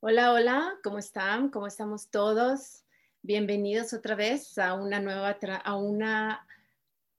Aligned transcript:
Hola, 0.00 0.34
hola, 0.34 0.78
¿cómo 0.84 0.98
están? 0.98 1.48
¿Cómo 1.48 1.66
estamos 1.66 2.10
todos? 2.10 2.84
Bienvenidos 3.22 3.94
otra 3.94 4.14
vez 4.14 4.58
a 4.58 4.74
una 4.74 5.00
nueva, 5.00 5.38
a 5.64 5.76
una 5.76 6.46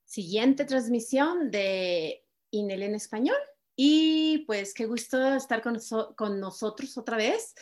siguiente 0.05 0.63
transmisión 0.63 1.49
de 1.49 2.23
INEL 2.51 2.83
en 2.83 2.93
español. 2.93 3.35
Y 3.75 4.45
pues 4.45 4.75
qué 4.75 4.85
gusto 4.85 5.33
estar 5.33 5.63
con, 5.63 6.39
nosotros 6.39 6.95
otra 7.00 7.18
vez. 7.18 7.55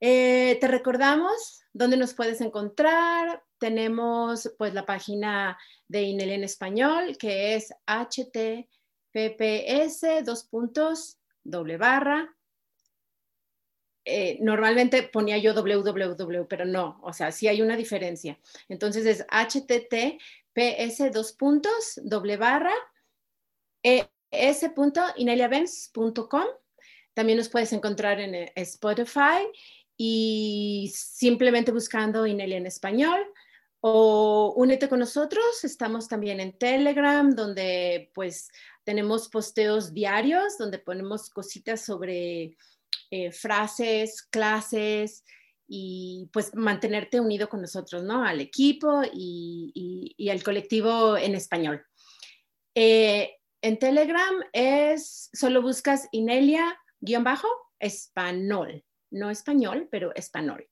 Eh, 0.00 0.58
te 0.60 0.66
recordamos 0.66 1.62
dónde 1.72 1.96
nos 1.96 2.12
puedes 2.12 2.40
encontrar. 2.40 3.40
Tenemos 3.58 4.52
pues 4.58 4.74
la 4.74 4.84
página 4.84 5.56
de 5.86 6.02
INEL 6.02 6.32
en 6.32 6.42
español 6.42 7.16
que 7.18 7.54
es 7.54 7.72
https 7.86 8.24
dos 10.24 10.42
puntos 10.44 11.20
doble 11.44 11.76
barra 11.76 12.33
eh, 14.04 14.38
normalmente 14.40 15.04
ponía 15.04 15.38
yo 15.38 15.54
www, 15.54 16.46
pero 16.48 16.64
no, 16.64 16.98
o 17.02 17.12
sea, 17.12 17.30
sí 17.32 17.48
hay 17.48 17.60
una 17.62 17.76
diferencia. 17.76 18.38
Entonces 18.68 19.06
es 19.06 19.26
https 19.30 21.12
dos 21.12 21.32
puntos 21.32 22.00
doble 22.02 22.36
barra 22.36 22.74
es.ineliavens.com. 23.82 26.44
También 27.14 27.38
nos 27.38 27.48
puedes 27.48 27.72
encontrar 27.72 28.20
en 28.20 28.34
eh, 28.34 28.52
Spotify 28.56 29.48
y 29.96 30.92
simplemente 30.94 31.72
buscando 31.72 32.26
Inelia 32.26 32.58
en 32.58 32.66
español 32.66 33.24
o 33.80 34.52
únete 34.56 34.88
con 34.88 34.98
nosotros. 34.98 35.62
Estamos 35.62 36.08
también 36.08 36.40
en 36.40 36.58
Telegram, 36.58 37.30
donde 37.30 38.10
pues 38.14 38.48
tenemos 38.82 39.28
posteos 39.28 39.92
diarios, 39.92 40.58
donde 40.58 40.78
ponemos 40.78 41.30
cositas 41.30 41.84
sobre 41.84 42.56
eh, 43.10 43.32
frases, 43.32 44.22
clases 44.22 45.24
y 45.66 46.28
pues 46.32 46.54
mantenerte 46.54 47.20
unido 47.20 47.48
con 47.48 47.60
nosotros, 47.60 48.02
¿no? 48.02 48.24
Al 48.24 48.40
equipo 48.40 49.02
y, 49.12 50.14
al 50.30 50.42
colectivo 50.42 51.16
en 51.16 51.34
español. 51.34 51.84
Eh, 52.74 53.36
en 53.62 53.78
Telegram 53.78 54.34
es, 54.52 55.30
solo 55.32 55.62
buscas 55.62 56.08
Inelia-español, 56.12 58.84
no 59.10 59.30
español, 59.30 59.88
pero 59.90 60.14
español. 60.14 60.68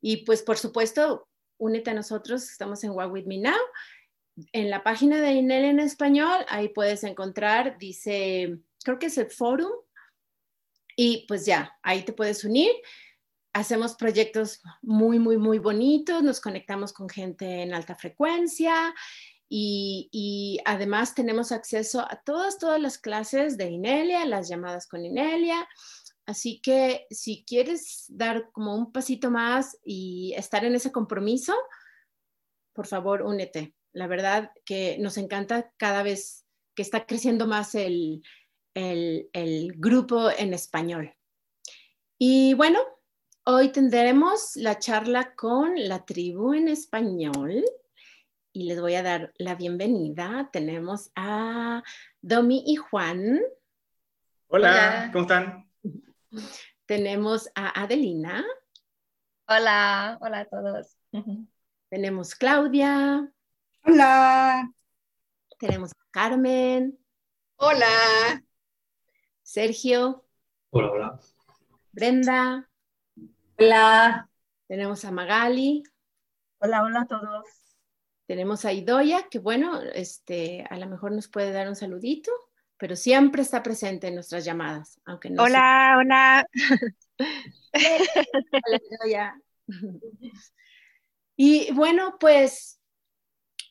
Y 0.00 0.24
pues 0.24 0.42
por 0.42 0.58
supuesto, 0.58 1.28
únete 1.58 1.90
a 1.90 1.94
nosotros, 1.94 2.50
estamos 2.50 2.82
en 2.84 2.90
What 2.90 3.10
With 3.10 3.26
Me 3.26 3.38
Now. 3.38 3.60
En 4.52 4.70
la 4.70 4.82
página 4.82 5.20
de 5.20 5.34
Inelia 5.34 5.70
en 5.70 5.80
español, 5.80 6.44
ahí 6.48 6.70
puedes 6.70 7.04
encontrar, 7.04 7.76
dice, 7.78 8.58
creo 8.82 8.98
que 8.98 9.06
es 9.06 9.18
el 9.18 9.30
forum 9.30 9.70
y 10.96 11.24
pues 11.26 11.46
ya, 11.46 11.76
ahí 11.82 12.04
te 12.04 12.12
puedes 12.12 12.44
unir. 12.44 12.72
Hacemos 13.52 13.94
proyectos 13.94 14.62
muy, 14.80 15.18
muy, 15.18 15.36
muy 15.36 15.58
bonitos, 15.58 16.22
nos 16.22 16.40
conectamos 16.40 16.92
con 16.92 17.08
gente 17.08 17.62
en 17.62 17.74
alta 17.74 17.94
frecuencia 17.94 18.94
y, 19.54 20.58
además 20.64 21.14
tenemos 21.14 21.52
acceso 21.52 22.00
a 22.00 22.22
todas, 22.24 22.58
todas 22.58 22.80
las 22.80 22.96
clases 22.96 23.58
de 23.58 23.68
Inelia, 23.68 24.24
las 24.24 24.48
llamadas 24.48 24.86
con 24.86 25.04
Inelia. 25.04 25.68
Así 26.24 26.62
que 26.62 27.06
si 27.10 27.44
quieres 27.44 28.06
dar 28.08 28.50
como 28.52 28.74
un 28.74 28.92
pasito 28.92 29.30
más 29.30 29.76
y 29.84 30.32
estar 30.38 30.64
en 30.64 30.74
ese 30.74 30.90
compromiso, 30.90 31.54
por 32.72 32.86
favor, 32.86 33.20
únete. 33.20 33.74
La 33.92 34.06
verdad 34.06 34.52
que 34.64 34.96
nos 34.98 35.18
encanta 35.18 35.70
cada 35.76 36.02
vez 36.02 36.46
que 36.74 36.80
está 36.80 37.04
creciendo 37.04 37.46
más 37.46 37.74
el, 37.74 38.22
el, 38.74 39.72
grupo 39.76 40.30
en 40.30 40.54
español. 40.54 41.14
Y 42.18 42.54
bueno, 42.54 42.80
hoy 43.44 43.70
tendremos 43.70 44.56
la 44.56 44.78
charla 44.78 45.34
con 45.34 45.74
la 45.76 46.04
tribu 46.04 46.54
en 46.54 46.68
español 46.68 47.64
y 48.52 48.64
les 48.64 48.80
voy 48.80 48.94
a 48.94 49.02
dar 49.02 49.32
la 49.38 49.54
bienvenida. 49.54 50.48
Tenemos 50.52 51.10
a 51.16 51.82
Domi 52.20 52.62
y 52.66 52.76
Juan. 52.76 53.40
Hola, 54.48 55.10
¿cómo 55.12 55.22
están? 55.22 55.70
Tenemos 56.86 57.48
a 57.54 57.82
Adelina. 57.82 58.44
Hola, 59.48 60.18
hola 60.20 60.40
a 60.40 60.44
todos. 60.44 60.96
Tenemos 61.88 62.34
Claudia. 62.34 63.30
Hola. 63.84 64.72
Tenemos 65.58 65.92
a 65.92 66.10
Carmen. 66.10 66.98
Hola. 67.56 68.42
Sergio. 69.52 70.24
Hola, 70.70 70.90
hola. 70.90 71.20
Brenda. 71.92 72.70
Hola. 73.58 74.30
Tenemos 74.66 75.04
a 75.04 75.10
Magali. 75.10 75.82
Hola, 76.56 76.82
hola 76.82 77.02
a 77.02 77.06
todos. 77.06 77.46
Tenemos 78.26 78.64
a 78.64 78.72
Idoya, 78.72 79.28
que 79.28 79.40
bueno, 79.40 79.82
este, 79.82 80.64
a 80.70 80.78
lo 80.78 80.88
mejor 80.88 81.12
nos 81.12 81.28
puede 81.28 81.52
dar 81.52 81.68
un 81.68 81.76
saludito, 81.76 82.32
pero 82.78 82.96
siempre 82.96 83.42
está 83.42 83.62
presente 83.62 84.08
en 84.08 84.14
nuestras 84.14 84.46
llamadas, 84.46 84.98
aunque 85.04 85.28
no 85.28 85.42
Hola, 85.42 85.96
hola. 85.98 86.46
hola, 87.74 88.80
Idoya. 88.90 89.38
Y 91.36 91.70
bueno, 91.74 92.16
pues 92.18 92.80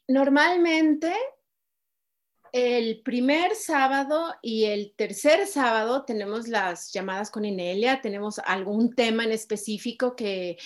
normalmente 0.08 1.12
el 2.54 3.02
primer 3.02 3.56
sábado 3.56 4.34
y 4.42 4.66
el 4.66 4.94
tercer 4.96 5.48
sábado 5.48 6.04
tenemos 6.06 6.48
las 6.48 6.92
llamadas 6.92 7.32
con 7.32 7.46
Inelia, 7.46 8.02
tenemos 8.02 8.40
algún 8.40 8.94
tema 8.94 9.24
en 9.24 9.32
específico 9.32 10.16
que, 10.16 10.58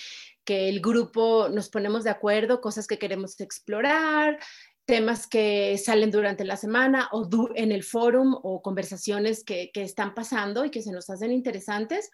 el 0.48 0.80
grupo 0.80 1.48
nos 1.48 1.68
ponemos 1.68 2.04
de 2.04 2.10
acuerdo, 2.10 2.60
cosas 2.60 2.86
que 2.86 3.00
queremos 3.00 3.40
explorar, 3.40 4.38
temas 4.84 5.26
que 5.26 5.76
salen 5.76 6.12
durante 6.12 6.44
la 6.44 6.56
semana 6.56 7.08
o 7.10 7.28
en 7.56 7.72
el 7.72 7.82
fórum 7.82 8.32
o 8.40 8.62
conversaciones 8.62 9.42
que, 9.42 9.72
que 9.74 9.82
están 9.82 10.14
pasando 10.14 10.64
y 10.64 10.70
que 10.70 10.82
se 10.82 10.92
nos 10.92 11.10
hacen 11.10 11.32
interesantes. 11.32 12.10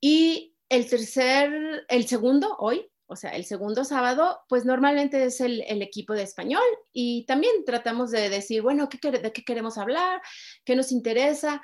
Y 0.00 0.54
el 0.68 0.88
tercer, 0.88 1.84
el 1.88 2.06
segundo, 2.06 2.54
hoy, 2.60 2.91
o 3.12 3.16
sea, 3.16 3.30
el 3.30 3.44
segundo 3.44 3.84
sábado, 3.84 4.40
pues 4.48 4.64
normalmente 4.64 5.22
es 5.24 5.40
el, 5.40 5.60
equipo 5.82 6.14
de 6.14 6.22
español 6.22 6.62
y 6.92 7.24
también 7.26 7.64
tratamos 7.64 8.10
de 8.10 8.28
decir, 8.30 8.62
bueno, 8.62 8.88
¿qué, 8.88 9.10
¿de 9.10 9.32
qué 9.32 9.44
queremos 9.44 9.78
hablar? 9.78 10.20
¿Qué 10.64 10.74
nos 10.74 10.90
interesa? 10.92 11.62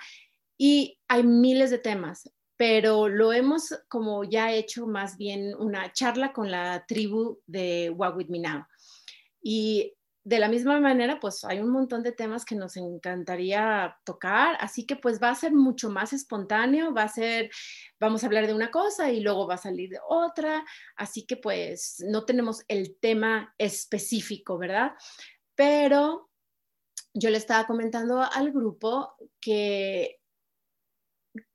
Y 0.56 0.98
hay 1.08 1.22
miles 1.22 1.70
de 1.70 1.78
temas, 1.78 2.30
pero 2.56 3.08
lo 3.08 3.32
hemos 3.32 3.74
como 3.88 4.24
ya 4.24 4.52
hecho 4.52 4.86
más 4.86 5.16
bien 5.16 5.54
una 5.58 5.92
charla 5.92 6.32
con 6.32 6.50
la 6.50 6.84
tribu 6.86 7.40
de 7.46 7.90
What 7.90 8.16
With 8.16 8.28
Me 8.28 8.40
Now. 8.40 8.64
Y 9.42 9.94
de 10.28 10.38
la 10.38 10.48
misma 10.50 10.78
manera, 10.78 11.18
pues 11.20 11.42
hay 11.44 11.58
un 11.58 11.70
montón 11.70 12.02
de 12.02 12.12
temas 12.12 12.44
que 12.44 12.54
nos 12.54 12.76
encantaría 12.76 13.96
tocar, 14.04 14.58
así 14.60 14.84
que 14.84 14.94
pues 14.94 15.22
va 15.22 15.30
a 15.30 15.34
ser 15.34 15.54
mucho 15.54 15.88
más 15.88 16.12
espontáneo, 16.12 16.92
va 16.92 17.04
a 17.04 17.08
ser, 17.08 17.48
vamos 17.98 18.22
a 18.22 18.26
hablar 18.26 18.46
de 18.46 18.52
una 18.52 18.70
cosa 18.70 19.10
y 19.10 19.20
luego 19.20 19.48
va 19.48 19.54
a 19.54 19.58
salir 19.58 19.88
de 19.88 20.00
otra, 20.06 20.66
así 20.96 21.24
que 21.24 21.38
pues 21.38 22.04
no 22.06 22.26
tenemos 22.26 22.62
el 22.68 22.98
tema 23.00 23.54
específico, 23.56 24.58
¿verdad? 24.58 24.92
Pero 25.54 26.28
yo 27.14 27.30
le 27.30 27.38
estaba 27.38 27.66
comentando 27.66 28.20
al 28.20 28.52
grupo 28.52 29.14
que 29.40 30.20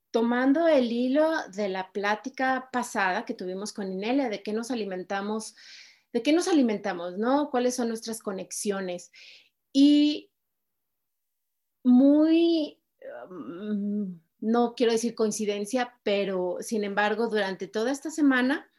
tomando 0.09 0.67
el 0.67 0.91
hilo 0.91 1.29
de 1.49 1.69
la 1.69 1.91
plática 1.91 2.69
pasada 2.71 3.23
que 3.23 3.35
tuvimos 3.35 3.71
con 3.71 3.91
Inelia, 3.91 4.29
de 4.29 4.41
qué 4.41 4.51
nos 4.51 4.71
alimentamos 4.71 5.55
de 6.13 6.21
qué 6.21 6.31
nos 6.31 6.47
alimentamos, 6.47 7.17
¿no? 7.17 7.49
¿Cuáles 7.49 7.75
son 7.75 7.89
nuestras 7.89 8.21
conexiones? 8.21 9.11
Y 9.73 10.31
muy, 11.83 12.79
mm, 13.29 14.13
no 14.41 14.75
quiero 14.75 14.91
decir 14.91 15.15
coincidencia, 15.15 15.99
pero 16.03 16.57
sin 16.61 16.83
embargo, 16.83 17.27
durante 17.27 17.67
toda 17.67 17.91
esta 17.91 18.11
semana 18.11 18.69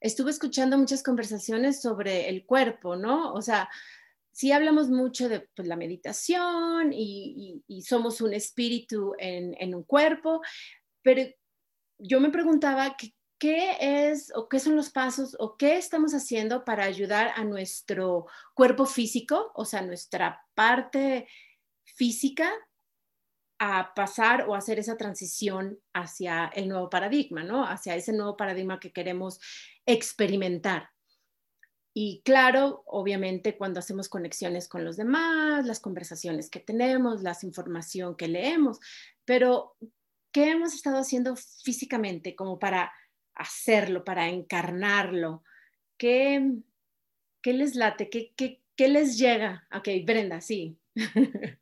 estuve 0.00 0.30
escuchando 0.30 0.78
muchas 0.78 1.02
conversaciones 1.02 1.80
sobre 1.80 2.28
el 2.28 2.44
cuerpo, 2.44 2.94
¿no? 2.94 3.32
O 3.32 3.42
sea, 3.42 3.70
sí 4.32 4.52
hablamos 4.52 4.90
mucho 4.90 5.28
de 5.28 5.40
pues, 5.40 5.66
la 5.66 5.76
meditación 5.76 6.92
y, 6.92 7.62
somos 7.82 8.20
un 8.20 8.34
espíritu 8.34 9.14
en, 9.18 9.56
en, 9.58 9.74
un 9.74 9.82
cuerpo, 9.84 10.42
pero 11.02 11.22
yo 11.98 12.20
me 12.20 12.30
preguntaba 12.30 12.96
qué, 12.96 13.14
¿qué 13.40 13.78
es 13.80 14.30
o 14.36 14.48
qué 14.48 14.60
son 14.60 14.76
los 14.76 14.90
pasos 14.90 15.34
o 15.40 15.56
qué 15.56 15.78
estamos 15.78 16.12
haciendo 16.12 16.64
para 16.64 16.84
ayudar 16.84 17.32
a 17.34 17.42
nuestro 17.42 18.26
cuerpo 18.54 18.84
físico, 18.84 19.50
o 19.54 19.64
sea, 19.64 19.80
nuestra 19.80 20.46
parte 20.54 21.26
física 21.82 22.52
a 23.58 23.94
pasar 23.94 24.46
o 24.46 24.54
hacer 24.54 24.78
esa 24.78 24.96
transición 24.96 25.80
hacia 25.94 26.48
el 26.54 26.68
nuevo 26.68 26.90
paradigma, 26.90 27.42
¿no? 27.42 27.66
Hacia 27.66 27.96
ese 27.96 28.12
nuevo 28.12 28.36
paradigma 28.36 28.78
que 28.78 28.92
queremos 28.92 29.40
experimentar. 29.86 30.90
Y 31.94 32.22
claro, 32.24 32.82
obviamente 32.86 33.56
cuando 33.56 33.80
hacemos 33.80 34.10
conexiones 34.10 34.68
con 34.68 34.84
los 34.84 34.98
demás, 34.98 35.64
las 35.64 35.80
conversaciones 35.80 36.50
que 36.50 36.60
tenemos, 36.60 37.22
la 37.22 37.36
información 37.42 38.16
que 38.16 38.28
leemos, 38.28 38.80
pero 39.24 39.76
¿qué 40.30 40.50
hemos 40.50 40.74
estado 40.74 40.98
haciendo 40.98 41.36
físicamente 41.36 42.36
como 42.36 42.58
para 42.58 42.92
hacerlo, 43.40 44.04
para 44.04 44.28
encarnarlo? 44.28 45.42
¿Qué, 45.96 46.52
qué 47.42 47.52
les 47.52 47.74
late? 47.74 48.08
¿Qué, 48.08 48.32
qué, 48.36 48.62
qué 48.76 48.88
les 48.88 49.18
llega? 49.18 49.66
Ok, 49.74 49.88
Brenda, 50.04 50.40
sí. 50.40 50.78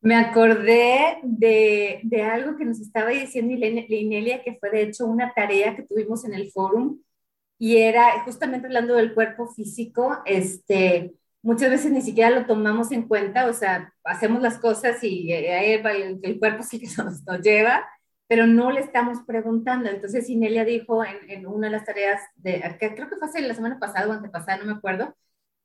Me 0.00 0.16
acordé 0.16 1.18
de, 1.22 2.00
de, 2.02 2.22
algo 2.22 2.56
que 2.56 2.64
nos 2.64 2.80
estaba 2.80 3.10
diciendo 3.10 3.54
Inelia, 3.54 4.42
que 4.42 4.56
fue 4.56 4.70
de 4.70 4.82
hecho 4.82 5.06
una 5.06 5.32
tarea 5.32 5.76
que 5.76 5.84
tuvimos 5.84 6.24
en 6.24 6.34
el 6.34 6.50
fórum, 6.50 7.00
y 7.56 7.76
era 7.76 8.24
justamente 8.24 8.66
hablando 8.66 8.94
del 8.96 9.14
cuerpo 9.14 9.46
físico, 9.46 10.18
este, 10.26 11.14
muchas 11.42 11.70
veces 11.70 11.92
ni 11.92 12.00
siquiera 12.00 12.30
lo 12.30 12.46
tomamos 12.46 12.90
en 12.90 13.06
cuenta, 13.06 13.46
o 13.46 13.52
sea, 13.52 13.92
hacemos 14.02 14.42
las 14.42 14.58
cosas 14.58 15.02
y 15.04 15.32
eh, 15.32 15.74
el, 15.74 16.18
el 16.20 16.38
cuerpo 16.40 16.64
sí 16.64 16.80
que 16.80 16.86
nos, 17.02 17.22
nos, 17.24 17.40
lleva, 17.40 17.88
pero 18.32 18.46
no 18.46 18.70
le 18.70 18.80
estamos 18.80 19.18
preguntando. 19.26 19.90
Entonces 19.90 20.30
Inelia 20.30 20.64
dijo 20.64 21.04
en, 21.04 21.28
en 21.28 21.46
una 21.46 21.66
de 21.66 21.72
las 21.72 21.84
tareas, 21.84 22.22
de, 22.36 22.62
que 22.80 22.94
creo 22.94 23.06
que 23.10 23.16
fue 23.16 23.28
hace 23.28 23.42
la 23.42 23.52
semana 23.52 23.78
pasada 23.78 24.08
o 24.08 24.12
antepasada, 24.12 24.56
no 24.56 24.64
me 24.64 24.72
acuerdo, 24.72 25.14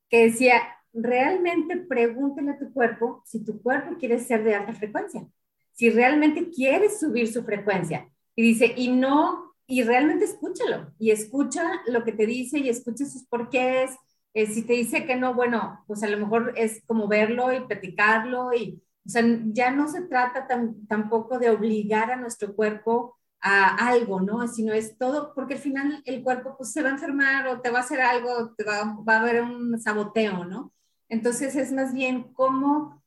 que 0.10 0.26
decía, 0.26 0.62
realmente 0.92 1.78
pregúntale 1.78 2.52
a 2.52 2.60
tu 2.60 2.74
cuerpo 2.74 3.24
si 3.26 3.42
tu 3.46 3.62
cuerpo 3.62 3.96
quiere 3.98 4.20
ser 4.20 4.44
de 4.44 4.56
alta 4.56 4.74
frecuencia, 4.74 5.26
si 5.72 5.90
realmente 5.92 6.50
quieres 6.50 7.00
subir 7.00 7.32
su 7.32 7.42
frecuencia. 7.46 8.10
Y 8.36 8.42
dice, 8.42 8.74
y 8.76 8.90
no, 8.90 9.56
y 9.66 9.84
realmente 9.84 10.26
escúchalo, 10.26 10.92
y 11.00 11.12
escucha 11.12 11.64
lo 11.88 12.04
que 12.04 12.12
te 12.12 12.26
dice 12.26 12.60
y 12.60 12.68
escucha 12.68 13.06
sus 13.06 13.24
porqués. 13.24 13.96
Eh, 14.34 14.46
si 14.46 14.64
te 14.64 14.74
dice 14.74 15.06
que 15.06 15.16
no, 15.16 15.34
bueno, 15.34 15.86
pues 15.88 16.04
a 16.04 16.08
lo 16.10 16.18
mejor 16.18 16.52
es 16.58 16.84
como 16.86 17.08
verlo 17.08 17.54
y 17.54 17.62
platicarlo 17.62 18.54
y, 18.54 18.82
o 19.08 19.10
sea, 19.10 19.24
ya 19.54 19.72
no 19.72 19.88
se 19.88 20.02
trata 20.02 20.48
tampoco 20.90 21.40
de 21.40 21.50
obligar 21.50 22.12
a 22.12 22.18
nuestro 22.18 22.54
cuerpo 22.54 23.18
a 23.40 23.88
algo, 23.88 24.20
¿no? 24.20 24.46
Sino 24.50 24.74
es 24.74 24.98
todo, 24.98 25.34
porque 25.34 25.54
al 25.54 25.60
final 25.62 26.02
el 26.06 26.22
cuerpo 26.24 26.56
pues 26.58 26.74
se 26.74 26.82
va 26.82 26.90
a 26.90 26.92
enfermar 26.92 27.48
o 27.48 27.62
te 27.62 27.70
va 27.70 27.80
a 27.80 27.82
hacer 27.84 28.02
algo, 28.02 28.54
te 28.58 28.66
va, 28.66 28.98
va 29.08 29.16
a 29.16 29.22
haber 29.22 29.42
un 29.44 29.80
saboteo, 29.80 30.44
¿no? 30.44 30.74
Entonces 31.08 31.56
es 31.56 31.72
más 31.72 31.94
bien 31.94 32.34
cómo, 32.34 33.02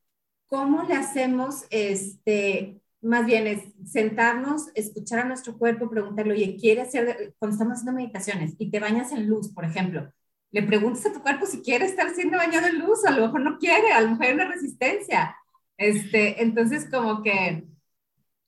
cómo 0.46 0.84
le 0.84 0.94
hacemos, 0.94 1.66
este, 1.68 2.80
más 3.02 3.26
bien 3.26 3.46
es 3.46 3.64
sentarnos, 3.84 4.68
escuchar 4.74 5.20
a 5.20 5.24
nuestro 5.24 5.58
cuerpo, 5.58 5.90
preguntarle, 5.90 6.32
oye, 6.32 6.56
¿quiere 6.58 6.80
hacer, 6.82 7.34
cuando 7.38 7.54
estamos 7.54 7.74
haciendo 7.74 7.92
meditaciones 7.92 8.54
y 8.58 8.70
te 8.70 8.80
bañas 8.80 9.12
en 9.12 9.28
luz, 9.28 9.52
por 9.52 9.66
ejemplo, 9.66 10.10
le 10.50 10.62
preguntas 10.62 11.04
a 11.06 11.12
tu 11.12 11.20
cuerpo 11.20 11.44
si 11.44 11.60
quiere 11.60 11.84
estar 11.84 12.08
siendo 12.14 12.38
bañado 12.38 12.68
en 12.68 12.78
luz, 12.78 13.04
a 13.04 13.10
lo 13.10 13.26
mejor 13.26 13.42
no 13.42 13.58
quiere, 13.58 13.92
a 13.92 14.00
lo 14.00 14.10
mejor 14.10 14.24
hay 14.26 14.34
una 14.34 14.48
resistencia. 14.48 15.36
Este, 15.80 16.42
entonces, 16.42 16.86
como 16.90 17.22
que 17.22 17.66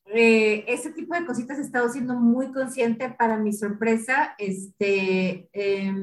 eh, 0.07 0.65
ese 0.69 0.93
tipo 0.93 1.15
de 1.15 1.25
cositas 1.25 1.59
he 1.59 1.63
estado 1.63 1.89
siendo 1.89 2.15
muy 2.15 2.53
consciente 2.53 3.09
para 3.11 3.39
mi 3.39 3.55
sorpresa. 3.55 4.35
Este, 4.39 5.49
eh, 5.55 5.95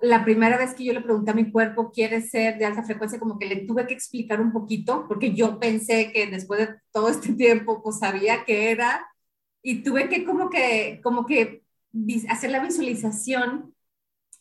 la 0.00 0.24
primera 0.24 0.56
vez 0.56 0.74
que 0.74 0.84
yo 0.84 0.94
le 0.94 1.02
pregunté 1.02 1.32
a 1.32 1.34
mi 1.34 1.52
cuerpo, 1.52 1.90
¿quiere 1.92 2.22
ser 2.22 2.58
de 2.58 2.64
alta 2.64 2.82
frecuencia? 2.82 3.18
Como 3.18 3.38
que 3.38 3.46
le 3.46 3.66
tuve 3.66 3.86
que 3.86 3.92
explicar 3.94 4.40
un 4.40 4.52
poquito, 4.52 5.04
porque 5.06 5.34
yo 5.34 5.58
pensé 5.60 6.12
que 6.12 6.26
después 6.28 6.60
de 6.60 6.76
todo 6.92 7.10
este 7.10 7.34
tiempo, 7.34 7.82
pues 7.82 7.98
sabía 7.98 8.44
que 8.46 8.70
era, 8.70 9.06
y 9.62 9.82
tuve 9.82 10.08
que 10.08 10.24
como 10.24 10.48
que, 10.48 11.00
como 11.02 11.26
que 11.26 11.62
hacer 12.30 12.50
la 12.50 12.60
visualización 12.62 13.74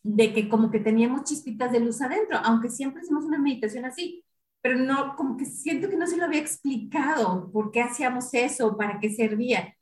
de 0.04 0.34
que 0.34 0.48
como 0.50 0.72
que 0.72 0.80
teníamos 0.80 1.26
chispitas 1.26 1.72
de 1.74 1.82
luz 1.82 2.02
adentro, 2.02 2.38
aunque 2.44 2.70
siempre 2.70 3.02
hacemos 3.02 3.26
una 3.26 3.40
meditación 3.40 3.86
así, 3.86 4.24
pero 4.62 4.78
no, 4.78 5.16
como 5.16 5.38
que 5.38 5.46
siento 5.46 5.90
que 5.90 5.98
no 5.98 6.08
se 6.08 6.18
lo 6.18 6.26
había 6.26 6.42
explicado 6.42 7.52
por 7.52 7.72
qué 7.72 7.82
hacíamos 7.82 8.34
eso, 8.34 8.78
para 8.78 9.00
qué 9.00 9.10
servía. 9.10 9.76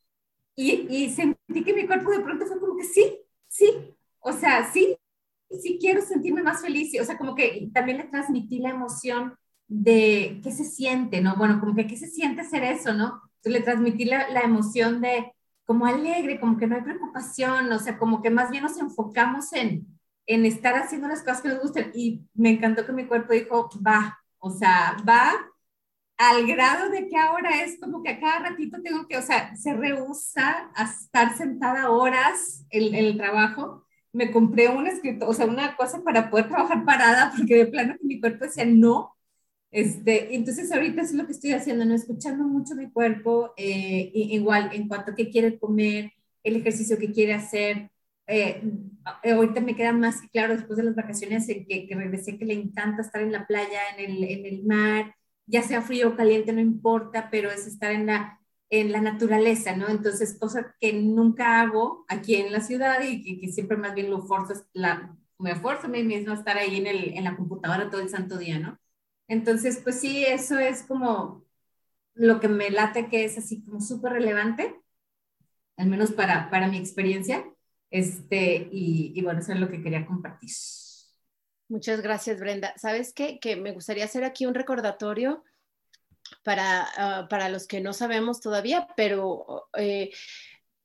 Y, 0.56 0.88
y 0.90 1.10
sentí 1.12 1.64
que 1.64 1.74
mi 1.74 1.88
cuerpo 1.88 2.12
de 2.12 2.20
pronto 2.22 2.46
fue 2.46 2.60
como 2.60 2.78
que 2.78 2.84
sí, 2.84 3.20
sí, 3.48 3.96
o 4.20 4.34
sea, 4.34 4.72
sí, 4.72 4.98
sí 5.62 5.78
quiero 5.80 6.02
sentirme 6.02 6.44
más 6.44 6.62
feliz, 6.62 7.00
o 7.00 7.04
sea, 7.06 7.18
como 7.18 7.36
que 7.36 7.70
también 7.74 7.98
le 8.00 8.06
transmití 8.06 8.60
la 8.60 8.72
emoción 8.72 9.36
de 9.68 10.40
qué 10.44 10.52
se 10.52 10.64
siente, 10.66 11.22
¿no? 11.22 11.36
Bueno, 11.36 11.60
como 11.60 11.76
que 11.76 11.88
qué 11.88 11.98
se 11.98 12.08
siente 12.08 12.42
hacer 12.42 12.64
eso, 12.64 12.94
¿no? 12.94 13.22
Entonces 13.38 13.54
le 13.54 13.62
transmití 13.62 14.06
la, 14.06 14.30
la 14.30 14.42
emoción 14.42 15.02
de 15.02 15.32
como 15.66 15.86
alegre, 15.86 16.40
como 16.40 16.58
que 16.58 16.66
no 16.66 16.76
hay 16.76 16.82
preocupación, 16.82 17.72
o 17.72 17.80
sea, 17.80 17.98
como 17.98 18.22
que 18.22 18.30
más 18.30 18.52
bien 18.52 18.64
nos 18.64 18.78
enfocamos 18.80 19.52
en, 19.54 19.86
en 20.26 20.46
estar 20.46 20.76
haciendo 20.76 21.10
las 21.10 21.22
cosas 21.22 21.42
que 21.42 21.50
nos 21.50 21.62
gustan. 21.62 21.92
Y 21.94 22.26
me 22.34 22.52
encantó 22.52 22.86
que 22.86 22.94
mi 22.94 23.06
cuerpo 23.06 23.34
dijo, 23.34 23.70
va, 23.86 24.18
o 24.40 24.52
sea, 24.52 24.98
va 25.08 25.34
al 26.18 26.48
grado 26.48 26.90
de 26.90 27.08
que 27.08 27.18
ahora 27.18 27.64
es 27.64 27.80
como 27.80 28.04
que 28.04 28.10
a 28.10 28.20
cada 28.20 28.40
ratito 28.50 28.82
tengo 28.82 29.08
que, 29.08 29.18
o 29.18 29.22
sea, 29.22 29.56
se 29.56 29.74
rehúsa 29.74 30.72
a 30.76 30.84
estar 30.86 31.38
sentada 31.38 31.92
horas 31.92 32.66
en, 32.72 32.96
el 32.96 33.18
trabajo 33.18 33.88
me 34.18 34.32
compré 34.32 34.68
un 34.70 34.88
escrito, 34.88 35.28
o 35.28 35.34
sea, 35.34 35.46
una 35.46 35.76
cosa 35.76 36.04
para 36.04 36.30
poder 36.30 36.48
trabajar 36.50 36.84
parada, 36.86 37.32
porque 37.38 37.56
de 37.56 37.68
plano 37.68 37.96
que 38.00 38.08
mi 38.08 38.20
cuerpo 38.20 38.46
decía 38.46 38.66
no. 38.66 39.16
Este, 39.72 40.36
entonces 40.36 40.72
ahorita 40.72 41.02
es 41.02 41.14
lo 41.14 41.26
que 41.26 41.34
estoy 41.34 41.52
haciendo, 41.54 41.86
¿no? 41.86 41.94
Escuchando 41.94 42.46
mucho 42.46 42.76
mi 42.76 42.90
cuerpo, 42.92 43.54
eh, 43.58 44.12
igual 44.14 44.72
en 44.74 44.88
cuanto 44.88 45.12
a 45.12 45.16
qué 45.16 45.30
quiere 45.30 45.60
comer, 45.60 46.14
el 46.44 46.56
ejercicio 46.56 46.98
que 46.98 47.12
quiere 47.12 47.34
hacer. 47.34 47.92
Eh, 48.28 48.62
ahorita 49.24 49.62
me 49.62 49.76
queda 49.76 49.94
más 49.94 50.22
claro 50.34 50.56
después 50.56 50.78
de 50.78 50.84
las 50.84 50.96
vacaciones 50.96 51.48
en 51.50 51.66
que, 51.66 51.88
que 51.88 51.96
regresé 51.96 52.38
que 52.38 52.46
le 52.46 52.54
encanta 52.54 53.02
estar 53.02 53.22
en 53.22 53.32
la 53.32 53.48
playa, 53.48 53.82
en 53.98 54.12
el, 54.12 54.24
en 54.24 54.46
el 54.46 54.64
mar, 54.66 55.16
ya 55.46 55.64
sea 55.64 55.82
frío 55.82 56.10
o 56.10 56.16
caliente, 56.16 56.52
no 56.54 56.62
importa, 56.62 57.30
pero 57.32 57.50
es 57.50 57.68
estar 57.68 57.92
en 57.92 58.06
la, 58.08 58.40
en 58.70 58.92
la 58.92 59.02
naturaleza, 59.02 59.76
¿no? 59.76 59.88
Entonces, 59.88 60.38
cosa 60.40 60.76
que 60.80 60.94
nunca 60.94 61.62
hago 61.62 62.06
aquí 62.10 62.36
en 62.36 62.52
la 62.52 62.62
ciudad 62.62 63.02
y 63.04 63.40
que, 63.42 63.48
siempre 63.52 63.78
más 63.78 63.94
bien 63.96 64.10
lo 64.10 64.22
forzo, 64.24 64.54
la, 64.74 65.16
me 65.40 65.52
esfuerzo 65.52 65.88
a 65.88 65.90
mí 65.90 66.04
mismo 66.04 66.34
a 66.34 66.36
estar 66.36 66.58
ahí 66.58 66.78
en, 66.78 66.88
el, 66.88 67.18
en 67.18 67.24
la 67.24 67.36
computadora 67.38 67.90
todo 67.90 68.02
el 68.02 68.10
santo 68.10 68.38
día, 68.38 68.60
¿no? 68.60 68.78
Entonces, 69.28 69.80
pues 69.84 70.00
sí, 70.00 70.26
eso 70.26 70.60
es 70.60 70.84
como 70.84 71.46
lo 72.14 72.40
que 72.40 72.48
me 72.50 72.70
late 72.72 73.10
que 73.10 73.26
es 73.26 73.38
así 73.38 73.64
como 73.64 73.82
súper 73.82 74.14
relevante, 74.14 74.76
al 75.78 75.88
menos 75.88 76.12
para, 76.12 76.50
para 76.50 76.68
mi 76.68 76.78
experiencia, 76.78 77.46
este, 77.90 78.68
y, 78.72 79.22
bueno, 79.22 79.40
eso 79.40 79.54
es 79.54 79.60
lo 79.60 79.70
que 79.70 79.82
quería 79.82 80.06
compartir. 80.06 80.50
Muchas 81.70 82.02
gracias, 82.02 82.40
Brenda. 82.40 82.74
¿Sabes 82.78 83.14
qué? 83.14 83.40
Que 83.40 83.56
me 83.56 83.72
gustaría 83.72 84.06
hacer 84.06 84.24
aquí 84.24 84.46
un 84.46 84.54
recordatorio 84.54 85.44
para, 86.44 86.88
ah, 86.98 87.28
para 87.30 87.50
los 87.50 87.68
que 87.68 87.82
no 87.82 87.94
sabemos 87.94 88.42
todavía, 88.42 88.88
pero 88.96 89.70
eh, 89.78 90.12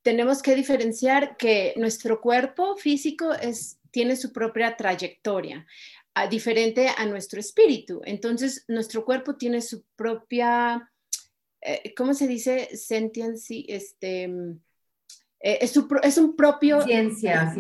tenemos 0.03 0.43
que 0.43 0.55
diferenciar 0.55 1.37
que 1.37 1.75
nuestro 1.77 2.21
cuerpo 2.21 2.77
físico 2.77 3.33
es, 3.33 3.79
tiene 3.91 4.17
su 4.17 4.33
propia 4.33 4.77
trayectoria, 4.77 5.67
a, 6.15 6.27
diferente 6.27 6.89
a 6.89 7.07
nuestro 7.07 7.41
espíritu. 7.41 8.01
Entonces, 8.05 8.65
nuestro 8.69 9.05
cuerpo 9.05 9.37
tiene 9.37 9.61
su 9.61 9.85
propia, 9.97 10.91
eh, 11.61 11.95
¿cómo 11.97 12.15
se 12.15 12.27
dice? 12.29 12.77
Sentiency, 12.77 13.67
este... 13.69 14.31
Eh, 15.43 15.59
es, 15.61 15.73
su, 15.73 15.89
es, 16.03 16.19
un 16.19 16.37
propio 16.37 16.83
ciencia, 16.83 17.53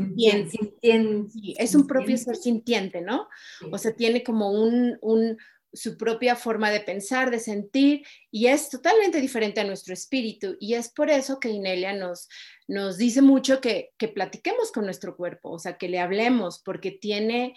es 1.58 1.74
un 1.74 1.86
propio 1.86 2.16
ser 2.16 2.36
sintiente, 2.36 3.00
¿no? 3.00 3.28
O 3.72 3.78
sea, 3.78 3.92
tiene 3.92 4.22
como 4.22 4.52
un, 4.52 4.96
un, 5.00 5.36
su 5.72 5.96
propia 5.96 6.36
forma 6.36 6.70
de 6.70 6.80
pensar, 6.80 7.32
de 7.32 7.40
sentir, 7.40 8.06
y 8.30 8.46
es 8.46 8.68
totalmente 8.68 9.20
diferente 9.20 9.60
a 9.60 9.64
nuestro 9.64 9.94
espíritu. 9.94 10.56
Y 10.60 10.74
es 10.74 10.90
por 10.90 11.10
eso 11.10 11.40
que 11.40 11.48
Inelia 11.48 11.92
nos, 11.92 12.28
nos 12.68 12.98
dice 12.98 13.20
mucho 13.20 13.60
que, 13.60 13.90
que 13.96 14.08
platiquemos 14.08 14.70
con 14.70 14.84
nuestro 14.84 15.16
cuerpo, 15.16 15.50
o 15.50 15.58
sea, 15.58 15.76
que 15.76 15.88
le 15.88 15.98
hablemos, 15.98 16.60
porque 16.60 16.92
tiene, 16.92 17.54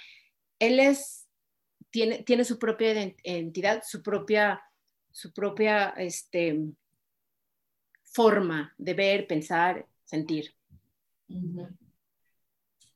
él 0.57 0.79
es, 0.79 1.27
tiene, 1.91 2.23
tiene 2.23 2.45
su 2.45 2.57
propia 2.57 3.13
entidad, 3.23 3.83
su 3.85 4.01
propia, 4.01 4.59
su 5.11 5.31
propia 5.33 5.89
este, 5.97 6.61
forma 8.03 8.73
de 8.79 8.93
ver, 8.95 9.27
pensar, 9.27 9.85
sentir. 10.05 10.55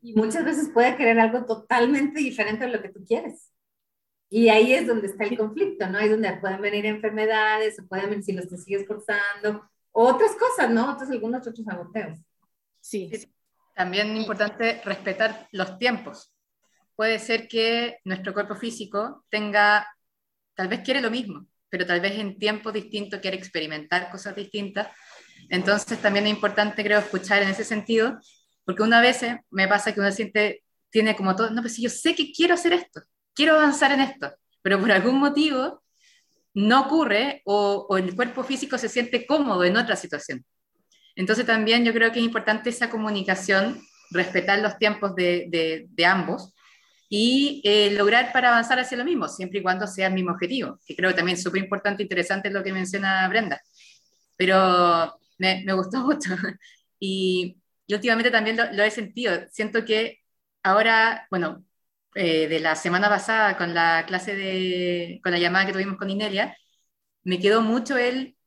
Y 0.02 0.14
muchas 0.14 0.46
veces 0.46 0.70
puede 0.74 0.96
querer 0.96 1.20
algo 1.20 1.46
totalmente 1.46 2.20
diferente 2.20 2.66
de 2.66 2.72
lo 2.72 2.82
que 2.82 2.90
tú 2.90 3.04
quieres. 3.06 3.52
Y 4.30 4.50
ahí 4.50 4.74
es 4.74 4.88
donde 4.88 5.08
está 5.08 5.24
el 5.24 5.38
conflicto, 5.38 5.90
¿no? 5.90 5.98
Ahí 5.98 6.06
es 6.06 6.12
donde 6.12 6.38
pueden 6.38 6.62
venir 6.62 6.86
enfermedades, 6.86 7.80
o 7.80 7.88
pueden 7.88 8.12
venir 8.12 8.24
si 8.24 8.32
los 8.32 8.48
te 8.48 8.58
sigues 8.58 8.86
forzando, 8.86 9.68
otras 9.92 10.36
cosas, 10.36 10.70
¿no? 10.70 10.94
Otros, 10.94 11.10
algunos 11.10 11.46
otros 11.46 11.66
saboteos. 11.66 12.20
Sí. 12.80 13.12
También 13.76 14.12
es 14.12 14.22
importante 14.22 14.82
respetar 14.86 15.48
los 15.52 15.78
tiempos. 15.78 16.34
Puede 16.96 17.18
ser 17.18 17.48
que 17.48 17.98
nuestro 18.04 18.34
cuerpo 18.34 18.56
físico 18.56 19.26
tenga, 19.30 19.88
tal 20.54 20.68
vez 20.68 20.82
quiere 20.82 21.02
lo 21.02 21.10
mismo, 21.10 21.48
pero 21.70 21.86
tal 21.86 22.02
vez 22.02 22.14
en 22.20 22.38
tiempos 22.38 22.74
distintos 22.74 23.20
quiere 23.20 23.38
experimentar 23.38 24.12
cosas 24.12 24.36
distintas. 24.36 24.90
Entonces 25.50 26.02
también 26.02 26.28
es 26.28 26.34
importante, 26.34 26.84
creo, 26.84 27.00
escuchar 27.00 27.42
en 27.44 27.50
ese 27.50 27.64
sentido, 27.64 28.20
porque 28.66 28.84
una 28.84 29.02
vez 29.02 29.22
me 29.50 29.68
pasa 29.68 29.94
que 29.94 30.00
uno 30.00 30.12
siente, 30.12 30.64
tiene 30.90 31.16
como 31.16 31.36
todo, 31.36 31.50
no, 31.50 31.62
pues 31.62 31.78
yo 31.78 31.90
sé 31.90 32.14
que 32.14 32.32
quiero 32.32 32.54
hacer 32.54 32.74
esto, 32.74 33.02
quiero 33.34 33.56
avanzar 33.56 33.92
en 33.92 34.02
esto, 34.02 34.32
pero 34.62 34.80
por 34.80 34.92
algún 34.92 35.20
motivo 35.20 35.82
no 36.54 36.82
ocurre 36.82 37.42
o, 37.46 37.98
el 37.98 38.16
cuerpo 38.16 38.44
físico 38.44 38.78
se 38.78 38.90
siente 38.90 39.26
cómodo 39.26 39.64
en 39.64 39.78
otra 39.78 39.96
situación. 39.96 40.46
Entonces 41.16 41.46
también 41.46 41.84
yo 41.84 41.94
creo 41.94 42.12
que 42.12 42.20
es 42.20 42.26
importante 42.26 42.70
esa 42.70 42.90
comunicación, 42.90 43.82
respetar 44.12 44.60
los 44.60 44.78
tiempos 44.78 45.16
de, 45.16 45.88
ambos 46.06 46.54
y 47.10 47.62
eh, 47.64 47.92
lograr 47.92 48.32
para 48.32 48.50
avanzar 48.50 48.80
hacia 48.80 48.98
lo 48.98 49.06
mismo, 49.06 49.28
siempre 49.28 49.60
y 49.60 49.64
cuando 49.64 49.88
sea 49.88 50.08
el 50.08 50.14
mismo 50.14 50.32
objetivo, 50.32 50.80
que 50.86 50.96
creo 50.96 51.16
también 51.16 51.38
súper 51.38 51.64
importante 51.64 52.04
e 52.04 52.06
interesante 52.06 52.52
lo 52.52 52.64
que 52.64 52.72
menciona 52.72 53.28
Brenda. 53.28 53.62
Pero 54.36 55.20
me, 55.40 55.64
me 55.66 55.74
gustó 55.74 56.00
mucho. 56.06 56.36
Y, 57.00 57.58
y 57.88 57.94
últimamente 57.96 58.32
también 58.32 58.58
lo, 58.58 58.72
lo, 58.74 58.84
he 58.84 58.92
sentido. 58.92 59.34
Siento 59.52 59.86
que 59.86 60.20
ahora, 60.64 61.28
bueno, 61.32 61.66
eh, 62.16 62.48
de 62.48 62.60
la 62.60 62.76
semana 62.76 63.10
pasada 63.10 63.58
con 63.58 63.74
la 63.74 64.06
clase 64.08 64.36
de, 64.36 65.20
con 65.24 65.32
la 65.32 65.40
llamada 65.40 65.66
que 65.66 65.74
tuvimos 65.74 65.98
con 65.98 66.10
Inelia, 66.10 66.58
me 67.24 67.40
quedó 67.40 67.62
mucho 67.62 67.98
el 67.98 68.38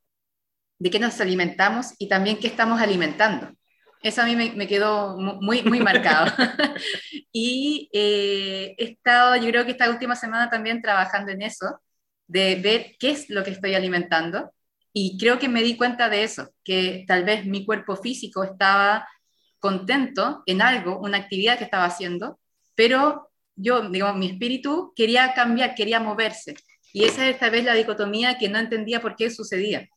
de 0.79 0.89
qué 0.91 0.99
nos 0.99 1.21
alimentamos 1.21 1.93
y 1.99 2.09
también 2.09 2.39
qué 2.39 2.47
estamos 2.47 2.81
alimentando. 2.81 3.49
Eso 4.01 4.21
a 4.21 4.25
mí 4.25 4.35
me, 4.35 4.67
quedó 4.67 5.17
muy, 5.17 5.63
muy 5.63 5.79
marcado. 5.79 6.27
y 7.31 7.89
eh, 7.93 8.75
he 8.77 8.83
estado, 8.83 9.37
yo 9.37 9.47
creo 9.49 9.65
que 9.65 9.71
esta 9.71 9.89
última 9.89 10.15
semana 10.15 10.49
también 10.49 10.81
trabajando 10.81 11.31
en 11.31 11.41
eso, 11.41 11.79
de 12.27 12.55
ver 12.55 12.95
qué 12.99 13.11
es 13.11 13.29
lo 13.29 13.43
que 13.43 13.51
estoy 13.51 13.75
alimentando. 13.75 14.53
Y 14.93 15.17
creo 15.17 15.39
que 15.39 15.49
me 15.49 15.63
di 15.63 15.75
cuenta 15.75 16.07
de 16.07 16.23
eso, 16.23 16.49
que 16.63 17.03
tal 17.07 17.25
vez 17.25 17.45
mi 17.45 17.65
cuerpo 17.65 17.95
físico 17.95 18.43
estaba 18.43 19.07
contento 19.59 20.43
en 20.45 20.61
algo, 20.61 20.99
una 20.99 21.17
actividad 21.17 21.57
que 21.57 21.63
estaba 21.63 21.85
haciendo, 21.85 22.39
pero 22.75 23.31
yo, 23.55 23.89
digamos, 23.89 24.17
mi 24.17 24.27
espíritu 24.27 24.93
quería 24.95 25.33
cambiar, 25.33 25.75
quería 25.75 25.99
moverse. 25.99 26.55
Y 26.91 27.05
esa 27.05 27.27
es 27.27 27.39
tal 27.39 27.51
vez 27.51 27.63
la 27.65 27.73
dicotomía 27.73 28.37
que 28.37 28.49
no 28.49 28.59
entendía 28.59 29.01
por 29.01 29.15
qué 29.15 29.29
sucedía. 29.29 29.87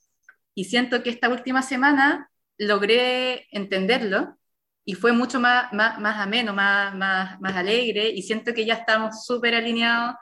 Y 0.54 0.64
siento 0.64 1.02
que 1.02 1.10
esta 1.10 1.28
última 1.28 1.62
semana 1.62 2.30
logré 2.58 3.46
entenderlo 3.50 4.38
y 4.84 4.94
fue 4.94 5.12
mucho 5.12 5.40
más, 5.40 5.72
más, 5.72 5.98
más 6.00 6.18
ameno, 6.18 6.54
más, 6.54 6.94
más, 6.94 7.40
más 7.40 7.56
alegre 7.56 8.08
y 8.08 8.22
siento 8.22 8.54
que 8.54 8.64
ya 8.64 8.74
estamos 8.74 9.26
súper 9.26 9.54
alineados 9.54 10.14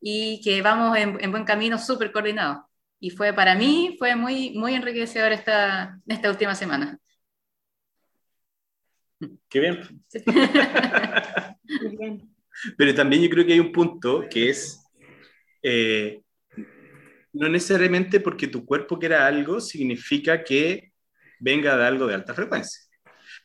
y 0.00 0.40
que 0.42 0.62
vamos 0.62 0.96
en, 0.96 1.18
en 1.20 1.30
buen 1.30 1.44
camino, 1.44 1.78
súper 1.78 2.12
coordinados. 2.12 2.64
Y 3.04 3.10
fue 3.10 3.32
para 3.32 3.56
mí, 3.56 3.96
fue 3.98 4.14
muy, 4.14 4.52
muy 4.52 4.74
enriquecedor 4.74 5.32
esta, 5.32 5.98
esta 6.06 6.30
última 6.30 6.54
semana. 6.54 7.00
Qué 9.48 9.58
bien. 9.58 10.04
bien. 11.98 12.32
Pero 12.78 12.94
también 12.94 13.24
yo 13.24 13.28
creo 13.28 13.44
que 13.44 13.54
hay 13.54 13.58
un 13.58 13.72
punto 13.72 14.28
que 14.30 14.50
es 14.50 14.86
eh, 15.64 16.22
no 17.32 17.48
necesariamente 17.48 18.20
porque 18.20 18.46
tu 18.46 18.64
cuerpo 18.64 19.00
quiera 19.00 19.26
algo 19.26 19.60
significa 19.60 20.44
que 20.44 20.92
venga 21.40 21.76
de 21.76 21.84
algo 21.84 22.06
de 22.06 22.14
alta 22.14 22.34
frecuencia. 22.34 22.82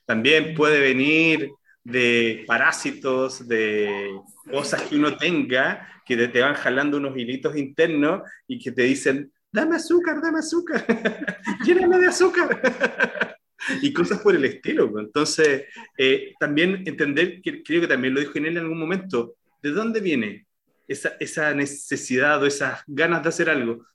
También 0.05 0.53
puede 0.53 0.79
venir 0.79 1.49
de 1.83 2.43
parásitos, 2.45 3.47
de 3.47 4.19
cosas 4.51 4.83
que 4.83 4.97
uno 4.97 5.17
tenga, 5.17 6.03
que 6.05 6.15
te 6.27 6.41
van 6.41 6.53
jalando 6.53 6.97
unos 6.97 7.17
hilitos 7.17 7.57
internos 7.57 8.21
y 8.45 8.59
que 8.59 8.71
te 8.71 8.83
dicen, 8.83 9.31
dame 9.51 9.75
azúcar, 9.75 10.21
dame 10.21 10.39
azúcar, 10.39 10.85
lléname 11.65 11.99
de 11.99 12.07
azúcar. 12.07 13.37
y 13.81 13.93
cosas 13.93 14.19
por 14.19 14.35
el 14.35 14.45
estilo. 14.45 14.91
Pues. 14.91 15.05
Entonces, 15.05 15.65
eh, 15.97 16.33
también 16.39 16.83
entender, 16.85 17.41
que, 17.41 17.63
creo 17.63 17.81
que 17.81 17.87
también 17.87 18.13
lo 18.13 18.19
dijo 18.19 18.33
él 18.35 18.47
en 18.47 18.57
algún 18.57 18.79
momento, 18.79 19.35
¿de 19.61 19.71
dónde 19.71 19.99
viene 19.99 20.45
esa, 20.87 21.53
necesidad 21.53 22.41
o 22.41 22.45
esas 22.45 22.81
ganas 22.87 23.23
de 23.23 23.29
hacer 23.29 23.49
algo, 23.49 23.85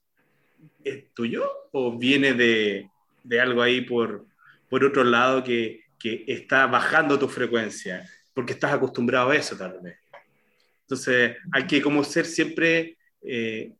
¿es 0.85 1.13
tuyo 1.15 1.49
o 1.73 1.99
viene 1.99 2.35
de, 2.35 2.91
algo 3.41 3.63
ahí 3.63 3.83
por, 3.83 4.27
otro 4.71 5.05
lado 5.05 5.43
que, 5.43 5.85
que, 5.99 6.25
está 6.27 6.67
bajando 6.67 7.19
tu 7.19 7.29
frecuencia? 7.29 8.09
Porque 8.35 8.53
estás 8.53 8.73
acostumbrado 8.73 9.31
a 9.31 9.37
eso 9.37 9.57
tal 9.57 9.81
vez. 9.83 9.97
Entonces, 10.83 11.37
hay 11.53 11.67
que 11.67 11.81
como 11.81 12.05
ser 12.05 12.27
siempre... 12.27 12.99
Eh, 13.23 13.73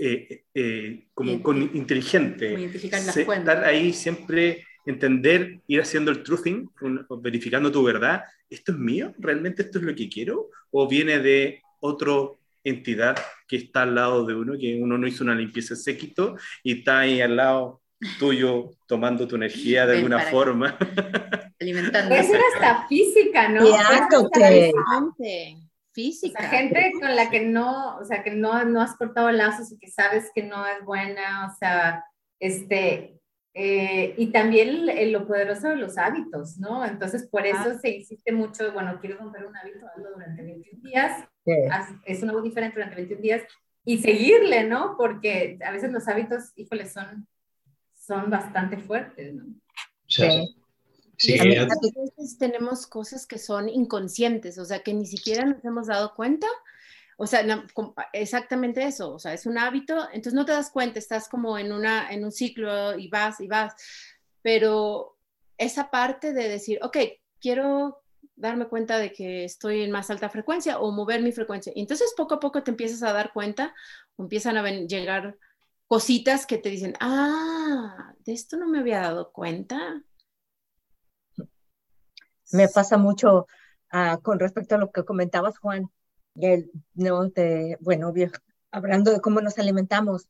eh, 0.00 0.44
eh 0.54 1.06
como 1.12 1.42
con 1.42 1.62
inteligente, 1.74 2.54
estar 2.64 3.64
ahí 3.64 3.92
siempre 3.92 4.64
entender, 4.86 5.60
ir 5.66 5.80
haciendo 5.80 6.10
el 6.10 6.22
truthing, 6.22 6.68
verificando 7.20 7.70
tu 7.70 7.82
verdad. 7.82 8.22
¿Esto 8.48 8.72
es 8.72 8.78
mío? 8.78 9.14
¿Realmente 9.18 9.62
esto 9.62 9.78
es 9.78 9.84
lo 9.84 9.94
que 9.94 10.08
quiero? 10.08 10.50
¿O 10.70 10.88
viene 10.88 11.18
de 11.18 11.62
otra 11.80 12.12
entidad 12.64 13.16
que 13.46 13.56
está 13.56 13.82
al 13.82 13.94
lado 13.94 14.24
de 14.24 14.34
uno, 14.34 14.58
que 14.58 14.80
uno 14.80 14.98
no 14.98 15.06
hizo 15.06 15.24
una 15.24 15.34
limpieza 15.34 15.76
séquito 15.76 16.36
y 16.62 16.78
está 16.78 17.00
ahí 17.00 17.20
al 17.20 17.36
lado 17.36 17.80
tuyo 18.18 18.70
tomando 18.86 19.26
tu 19.28 19.36
energía 19.36 19.86
de 19.86 19.96
alguna 19.98 20.20
forma. 20.20 20.76
Alimentando. 21.60 22.08
Puede 22.08 22.24
ser 22.24 22.40
hasta 22.54 22.88
física, 22.88 23.48
¿no? 23.48 23.64
Física. 26.00 26.42
gente 26.48 26.92
con 27.00 27.14
la 27.14 27.30
que 27.30 27.40
no, 27.40 27.96
o 27.96 28.04
sea, 28.04 28.22
que 28.22 28.30
no, 28.30 28.64
no 28.64 28.80
has 28.80 28.96
cortado 28.96 29.30
lazos 29.30 29.70
y 29.72 29.78
que 29.78 29.88
sabes 29.88 30.30
que 30.34 30.42
no 30.42 30.66
es 30.66 30.84
buena, 30.84 31.50
o 31.50 31.56
sea, 31.58 32.04
este, 32.38 33.20
eh, 33.54 34.14
y 34.16 34.28
también 34.28 34.86
lo 35.12 35.26
poderoso 35.26 35.68
de 35.68 35.76
los 35.76 35.98
hábitos, 35.98 36.58
¿no? 36.58 36.84
Entonces, 36.84 37.28
por 37.28 37.46
eso 37.46 37.78
se 37.80 37.90
insiste 37.90 38.32
mucho, 38.32 38.72
bueno, 38.72 38.98
quiero 39.00 39.18
romper 39.18 39.44
un 39.44 39.56
hábito 39.56 39.86
durante 39.96 40.42
21 40.42 40.82
días, 40.82 41.28
es 42.04 42.22
una 42.22 42.32
voz 42.32 42.44
diferente 42.44 42.76
durante 42.76 42.96
21 42.96 43.22
días, 43.22 43.42
y 43.84 43.98
seguirle, 43.98 44.64
¿no? 44.64 44.96
Porque 44.96 45.58
a 45.64 45.72
veces 45.72 45.90
los 45.90 46.06
hábitos, 46.06 46.52
híjole, 46.56 46.86
son, 46.86 47.26
son 47.94 48.30
bastante 48.30 48.76
fuertes, 48.76 49.34
¿no? 49.34 49.44
Sí. 50.06 50.22
Sí, 50.28 50.59
a 51.28 52.00
veces 52.16 52.38
tenemos 52.38 52.86
cosas 52.86 53.26
que 53.26 53.38
son 53.38 53.68
inconscientes, 53.68 54.58
o 54.58 54.64
sea, 54.64 54.82
que 54.82 54.94
ni 54.94 55.06
siquiera 55.06 55.44
nos 55.44 55.64
hemos 55.64 55.86
dado 55.86 56.14
cuenta 56.14 56.46
o 57.22 57.26
sea, 57.26 57.44
exactamente 58.14 58.82
eso, 58.82 59.12
o 59.12 59.18
sea, 59.18 59.34
es 59.34 59.44
un 59.44 59.58
hábito, 59.58 60.08
entonces 60.10 60.32
no 60.32 60.46
te 60.46 60.52
das 60.52 60.70
cuenta, 60.70 60.98
estás 60.98 61.28
como 61.28 61.58
en, 61.58 61.70
una, 61.70 62.10
en 62.10 62.24
un 62.24 62.32
ciclo 62.32 62.98
y 62.98 63.08
vas 63.08 63.40
y 63.40 63.46
vas, 63.46 63.74
pero 64.40 65.18
esa 65.58 65.90
parte 65.90 66.32
de 66.32 66.48
decir, 66.48 66.78
ok, 66.82 66.96
quiero 67.38 68.00
darme 68.36 68.68
cuenta 68.68 68.96
de 68.96 69.12
que 69.12 69.44
estoy 69.44 69.82
en 69.82 69.90
más 69.90 70.08
alta 70.08 70.30
frecuencia 70.30 70.78
o 70.78 70.92
mover 70.92 71.20
mi 71.20 71.30
frecuencia. 71.30 71.74
Y 71.76 71.82
entonces 71.82 72.14
poco 72.16 72.36
a 72.36 72.40
poco 72.40 72.62
te 72.62 72.70
empiezas 72.70 73.02
a 73.02 73.12
dar 73.12 73.34
cuenta, 73.34 73.74
empiezan 74.16 74.56
a 74.56 74.66
llegar 74.70 75.36
cositas 75.86 76.46
que 76.46 76.56
te 76.56 76.70
dicen, 76.70 76.94
ah, 77.00 78.14
de 78.20 78.32
esto 78.32 78.56
no 78.56 78.66
me 78.66 78.78
había 78.78 79.02
dado 79.02 79.30
cuenta. 79.30 80.02
Me 82.52 82.68
pasa 82.68 82.96
mucho 82.98 83.46
uh, 83.92 84.20
con 84.22 84.38
respecto 84.38 84.74
a 84.74 84.78
lo 84.78 84.90
que 84.90 85.04
comentabas, 85.04 85.58
Juan 85.58 85.90
no, 86.94 87.28
de, 87.28 87.76
bueno, 87.80 88.12
hablando 88.70 89.12
de 89.12 89.20
cómo 89.20 89.40
nos 89.40 89.58
alimentamos, 89.58 90.28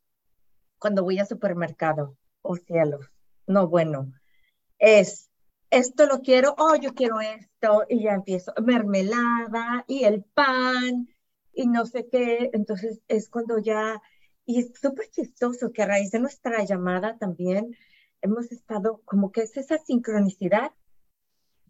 cuando 0.78 1.02
voy 1.02 1.18
al 1.18 1.26
supermercado, 1.26 2.16
oh 2.42 2.56
cielos, 2.56 3.10
no, 3.46 3.68
bueno, 3.68 4.12
es, 4.78 5.30
esto 5.70 6.06
lo 6.06 6.20
quiero, 6.20 6.54
oh, 6.58 6.74
yo 6.76 6.94
quiero 6.94 7.20
esto, 7.20 7.84
y 7.88 8.04
ya 8.04 8.12
empiezo, 8.12 8.52
mermelada 8.62 9.84
y 9.86 10.04
el 10.04 10.24
pan 10.24 11.08
y 11.52 11.66
no 11.66 11.84
sé 11.84 12.08
qué, 12.08 12.50
entonces 12.52 13.00
es 13.08 13.28
cuando 13.28 13.58
ya, 13.58 14.00
y 14.46 14.60
es 14.60 14.72
súper 14.80 15.10
chistoso 15.10 15.72
que 15.72 15.82
a 15.82 15.86
raíz 15.86 16.10
de 16.10 16.20
nuestra 16.20 16.64
llamada 16.64 17.18
también 17.18 17.76
hemos 18.22 18.50
estado, 18.52 19.02
como 19.04 19.32
que 19.32 19.42
es 19.42 19.56
esa 19.56 19.78
sincronicidad 19.78 20.72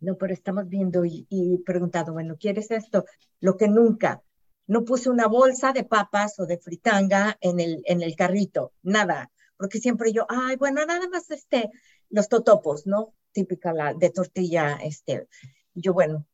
no, 0.00 0.16
pero 0.16 0.32
estamos 0.32 0.68
viendo 0.68 1.04
y, 1.04 1.26
y, 1.28 1.58
preguntado, 1.58 2.12
bueno, 2.12 2.36
¿quieres 2.38 2.70
esto? 2.70 3.04
Lo 3.40 3.56
que 3.56 3.68
nunca. 3.68 4.22
No 4.66 4.84
puse 4.84 5.10
una 5.10 5.26
bolsa 5.26 5.72
de 5.72 5.84
papas 5.84 6.38
o 6.38 6.46
de 6.46 6.58
fritanga 6.58 7.36
en 7.40 7.60
el, 7.60 7.82
en 7.86 8.02
el 8.02 8.14
carrito, 8.14 8.72
nada, 8.82 9.30
porque 9.56 9.78
siempre 9.78 10.12
yo, 10.12 10.26
ay, 10.28 10.56
bueno, 10.56 10.84
nada 10.86 11.08
más 11.08 11.30
este, 11.30 11.70
los 12.08 12.28
totopos, 12.28 12.86
¿no? 12.86 13.14
Típica 13.32 13.72
la, 13.72 13.94
de 13.94 14.10
tortilla, 14.10 14.78
este. 14.82 15.28
Yo, 15.74 15.92
bueno, 15.92 16.26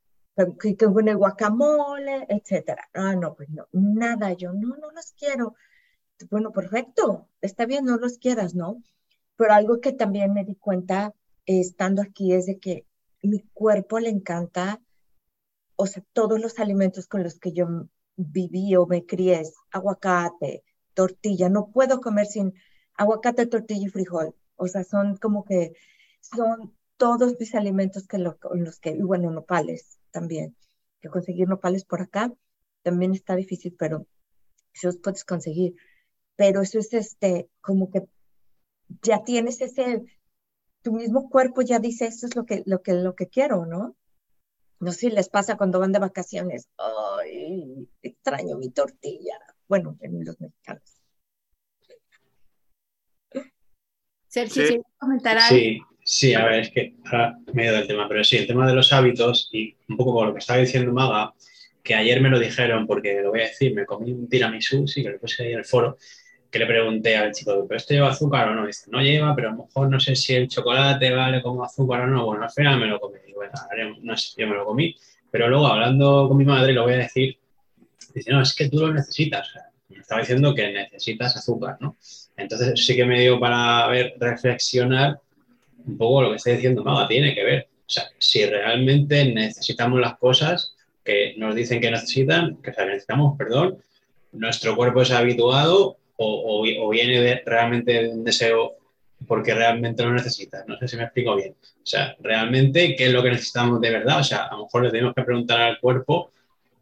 que, 0.61 0.77
que 0.77 0.85
el 0.85 1.17
guacamole, 1.17 2.27
etcétera. 2.29 2.89
Ah, 2.95 3.15
no, 3.17 3.35
pues 3.35 3.49
no, 3.51 3.67
nada, 3.73 4.33
yo, 4.35 4.53
no, 4.53 4.77
no 4.77 4.91
los 4.91 5.13
quiero. 5.13 5.55
Bueno, 6.31 6.53
perfecto, 6.53 7.29
está 7.41 7.67
bien, 7.67 7.85
no 7.85 7.97
los 7.97 8.19
quieras, 8.19 8.55
¿no? 8.55 8.83
Pero 9.37 9.53
algo 9.53 9.81
que 9.81 9.93
también 9.93 10.33
me 10.33 10.45
di 10.45 10.55
cuenta 10.57 11.15
estando 11.47 12.03
aquí 12.03 12.33
es 12.33 12.47
de 12.47 12.59
que 12.59 12.87
mi 13.27 13.41
cuerpo 13.53 13.99
le 13.99 14.11
encanta, 14.11 14.81
o 15.77 15.87
sea, 15.87 16.03
todos 16.13 16.41
los 16.41 16.59
alimentos 16.59 17.07
con 17.07 17.23
los 17.23 17.39
que 17.39 17.53
yo 17.53 17.67
viví 18.17 18.75
o 18.77 18.87
me 18.87 19.05
crié, 19.05 19.43
aguacate, 19.71 20.65
tortilla, 20.95 21.49
no 21.49 21.71
puedo 21.71 22.01
comer 22.01 22.27
sin 22.27 22.55
aguacate, 22.95 23.47
tortilla 23.47 23.87
y 23.87 23.91
frijol, 23.91 24.35
o 24.57 24.67
sea, 24.67 24.85
son 24.85 25.17
como 25.17 25.45
que, 25.45 25.73
son 26.21 26.75
todos 26.97 27.37
mis 27.39 27.55
alimentos 27.55 28.07
que 28.07 28.19
con 28.41 28.65
los 28.65 28.81
que, 28.81 28.91
y 28.91 29.03
bueno, 29.03 29.31
nopales 29.31 29.99
también, 30.11 30.57
que 31.01 31.09
conseguir 31.09 31.49
nopales 31.49 31.85
por 31.85 32.01
acá 32.03 32.33
también 32.83 33.13
está 33.13 33.37
difícil, 33.37 33.75
pero 33.79 34.07
si 34.73 34.87
los 34.87 34.99
puedes 34.99 35.25
conseguir. 35.25 35.75
pero 36.37 36.63
eso 36.63 36.79
es 36.79 36.93
este, 36.95 37.51
como 37.61 37.91
que 37.91 38.05
ya 39.03 39.25
tienes 39.25 39.61
ese, 39.61 40.05
tu 40.87 40.93
mismo 40.93 41.29
cuerpo 41.29 41.63
ya 41.63 41.81
dice, 41.81 42.07
eso 42.07 42.27
es 42.29 42.37
lo 42.37 42.47
que, 42.47 42.63
lo 42.65 42.81
que, 42.81 42.93
lo 42.93 43.17
que 43.17 43.27
quiero, 43.27 43.67
¿no? 43.67 43.97
No 44.79 44.93
sé 44.93 44.99
si 44.99 45.11
les 45.11 45.29
pasa 45.29 45.57
cuando 45.57 45.81
van 45.81 45.91
de 45.91 45.99
vacaciones, 45.99 46.69
ay, 46.79 47.89
extraño 48.03 48.57
mi 48.57 48.71
tortilla. 48.71 49.37
Bueno, 49.67 49.97
en 50.01 50.25
los 50.25 50.41
mexicanos. 50.41 51.03
Sergio, 54.29 54.65
Sí. 54.65 54.81
comentar 54.97 55.39
algo? 55.39 55.49
Sí, 55.49 55.81
sí, 56.05 56.35
a 56.35 56.45
ver, 56.45 56.61
es 56.61 56.71
que 56.71 56.95
ahora 57.07 57.37
me 57.53 57.65
he 57.65 57.67
ido 57.67 57.75
del 57.75 57.89
tema, 57.89 58.07
pero 58.09 58.23
sí, 58.23 58.37
el 58.37 58.47
tema 58.47 58.65
de 58.69 58.75
los 58.75 58.93
hábitos 58.93 59.49
y 59.51 59.77
un 59.89 59.97
poco 59.97 60.15
con 60.15 60.29
lo 60.29 60.35
que 60.35 60.39
estaba 60.39 60.61
diciendo 60.61 60.93
Maga, 60.93 61.35
que 61.83 61.97
ayer 61.97 62.21
me 62.21 62.31
lo 62.31 62.39
dijeron, 62.39 62.87
porque 62.87 63.23
lo 63.23 63.31
voy 63.31 63.41
a 63.41 63.49
decir, 63.49 63.75
me 63.75 63.87
comí 63.87 64.13
un 64.13 64.29
tiramisú, 64.29 64.87
sí, 64.87 65.03
que 65.03 65.11
lo 65.11 65.19
puse 65.19 65.43
ahí 65.43 65.53
en 65.53 65.59
el 65.59 65.65
foro, 65.65 65.99
que 66.57 66.65
le 66.65 66.67
pregunté 66.67 67.15
al 67.17 67.33
chico, 67.33 67.67
¿pero 67.69 67.77
esto 67.77 67.93
lleva 67.93 68.09
azúcar 68.09 68.49
o 68.49 68.55
no? 68.55 68.67
Dice, 68.67 68.91
no 68.91 69.03
lleva, 69.03 69.35
pero 69.37 69.49
a 69.49 69.53
lo 69.53 69.65
mejor 69.65 69.91
no 69.91 70.01
sé 70.01 70.17
si 70.17 70.35
el 70.35 70.49
chocolate 70.49 71.11
vale 71.11 71.43
como 71.43 71.63
azúcar 71.63 72.01
o 72.03 72.07
no. 72.07 72.25
Bueno, 72.25 72.45
al 72.45 72.51
final 72.51 72.81
me 72.81 72.87
lo 72.87 72.99
comí. 72.99 73.19
Bueno, 73.35 73.53
no 74.03 74.17
sé, 74.17 74.41
yo 74.41 74.49
me 74.49 74.55
lo 74.55 74.65
comí, 74.65 74.97
pero 75.31 75.49
luego 75.49 75.67
hablando 75.67 76.27
con 76.29 76.39
mi 76.39 76.47
madre, 76.47 76.73
lo 76.73 76.85
voy 76.85 76.95
a 76.95 76.99
decir, 76.99 77.39
dice, 78.15 78.31
no, 78.31 78.41
es 78.41 78.55
que 78.55 78.71
tú 78.71 78.79
lo 78.79 78.93
necesitas. 78.93 79.51
Me 79.91 79.99
estaba 79.99 80.23
diciendo 80.23 80.55
que 80.55 80.73
necesitas 80.73 81.37
azúcar, 81.37 81.77
¿no? 81.81 81.97
Entonces 82.39 82.85
sí 82.87 82.97
que 82.97 83.05
me 83.05 83.21
dio 83.21 83.39
para 83.39 83.87
ver, 83.89 84.15
reflexionar 84.19 85.21
un 85.87 85.99
poco 85.99 86.23
lo 86.23 86.31
que 86.31 86.37
está 86.37 86.53
diciendo 86.53 86.83
Maga, 86.83 87.07
tiene 87.07 87.35
que 87.35 87.45
ver. 87.45 87.69
O 87.87 87.91
sea, 87.91 88.05
si 88.19 88.47
realmente 88.47 89.27
necesitamos 89.33 90.01
las 90.01 90.17
cosas 90.17 90.75
que 91.05 91.35
nos 91.37 91.55
dicen 91.55 91.81
que 91.81 91.91
necesitan, 91.91 92.57
que 92.63 92.71
o 92.71 92.87
necesitamos, 92.87 93.37
perdón, 93.37 93.77
nuestro 94.33 94.75
cuerpo 94.75 95.03
es 95.03 95.11
habituado 95.11 95.99
o, 96.17 96.91
viene 96.91 97.43
realmente 97.45 97.93
de 97.93 98.09
un 98.11 98.25
deseo 98.25 98.77
porque 99.27 99.55
realmente 99.55 100.03
lo 100.03 100.13
necesitas. 100.13 100.67
No 100.67 100.79
sé 100.79 100.89
si 100.89 100.97
me 100.97 101.05
explico 101.05 101.37
bien. 101.37 101.55
O 101.63 101.87
sea, 101.87 102.17
realmente, 102.21 102.95
¿qué 102.97 103.07
es 103.07 103.13
lo 103.13 103.23
que 103.23 103.31
necesitamos 103.31 103.81
de 103.81 103.91
verdad? 103.91 104.21
O 104.21 104.25
sea, 104.25 104.45
a 104.45 104.57
lo 104.57 104.65
mejor 104.65 104.85
le 104.85 104.91
tenemos 104.91 105.15
que 105.15 105.23
preguntar 105.23 105.61
al 105.61 105.81
cuerpo 105.81 106.31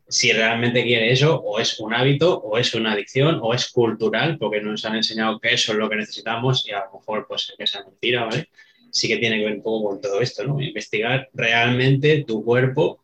si 0.09 0.33
realmente 0.33 0.83
quiere 0.85 1.11
eso, 1.11 1.41
o 1.41 1.59
es 1.59 1.81
un 1.81 1.95
hábito, 1.95 2.39
o 2.39 2.59
es 2.59 2.75
una 2.75 2.93
adicción, 2.93 3.39
o 3.43 3.55
es 3.55 3.71
cultural, 3.71 4.37
porque 4.39 4.61
nos 4.61 4.85
han 4.85 4.97
enseñado 4.97 5.41
que 5.41 5.55
eso 5.55 5.73
es 5.73 5.79
lo 5.79 5.89
que 5.89 5.97
necesitamos 5.97 6.67
y 6.69 6.73
a 6.73 6.85
lo 6.85 6.99
mejor 6.99 7.27
pues 7.27 7.53
que 7.57 7.65
esa 7.65 7.83
mentira, 7.83 8.25
¿vale? 8.25 8.49
Sí 8.91 9.09
que 9.09 9.17
tiene 9.17 9.39
que 9.39 9.45
ver 9.45 9.55
un 9.55 9.63
poco 9.63 9.89
con 9.89 10.01
todo 10.01 10.21
esto, 10.21 10.45
¿no? 10.45 10.61
Investigar 10.61 11.29
realmente 11.33 12.25
tu 12.27 12.45
cuerpo, 12.45 13.01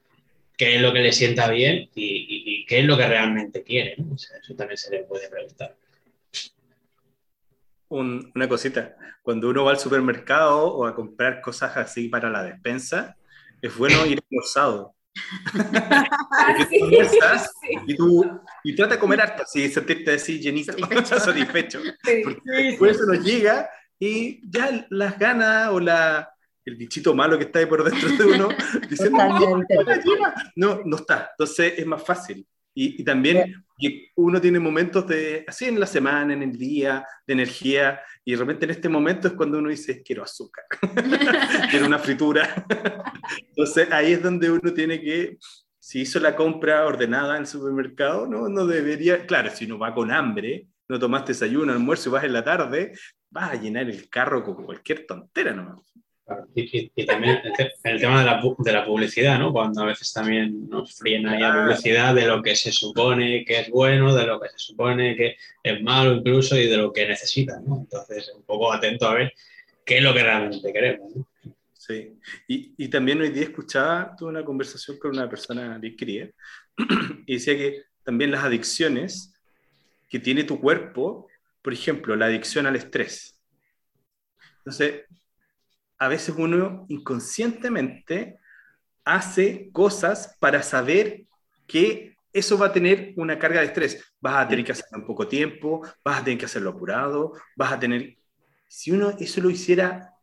qué 0.57 0.77
es 0.77 0.83
lo 0.83 0.93
que 0.93 1.01
le 1.01 1.13
sienta 1.13 1.51
bien 1.51 1.89
y, 1.95 2.65
qué 2.67 2.81
es 2.81 2.85
lo 2.85 2.97
que 2.97 3.09
realmente 3.09 3.63
quiere. 3.63 3.97
O 4.13 4.19
sea, 4.19 4.37
eso 4.39 4.55
también 4.55 4.77
se 4.77 4.91
le 4.91 5.05
puede 5.05 5.29
preguntar. 5.29 5.75
Un- 7.91 8.31
una 8.35 8.49
cosita, 8.49 8.95
cuando 9.23 9.51
uno 9.51 9.65
va 9.65 9.73
al 9.73 9.79
supermercado 9.79 10.65
o 10.75 10.87
a 10.87 10.95
comprar 10.95 11.41
cosas 11.41 11.77
así 11.77 12.09
para 12.09 12.31
la 12.31 12.43
despensa, 12.45 13.17
es 13.61 13.77
bueno 13.77 14.07
ir 14.07 14.21
almorzado. 14.31 14.95
Tú 15.53 16.83
almuerzas 16.83 17.51
y 17.87 17.97
tú 17.97 18.41
y 18.65 18.75
trata 18.77 18.95
de 18.95 19.01
comer 19.01 19.21
harto, 19.21 19.43
así 19.43 19.69
sentirte 19.69 20.15
así 20.15 20.39
llenito, 20.41 20.73
Satisfecho. 20.73 21.19
satisfecho. 21.21 21.81
Sí. 22.05 22.23
Después 22.45 22.97
eso 22.97 23.07
nos 23.07 23.25
llega 23.25 23.69
y 23.99 24.41
ya 24.51 24.87
las 24.91 25.19
ganas 25.19 25.69
o 25.71 25.81
la, 25.81 26.31
el 26.65 26.77
bichito 26.77 27.13
malo 27.15 27.37
que 27.39 27.45
está 27.45 27.59
ahí 27.59 27.67
por 27.67 27.83
dentro 27.85 28.09
de 28.09 28.25
uno 28.25 28.49
diciendo 28.89 29.19
Totalmente. 29.19 29.75
"No, 29.75 29.83
no 29.85 29.95
lleva". 30.03 30.35
no, 30.57 30.81
no 30.85 30.97
está. 30.97 31.31
Entonces 31.33 31.75
es 31.77 31.87
más 31.87 32.03
fácil. 32.05 32.47
Y, 32.75 33.01
y 33.01 33.05
también 33.05 33.65
uno 34.17 34.41
tiene 34.41 34.59
momentos 34.59 35.07
de, 35.07 35.45
así 35.47 35.67
en 35.67 35.81
la 35.81 35.87
semana, 35.87 36.33
en 36.33 36.43
el 36.43 36.53
día, 36.53 37.05
de 37.27 37.33
energía, 37.33 38.01
y 38.25 38.33
de 38.33 38.39
repente 38.39 38.65
en 38.65 38.71
este 38.73 38.89
momento 38.89 39.29
es 39.29 39.35
cuando 39.35 39.59
uno 39.59 39.71
dice, 39.71 40.03
quiero 40.03 40.23
azúcar, 40.23 40.65
quiero 41.71 41.87
una 41.87 41.99
fritura. 41.99 42.67
Entonces 43.49 43.91
ahí 43.91 44.13
es 44.13 44.23
donde 44.23 44.51
uno 44.51 44.73
tiene 44.75 45.01
que, 45.01 45.39
si 45.79 46.03
hizo 46.03 46.21
la 46.21 46.37
compra 46.37 46.85
ordenada 46.85 47.37
en 47.37 47.43
el 47.43 47.47
supermercado, 47.47 48.27
no, 48.27 48.49
no 48.49 48.67
debería, 48.67 49.27
claro, 49.27 49.51
si 49.51 49.65
uno 49.65 49.79
va 49.79 49.95
con 49.95 50.11
hambre, 50.11 50.67
no 50.89 50.99
tomaste 50.99 51.33
desayuno, 51.33 51.73
almuerzo 51.73 52.11
y 52.11 52.13
vas 52.13 52.25
en 52.25 52.33
la 52.33 52.45
tarde, 52.45 52.93
vas 53.31 53.53
a 53.53 53.55
llenar 53.55 53.89
el 53.89 54.09
carro 54.11 54.43
con 54.43 54.65
cualquier 54.65 55.07
tontera 55.07 55.55
nomás. 55.55 55.90
Y, 56.55 56.91
y- 56.95 57.07
también 57.07 57.41
el, 57.45 57.53
te- 57.53 57.73
el 57.85 58.01
tema 58.01 58.21
de 58.21 58.27
la, 58.27 58.43
de 58.59 58.73
la 58.73 58.85
publicidad, 58.85 59.39
¿no? 59.39 59.53
Cuando 59.53 59.83
a 59.83 59.87
veces 59.87 60.13
también 60.13 60.69
nos 60.69 60.95
fríen 60.97 61.27
ahí 61.27 61.41
la 61.41 61.63
publicidad 61.65 62.15
de 62.15 62.27
lo 62.27 62.43
que 62.43 62.55
se 62.57 62.73
supone 62.73 63.45
que 63.45 63.61
es 63.61 63.71
bueno, 63.71 64.15
de 64.15 64.27
lo 64.27 64.41
que 64.41 64.49
se 64.49 64.59
supone 64.59 65.17
que 65.17 65.37
es 65.63 65.83
malo 65.83 66.15
incluso 66.15 66.57
y 66.57 66.67
de 66.69 66.77
lo 66.77 66.93
que 66.93 67.07
necesitan, 67.07 67.65
¿no? 67.65 67.79
Entonces, 67.81 68.33
un 68.37 68.43
poco 68.45 68.73
atento 68.73 69.07
a 69.09 69.15
ver 69.15 69.33
qué 69.85 69.99
es 69.99 70.03
lo 70.05 70.15
que 70.15 70.23
realmente 70.23 70.73
queremos, 70.73 71.17
¿no? 71.17 71.27
Sí, 71.73 72.13
y, 72.47 72.75
y 72.77 72.89
también 72.89 73.21
hoy 73.21 73.31
día 73.31 73.45
escuchaba, 73.45 74.15
tuve 74.17 74.29
una 74.31 74.45
conversación 74.45 74.99
con 74.99 75.13
una 75.13 75.29
persona 75.29 75.79
bien 75.79 75.97
querida, 75.97 76.29
y 77.27 77.35
decía 77.35 77.57
que 77.57 77.83
también 78.05 78.31
las 78.31 78.45
adicciones 78.45 79.33
que 80.09 80.19
tiene 80.21 80.45
tu 80.45 80.61
cuerpo, 80.61 81.27
por 81.63 81.73
ejemplo, 81.73 82.15
la 82.17 82.27
adicción 82.27 82.67
al 82.67 82.77
estrés. 82.77 83.37
Entonces, 84.59 85.05
a 86.01 86.09
veces 86.09 86.35
uno 86.37 86.87
inconscientemente 86.89 88.39
hace 89.05 89.69
cosas 89.71 90.35
para 90.41 90.63
saber 90.63 91.27
que 91.67 92.17
eso 92.33 92.57
va 92.57 92.67
a 92.67 92.73
tener 92.73 93.13
una 93.17 93.39
carga 93.39 93.61
de 93.61 93.67
estrés. 93.67 94.15
Vas 94.19 94.45
a 94.45 94.49
tener 94.49 94.65
que 94.65 94.73
hacerlo 94.73 94.99
en 94.99 95.07
poco 95.07 95.29
tiempo, 95.29 95.83
vas 96.03 96.21
a 96.21 96.25
tener 96.25 96.39
que 96.39 96.47
hacerlo 96.47 96.71
apurado, 96.71 97.35
vas 97.55 97.73
a 97.73 97.79
tener... 97.79 98.17
Si 98.67 98.91
uno 98.91 99.11
eso 99.19 99.43
lo 99.43 99.51
hiciera 99.51 100.15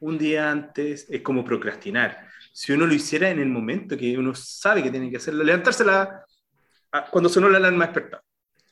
un 0.00 0.16
día 0.16 0.50
antes, 0.50 1.06
es 1.10 1.20
como 1.20 1.44
procrastinar. 1.44 2.28
Si 2.52 2.72
uno 2.72 2.86
lo 2.86 2.94
hiciera 2.94 3.28
en 3.28 3.38
el 3.38 3.48
momento 3.48 3.96
que 3.96 4.16
uno 4.16 4.34
sabe 4.34 4.82
que 4.82 4.90
tiene 4.90 5.10
que 5.10 5.18
hacerlo, 5.18 5.44
levantarse 5.44 5.84
la, 5.84 6.24
cuando 7.10 7.28
sonó 7.28 7.50
la 7.50 7.58
alarma 7.58 7.86
despertar. 7.86 8.22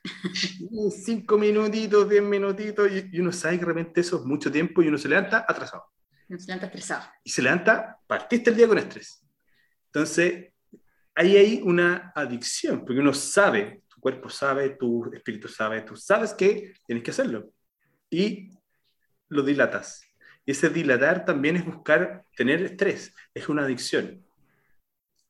Cinco 1.04 1.36
minutitos, 1.36 2.08
diez 2.08 2.22
minutitos, 2.22 2.90
y, 2.90 3.16
y 3.16 3.20
uno 3.20 3.32
sabe 3.32 3.58
que 3.58 3.66
de 3.66 3.66
repente 3.66 4.00
eso 4.00 4.16
es 4.16 4.24
mucho 4.24 4.50
tiempo 4.50 4.82
y 4.82 4.88
uno 4.88 4.96
se 4.96 5.08
levanta 5.08 5.44
atrasado. 5.46 5.93
Me 6.28 6.38
siento 6.38 6.66
estresado. 6.66 7.04
Y 7.22 7.30
se 7.30 7.42
levanta, 7.42 7.98
partiste 8.06 8.50
el 8.50 8.56
día 8.56 8.68
con 8.68 8.78
estrés. 8.78 9.24
Entonces, 9.86 10.52
ahí 11.14 11.36
hay 11.36 11.60
una 11.62 12.12
adicción, 12.14 12.84
porque 12.84 13.00
uno 13.00 13.12
sabe, 13.12 13.82
tu 13.88 14.00
cuerpo 14.00 14.28
sabe, 14.28 14.70
tu 14.70 15.12
espíritu 15.12 15.48
sabe, 15.48 15.82
tú 15.82 15.96
sabes 15.96 16.32
que 16.34 16.74
tienes 16.86 17.04
que 17.04 17.10
hacerlo. 17.10 17.50
Y 18.10 18.50
lo 19.28 19.42
dilatas. 19.42 20.02
Y 20.46 20.52
ese 20.52 20.68
dilatar 20.68 21.24
también 21.24 21.56
es 21.56 21.64
buscar 21.64 22.24
tener 22.36 22.62
estrés, 22.62 23.14
es 23.32 23.48
una 23.48 23.64
adicción. 23.64 24.24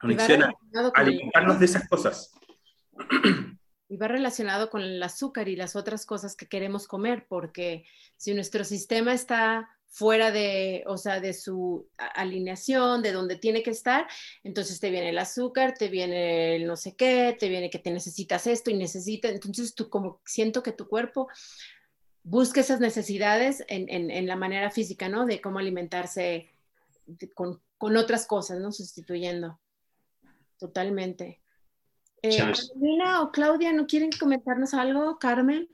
Una 0.02 0.14
adicción 0.14 0.42
a 0.44 0.52
el- 0.74 0.92
alimentarnos 0.94 1.58
de 1.60 1.64
esas 1.66 1.88
cosas. 1.88 2.32
Y 3.86 3.96
va 3.98 4.08
relacionado 4.08 4.70
con 4.70 4.80
el 4.80 5.00
azúcar 5.02 5.48
y 5.48 5.56
las 5.56 5.76
otras 5.76 6.06
cosas 6.06 6.34
que 6.34 6.48
queremos 6.48 6.88
comer, 6.88 7.26
porque 7.28 7.84
si 8.16 8.32
nuestro 8.34 8.64
sistema 8.64 9.12
está 9.12 9.68
fuera 9.96 10.32
de, 10.32 10.82
o 10.88 10.96
sea, 10.98 11.20
de 11.20 11.32
su 11.32 11.86
alineación, 11.96 13.00
de 13.00 13.12
donde 13.12 13.36
tiene 13.36 13.62
que 13.62 13.70
estar, 13.70 14.08
entonces 14.42 14.80
te 14.80 14.90
viene 14.90 15.10
el 15.10 15.18
azúcar, 15.18 15.74
te 15.78 15.86
viene 15.88 16.56
el 16.56 16.66
no 16.66 16.74
sé 16.74 16.96
qué, 16.96 17.36
te 17.38 17.48
viene 17.48 17.70
que 17.70 17.78
te 17.78 17.92
necesitas 17.92 18.48
esto 18.48 18.70
y 18.72 18.74
necesitas, 18.74 19.30
entonces 19.30 19.72
tú 19.72 19.88
como 19.88 20.20
siento 20.26 20.64
que 20.64 20.72
tu 20.72 20.88
cuerpo 20.88 21.28
busca 22.24 22.60
esas 22.60 22.80
necesidades 22.80 23.62
en, 23.68 23.88
en- 23.88 24.10
en 24.10 24.26
la 24.26 24.34
manera 24.34 24.68
física, 24.72 25.08
¿no? 25.08 25.26
De 25.26 25.40
cómo 25.40 25.60
alimentarse 25.60 26.50
de- 27.06 27.30
con, 27.30 27.60
con 27.78 27.96
otras 27.96 28.26
cosas, 28.26 28.58
¿no? 28.58 28.72
Sustituyendo. 28.72 29.60
Totalmente. 30.58 31.40
Eh, 32.20 32.36
Carolina 32.38 33.22
o 33.22 33.30
Claudia, 33.30 33.72
¿no 33.72 33.86
quieren 33.86 34.10
comentarnos 34.18 34.74
algo? 34.74 35.18
Carmen. 35.20 35.68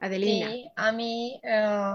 Adelina. 0.00 0.50
Sí, 0.50 0.70
a 0.74 0.92
mí 0.92 1.40
eh, 1.42 1.94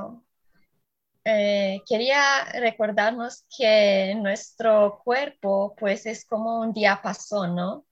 eh, 1.26 1.82
quería 1.88 2.46
recordarnos 2.54 3.46
que 3.58 4.16
nuestro 4.16 5.02
cuerpo 5.04 5.76
pues 5.76 6.06
es 6.06 6.24
como 6.26 6.62
un 6.62 6.72
diapasón, 6.72 7.56
¿no? 7.56 7.86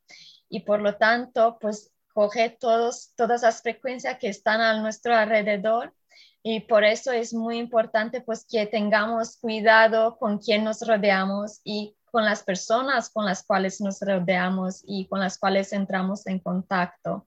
Y 0.49 0.61
por 0.61 0.81
lo 0.81 0.95
tanto 0.95 1.57
pues 1.59 1.91
coge 2.13 2.51
todos, 2.51 3.13
todas 3.15 3.41
las 3.41 3.61
frecuencias 3.63 4.19
que 4.19 4.29
están 4.29 4.61
a 4.61 4.79
nuestro 4.79 5.15
alrededor 5.15 5.93
y 6.43 6.59
por 6.59 6.83
eso 6.83 7.11
es 7.11 7.33
muy 7.33 7.57
importante 7.57 8.21
pues 8.21 8.45
que 8.47 8.67
tengamos 8.67 9.37
cuidado 9.37 10.17
con 10.19 10.37
quién 10.37 10.63
nos 10.63 10.85
rodeamos 10.87 11.59
y 11.63 11.95
con 12.11 12.25
las 12.25 12.43
personas 12.43 13.09
con 13.09 13.25
las 13.25 13.43
cuales 13.43 13.81
nos 13.81 13.99
rodeamos 14.01 14.83
y 14.85 15.07
con 15.07 15.19
las 15.19 15.39
cuales 15.39 15.73
entramos 15.73 16.27
en 16.27 16.37
contacto. 16.37 17.25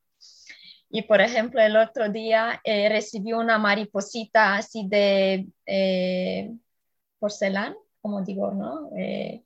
Y 0.90 1.02
por 1.02 1.20
ejemplo, 1.20 1.60
el 1.60 1.76
otro 1.76 2.08
día 2.08 2.60
eh, 2.64 2.88
recibí 2.88 3.32
una 3.32 3.58
mariposita 3.58 4.56
así 4.56 4.86
de 4.88 5.46
eh, 5.66 6.52
porcelana, 7.18 7.76
como 8.00 8.22
digo, 8.22 8.52
¿no? 8.52 8.90
Eh, 8.96 9.44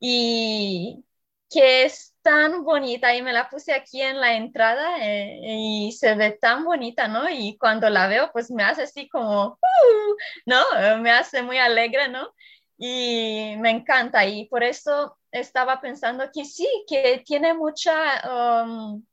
y 0.00 1.04
que 1.50 1.84
es 1.84 2.14
tan 2.22 2.64
bonita 2.64 3.14
y 3.14 3.22
me 3.22 3.32
la 3.32 3.48
puse 3.48 3.72
aquí 3.72 4.02
en 4.02 4.20
la 4.20 4.34
entrada 4.34 4.98
eh, 5.00 5.40
y 5.42 5.92
se 5.92 6.14
ve 6.14 6.32
tan 6.32 6.64
bonita, 6.64 7.08
¿no? 7.08 7.28
Y 7.30 7.56
cuando 7.58 7.88
la 7.90 8.06
veo, 8.08 8.30
pues 8.32 8.50
me 8.50 8.64
hace 8.64 8.82
así 8.82 9.08
como, 9.08 9.48
uh, 9.52 10.16
¿no? 10.46 10.62
Me 11.00 11.10
hace 11.12 11.42
muy 11.42 11.58
alegre, 11.58 12.08
¿no? 12.08 12.28
Y 12.76 13.54
me 13.58 13.70
encanta 13.70 14.26
y 14.26 14.46
por 14.48 14.62
eso 14.64 15.16
estaba 15.30 15.80
pensando 15.80 16.24
que 16.32 16.44
sí, 16.44 16.68
que 16.88 17.22
tiene 17.24 17.54
mucha... 17.54 18.64
Um, 18.64 19.04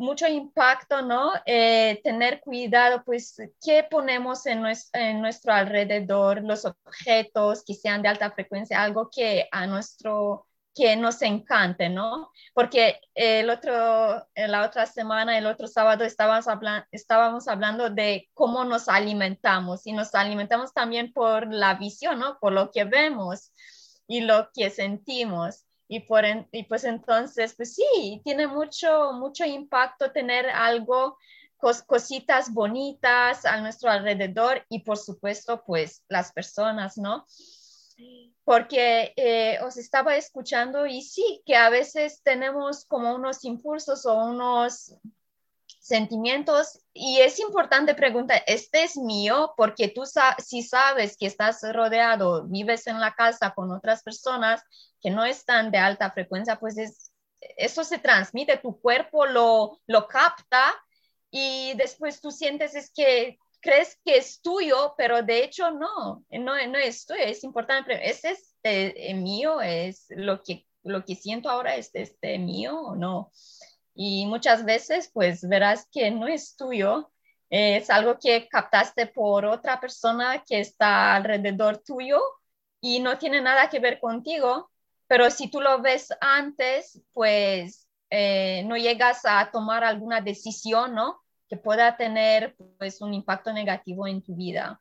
mucho 0.00 0.26
impacto, 0.26 1.02
¿no? 1.02 1.32
Eh, 1.46 2.00
tener 2.02 2.40
cuidado, 2.40 3.02
pues, 3.04 3.36
qué 3.62 3.86
ponemos 3.88 4.46
en 4.46 4.62
nuestro, 4.62 5.52
alrededor, 5.52 6.42
los 6.42 6.64
objetos 6.64 7.62
que 7.64 7.74
sean 7.74 8.02
de 8.02 8.08
alta 8.08 8.30
frecuencia, 8.30 8.82
algo 8.82 9.10
que 9.14 9.48
a 9.52 9.66
nuestro 9.66 10.46
que 10.74 10.96
nos 10.96 11.20
encante, 11.22 11.88
¿no? 11.88 12.30
Porque 12.54 13.00
el 13.14 13.50
otro, 13.50 14.26
la 14.34 14.64
otra 14.64 14.86
semana, 14.86 15.36
el 15.36 15.46
otro 15.46 15.66
sábado, 15.66 16.04
estábamos, 16.04 16.46
estábamos 16.92 17.48
hablando 17.48 17.90
de 17.90 18.30
cómo 18.34 18.64
nos 18.64 18.88
alimentamos 18.88 19.86
y 19.86 19.92
nos 19.92 20.14
alimentamos 20.14 20.72
también 20.72 21.12
por 21.12 21.52
la 21.52 21.74
visión, 21.74 22.20
¿no? 22.20 22.38
Por 22.40 22.52
lo 22.52 22.70
que 22.70 22.84
vemos 22.84 23.52
y 24.06 24.22
lo 24.22 24.48
que 24.54 24.70
sentimos. 24.70 25.64
Y, 25.92 25.98
por 26.00 26.24
y 26.52 26.62
pues 26.62 26.84
entonces, 26.84 27.54
pues 27.56 27.74
sí, 27.74 28.22
tiene 28.24 28.46
mucho, 28.46 29.12
mucho 29.12 29.44
impacto 29.44 30.12
tener 30.12 30.48
algo, 30.48 31.18
cositas 31.58 32.54
bonitas 32.54 33.44
a 33.44 33.60
nuestro 33.60 33.90
alrededor 33.90 34.64
y 34.68 34.84
por 34.84 34.96
supuesto, 34.96 35.64
pues 35.66 36.04
las 36.08 36.32
personas, 36.32 36.96
¿no? 36.96 37.26
porque 38.44 39.12
eh, 39.16 39.58
os 39.62 39.76
estaba 39.76 40.16
escuchando 40.16 40.86
y 40.86 41.02
sí, 41.02 41.42
que 41.44 41.56
a 41.56 41.70
veces 41.70 42.22
tenemos 42.22 42.84
como 42.84 43.14
unos 43.14 43.44
impulsos 43.44 44.06
o 44.06 44.14
unos 44.24 44.96
sentimientos 45.80 46.78
y 46.92 47.20
es 47.20 47.40
importante 47.40 47.94
preguntar, 47.94 48.42
¿este 48.46 48.84
es 48.84 48.96
mío? 48.96 49.54
Porque 49.56 49.88
tú 49.88 50.02
si 50.38 50.62
sabes 50.62 51.16
que 51.16 51.26
estás 51.26 51.60
rodeado, 51.72 52.46
vives 52.46 52.86
en 52.86 53.00
la 53.00 53.14
casa 53.14 53.52
con 53.54 53.72
otras 53.72 54.02
personas 54.02 54.62
que 55.00 55.10
no 55.10 55.24
están 55.24 55.70
de 55.70 55.78
alta 55.78 56.10
frecuencia, 56.10 56.60
pues 56.60 56.76
eso 57.56 57.84
se 57.84 57.98
transmite, 57.98 58.58
tu 58.58 58.78
cuerpo 58.78 59.24
lo, 59.24 59.80
lo 59.86 60.06
capta 60.06 60.74
y 61.30 61.72
después 61.76 62.20
tú 62.20 62.30
sientes 62.30 62.74
es 62.74 62.92
que 62.92 63.38
crees 63.60 63.98
que 64.04 64.18
es 64.18 64.42
tuyo, 64.42 64.94
pero 64.98 65.22
de 65.22 65.44
hecho 65.44 65.70
no, 65.70 66.24
no, 66.30 66.66
no 66.66 66.78
es 66.78 67.06
tuyo, 67.06 67.20
es 67.22 67.42
importante, 67.42 68.08
¿es 68.08 68.24
este 68.24 69.14
mío? 69.14 69.62
¿Es 69.62 70.06
lo 70.10 70.42
que, 70.42 70.66
lo 70.82 71.04
que 71.04 71.14
siento 71.14 71.48
ahora 71.48 71.76
es 71.76 71.90
este 71.94 72.38
mío 72.38 72.78
o 72.78 72.96
no? 72.96 73.30
Y 73.94 74.26
muchas 74.26 74.64
veces 74.64 75.10
pues 75.12 75.46
verás 75.48 75.88
que 75.92 76.10
no 76.10 76.26
es 76.28 76.56
tuyo, 76.56 77.10
es 77.48 77.90
algo 77.90 78.18
que 78.18 78.48
captaste 78.48 79.06
por 79.06 79.44
otra 79.44 79.80
persona 79.80 80.44
que 80.46 80.60
está 80.60 81.16
alrededor 81.16 81.78
tuyo 81.78 82.20
y 82.80 83.00
no 83.00 83.18
tiene 83.18 83.40
nada 83.40 83.68
que 83.68 83.80
ver 83.80 83.98
contigo, 83.98 84.70
pero 85.06 85.30
si 85.30 85.50
tú 85.50 85.60
lo 85.60 85.82
ves 85.82 86.08
antes, 86.20 87.02
pues 87.12 87.88
eh, 88.10 88.62
no 88.66 88.76
llegas 88.76 89.22
a 89.24 89.50
tomar 89.50 89.84
alguna 89.84 90.20
decisión, 90.20 90.94
¿no? 90.94 91.20
que 91.50 91.56
pueda 91.56 91.96
tener 91.96 92.54
pues 92.78 93.02
un 93.02 93.12
impacto 93.12 93.52
negativo 93.52 94.06
en 94.06 94.22
tu 94.22 94.36
vida. 94.36 94.80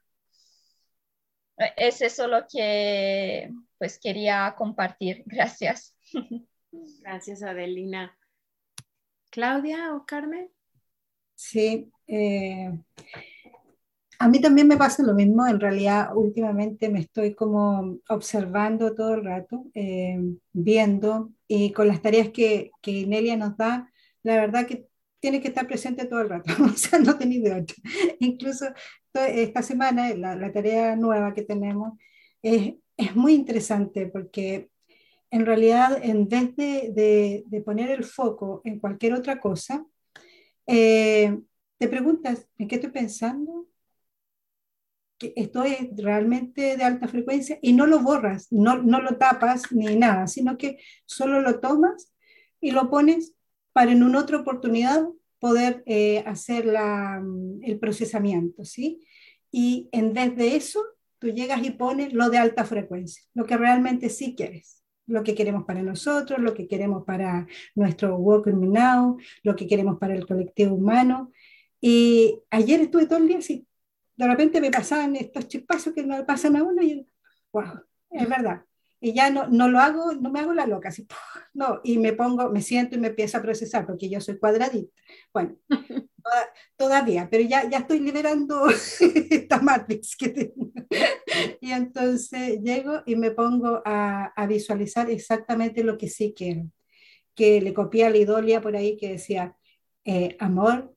Es 1.75 2.01
eso 2.01 2.27
lo 2.27 2.45
que 2.47 3.51
pues 3.79 3.99
quería 3.99 4.53
compartir. 4.55 5.23
Gracias. 5.25 5.95
Gracias, 7.01 7.41
Adelina. 7.41 8.15
Claudia 9.29 9.95
o 9.95 10.05
Carmen? 10.05 10.49
Sí, 11.35 11.91
eh, 12.07 12.71
a 14.19 14.27
mí 14.27 14.41
también 14.41 14.67
me 14.67 14.77
pasa 14.77 15.03
lo 15.03 15.13
mismo. 15.13 15.47
En 15.47 15.59
realidad, 15.59 16.09
últimamente 16.15 16.89
me 16.89 16.99
estoy 16.99 17.33
como 17.35 17.99
observando 18.09 18.93
todo 18.93 19.15
el 19.15 19.23
rato, 19.23 19.65
eh, 19.73 20.19
viendo 20.51 21.31
y 21.47 21.71
con 21.71 21.87
las 21.87 22.01
tareas 22.01 22.29
que, 22.29 22.71
que 22.81 23.07
Nelia 23.07 23.37
nos 23.37 23.55
da, 23.57 23.89
la 24.23 24.35
verdad 24.35 24.67
que 24.67 24.87
tiene 25.19 25.41
que 25.41 25.49
estar 25.49 25.67
presente 25.67 26.05
todo 26.05 26.21
el 26.21 26.29
rato, 26.29 26.53
o 26.63 26.75
sea, 26.77 26.99
no 26.99 27.17
tenéis 27.17 27.43
de 27.43 27.53
otra. 27.53 27.75
Incluso 28.19 28.65
esta 29.13 29.61
semana, 29.61 30.13
la, 30.15 30.35
la, 30.35 30.51
tarea 30.51 30.95
nueva 30.95 31.33
que 31.33 31.43
tenemos, 31.43 31.93
es, 32.41 32.73
es, 32.97 33.15
muy 33.15 33.33
interesante 33.33 34.07
porque 34.07 34.68
en 35.31 35.45
realidad, 35.45 35.99
en 36.03 36.27
vez 36.27 36.55
de, 36.55 36.91
de, 36.93 37.43
de 37.47 37.61
poner 37.61 37.91
el 37.91 38.03
foco 38.03 38.61
en 38.65 38.79
cualquier 38.79 39.13
otra 39.13 39.39
cosa, 39.39 39.85
eh, 40.67 41.39
te 41.77 41.87
preguntas, 41.87 42.47
¿en 42.57 42.67
qué 42.67 42.75
estoy 42.75 42.91
pensando? 42.91 43.69
que 45.19 45.33
estoy 45.35 45.91
realmente 45.97 46.77
de 46.77 46.83
alta 46.83 47.07
frecuencia 47.07 47.59
y 47.61 47.73
no 47.73 47.85
lo 47.85 47.99
borras, 47.99 48.47
no, 48.51 48.81
no 48.81 49.01
lo 49.01 49.17
tapas 49.17 49.71
ni 49.71 49.95
nada, 49.97 50.27
sino 50.27 50.57
que 50.57 50.77
solo 51.05 51.41
lo 51.41 51.59
tomas 51.59 52.13
y 52.61 52.71
lo 52.71 52.89
pones 52.89 53.33
para 53.73 53.91
en 53.91 54.01
una 54.01 54.19
otra 54.19 54.37
oportunidad 54.39 55.05
poder 55.39 55.83
eh, 55.85 56.23
hacer 56.25 56.65
la, 56.65 57.19
mm, 57.21 57.63
el 57.63 57.79
procesamiento, 57.79 58.63
¿sí? 58.63 59.05
Y 59.51 59.89
en 59.91 60.13
vez 60.13 60.35
de 60.35 60.55
eso, 60.55 60.81
tú 61.19 61.27
llegas 61.27 61.65
y 61.65 61.71
pones 61.71 62.13
lo 62.13 62.29
de 62.29 62.37
alta 62.37 62.63
frecuencia, 62.63 63.23
lo 63.33 63.45
que 63.45 63.57
realmente 63.57 64.09
sí 64.09 64.35
quieres, 64.35 64.78
lo 65.09 65.23
que 65.23 65.35
queremos 65.35 65.65
para 65.65 65.83
nosotros, 65.83 66.39
lo 66.39 66.53
que 66.53 66.67
queremos 66.67 67.03
para 67.03 67.47
nuestro 67.75 68.15
Walking 68.17 68.71
Now, 68.71 69.17
lo 69.43 69.55
que 69.55 69.67
queremos 69.67 69.97
para 69.97 70.15
el 70.15 70.25
colectivo 70.25 70.75
humano. 70.75 71.31
Y 71.81 72.39
ayer 72.49 72.81
estuve 72.81 73.05
todo 73.05 73.19
el 73.19 73.27
día 73.27 73.39
así, 73.39 73.67
de 74.19 74.27
repente 74.27 74.59
me 74.59 74.69
pasaban 74.69 75.15
estos 75.15 75.47
chispazos 75.47 75.93
que 75.93 76.03
no 76.03 76.25
pasan 76.25 76.57
a 76.57 76.63
uno 76.63 76.81
y, 76.81 77.07
wow, 77.53 77.81
es 78.09 78.27
verdad, 78.27 78.65
y 78.99 79.13
ya 79.13 79.29
no, 79.29 79.47
no 79.47 79.69
lo 79.69 79.79
hago, 79.79 80.13
no 80.13 80.29
me 80.29 80.41
hago 80.41 80.53
la 80.53 80.65
loca, 80.65 80.89
así, 80.89 81.07
no, 81.53 81.79
y 81.85 81.97
me 81.99 82.11
pongo, 82.11 82.49
me 82.49 82.61
siento 82.61 82.97
y 82.97 82.99
me 82.99 83.07
empiezo 83.07 83.37
a 83.37 83.41
procesar, 83.41 83.85
porque 83.85 84.09
yo 84.09 84.19
soy 84.19 84.37
cuadradita. 84.37 84.91
Bueno, 85.33 85.55
todavía, 86.75 87.27
pero 87.29 87.43
ya, 87.43 87.69
ya 87.69 87.79
estoy 87.79 87.99
liberando 87.99 88.67
esta 89.29 89.61
matrix 89.61 90.15
que 90.15 90.29
tengo. 90.29 90.71
Y 91.61 91.71
entonces 91.71 92.61
llego 92.61 93.01
y 93.05 93.15
me 93.15 93.31
pongo 93.31 93.81
a, 93.85 94.25
a, 94.35 94.47
visualizar 94.47 95.09
exactamente 95.09 95.83
lo 95.83 95.97
que 95.97 96.09
sí 96.09 96.33
quiero. 96.35 96.63
Que 97.35 97.61
le 97.61 97.73
copié 97.73 98.05
a 98.05 98.09
la 98.09 98.17
idolia 98.17 98.61
por 98.61 98.75
ahí 98.75 98.97
que 98.97 99.11
decía, 99.11 99.55
eh, 100.05 100.35
amor, 100.39 100.95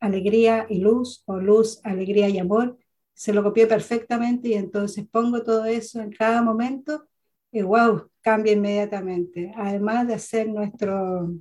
alegría 0.00 0.66
y 0.68 0.78
luz, 0.78 1.22
o 1.26 1.38
luz, 1.38 1.80
alegría 1.84 2.28
y 2.28 2.38
amor. 2.38 2.78
Se 3.14 3.32
lo 3.32 3.42
copié 3.42 3.66
perfectamente 3.66 4.48
y 4.48 4.54
entonces 4.54 5.06
pongo 5.10 5.42
todo 5.42 5.64
eso 5.66 6.00
en 6.00 6.10
cada 6.10 6.42
momento 6.42 7.08
y 7.52 7.62
wow, 7.62 8.10
cambia 8.20 8.54
inmediatamente. 8.54 9.52
Además 9.56 10.08
de 10.08 10.14
hacer 10.14 10.48
nuestro, 10.48 11.34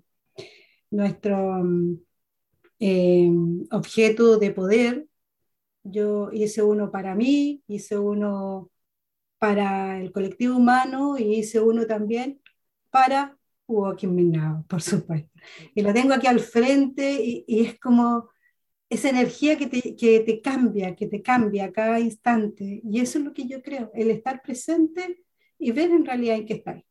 nuestro 0.92 1.64
eh, 2.82 3.32
objeto 3.72 4.40
de 4.40 4.52
poder, 4.52 5.08
yo 5.84 6.32
hice 6.34 6.64
uno 6.64 6.92
para 6.92 7.16
mí, 7.16 7.64
hice 7.68 7.98
uno 8.00 8.72
para 9.38 10.02
el 10.02 10.12
colectivo 10.12 10.58
humano 10.58 11.18
y 11.18 11.36
hice 11.36 11.60
uno 11.60 11.86
también 11.86 12.42
para 12.90 13.38
Walking 13.68 14.10
Me 14.10 14.64
por 14.68 14.82
supuesto. 14.82 15.30
Y 15.76 15.84
lo 15.84 15.94
tengo 15.94 16.14
aquí 16.14 16.28
al 16.28 16.40
frente 16.40 17.20
y, 17.24 17.46
es 17.48 17.80
como 17.80 18.30
esa 18.90 19.10
energía 19.10 19.58
que 19.58 19.68
te, 19.68 19.96
que 19.96 20.20
te, 20.22 20.42
cambia, 20.42 20.96
que 20.96 21.08
te 21.08 21.22
cambia 21.22 21.72
cada 21.72 22.00
instante. 22.00 22.82
Y 22.84 23.00
eso 23.00 23.20
es 23.20 23.26
lo 23.26 23.34
que 23.34 23.48
yo 23.48 23.62
creo, 23.62 23.92
el 23.94 24.10
estar 24.10 24.42
presente 24.42 25.24
y 25.60 25.72
ver 25.72 25.92
en 25.92 26.06
realidad 26.06 26.38
en 26.38 26.46
qué 26.48 26.54
está. 26.56 26.84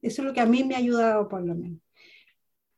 Eso 0.00 0.22
es 0.22 0.26
lo 0.26 0.32
que 0.32 0.40
a 0.40 0.46
mí 0.46 0.64
me 0.64 0.74
ha 0.74 0.78
ayudado 0.78 1.28
por 1.28 1.44
lo 1.44 1.54
menos. 1.54 1.80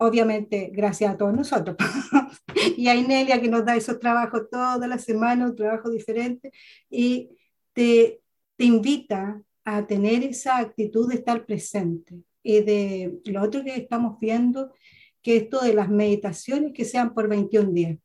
Obviamente, 0.05 0.71
gracias 0.71 1.15
a 1.15 1.17
todos 1.17 1.35
nosotros. 1.35 1.77
y 2.77 2.89
a 2.89 2.95
Inelia 2.95 3.41
que 3.41 3.49
nos 3.49 3.65
da 3.65 3.75
esos 3.75 3.99
trabajos 3.99 4.51
toda 4.51 4.87
la 4.87 4.99
semana, 4.99 5.47
un 5.47 5.57
trabajo 5.57 5.89
diferente, 5.89 6.53
y 6.91 7.31
te, 7.73 8.21
te 8.57 8.65
invita 8.65 9.41
a 9.65 9.87
tener 9.87 10.23
esa 10.23 10.59
actitud 10.59 11.09
de 11.09 11.15
estar 11.15 11.47
presente. 11.47 12.17
Y 12.43 12.61
de 12.61 13.19
lo 13.25 13.43
otro 13.43 13.65
que 13.65 13.77
estamos 13.77 14.19
viendo, 14.21 14.75
que 15.23 15.37
esto 15.37 15.63
de 15.63 15.73
las 15.73 15.89
meditaciones 15.89 16.73
que 16.75 16.85
sean 16.85 17.15
por 17.15 17.27
21 17.27 17.73
días. 17.73 17.99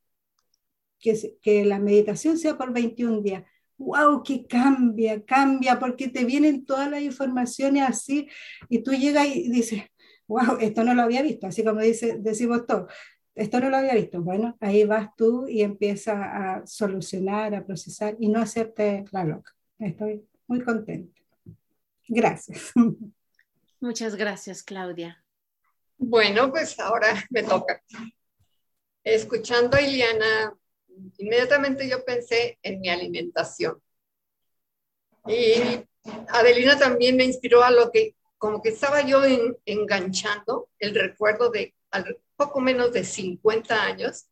Que, 1.00 1.38
que 1.42 1.66
la 1.66 1.80
meditación 1.80 2.38
sea 2.38 2.58
por 2.58 2.72
21 2.72 3.22
días 3.22 3.44
wow, 3.78 4.22
que 4.22 4.46
cambia, 4.46 5.24
cambia, 5.24 5.80
porque 5.80 6.10
te 6.10 6.26
vienen 6.26 6.66
todas 6.66 6.92
las 6.92 7.02
informaciones 7.02 7.84
así 7.84 8.28
y 8.68 8.84
tú 8.84 8.92
llegas 8.92 9.26
y 9.34 9.50
dices, 9.50 9.84
wow, 10.30 10.58
esto 10.62 10.84
no 10.84 10.94
lo 10.94 11.02
había 11.02 11.24
visto, 11.24 11.48
así 11.48 11.64
como 11.64 11.82
dice, 11.82 12.18
decimos 12.20 12.66
todos, 12.68 12.92
esto 13.36 13.60
no 13.60 13.70
lo 13.70 13.78
había 13.78 13.96
visto. 13.96 14.22
Bueno, 14.22 14.56
ahí 14.60 14.84
vas 14.86 15.16
tú 15.16 15.48
y 15.48 15.62
empiezas 15.62 16.16
a 16.18 16.62
solucionar, 16.66 17.56
a 17.56 17.66
procesar 17.66 18.16
y 18.20 18.30
no 18.30 18.40
hacerte 18.40 19.06
la 19.12 19.24
loca. 19.24 19.56
Estoy 19.80 20.24
muy 20.48 20.62
contenta. 20.62 21.20
Gracias. 22.08 22.72
Muchas 23.80 24.16
gracias, 24.16 24.62
Claudia. 24.62 25.24
Bueno, 25.98 26.52
pues 26.52 26.80
ahora 26.80 27.08
me 27.30 27.44
toca. 27.44 27.82
Escuchando 29.04 29.78
a 29.78 29.82
Iliana, 29.82 30.54
inmediatamente 31.18 31.88
yo 31.90 32.04
pensé 32.06 32.60
en 32.62 32.82
mi 32.82 32.90
alimentación. 32.90 33.82
Y 35.28 35.86
Adelina 36.30 36.78
también 36.78 37.16
me 37.16 37.24
inspiró 37.24 37.64
a 37.64 37.72
lo 37.72 37.90
que, 37.90 38.16
como 38.40 38.62
que 38.62 38.70
estaba 38.70 39.02
yo 39.02 39.22
enganchando 39.66 40.70
el 40.80 40.96
recuerdo 40.96 41.52
de 41.52 41.76
poco 42.36 42.62
menos 42.62 42.94
de 42.94 43.04
50 43.04 43.84
años. 43.84 44.30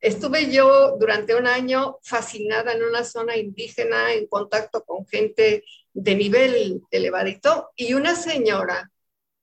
Estuve 0.00 0.50
yo 0.50 0.96
durante 0.98 1.34
un 1.34 1.46
año 1.46 1.98
fascinada 2.02 2.72
en 2.72 2.82
una 2.82 3.04
zona 3.04 3.36
indígena, 3.36 4.12
en 4.14 4.26
contacto 4.26 4.82
con 4.84 5.06
gente 5.06 5.62
de 5.92 6.14
nivel 6.14 6.82
elevadito, 6.90 7.70
y 7.76 7.94
una 7.94 8.16
señora 8.16 8.90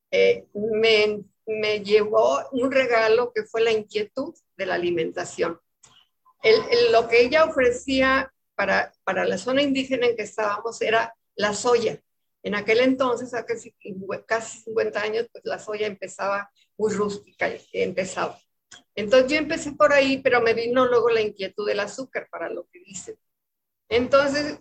eh, 0.10 0.46
me, 0.54 1.24
me, 1.46 1.80
llevó 1.82 2.42
un 2.52 2.72
regalo 2.72 3.32
que 3.34 3.44
fue 3.44 3.62
la 3.62 3.72
inquietud 3.72 4.34
de 4.58 4.66
la 4.66 4.76
alimentación. 4.76 5.60
lo 6.92 7.08
que 7.08 7.22
ella 7.22 7.46
ofrecía 7.46 8.34
para, 8.56 8.92
para 9.04 9.26
la 9.26 9.38
zona 9.38 9.62
indígena 9.62 10.08
en 10.08 10.16
que 10.16 10.24
estábamos 10.24 10.82
era 10.82 11.16
la 11.36 11.54
soya. 11.54 12.02
En 12.44 12.56
aquel 12.56 12.80
entonces, 12.80 13.34
hace 13.34 13.46
casi 13.46 13.76
50 14.64 15.02
años, 15.02 15.28
pues 15.32 15.46
la 15.46 15.60
soya 15.60 15.88
empezaba 15.88 16.52
muy 16.78 16.94
rústica, 16.94 17.50
empezaba. 17.72 18.40
Entonces 18.96 19.32
yo 19.32 19.38
empecé 19.38 19.74
por 19.74 19.94
ahí, 19.94 20.22
pero 20.22 20.42
me 20.42 20.54
vino 20.54 20.86
luego 20.86 21.10
la 21.10 21.22
inquietud 21.22 21.68
del 21.68 21.80
azúcar 21.80 22.28
para 22.32 22.50
lo 22.50 22.68
que 22.68 22.80
dice. 22.80 23.18
Entonces, 23.90 24.60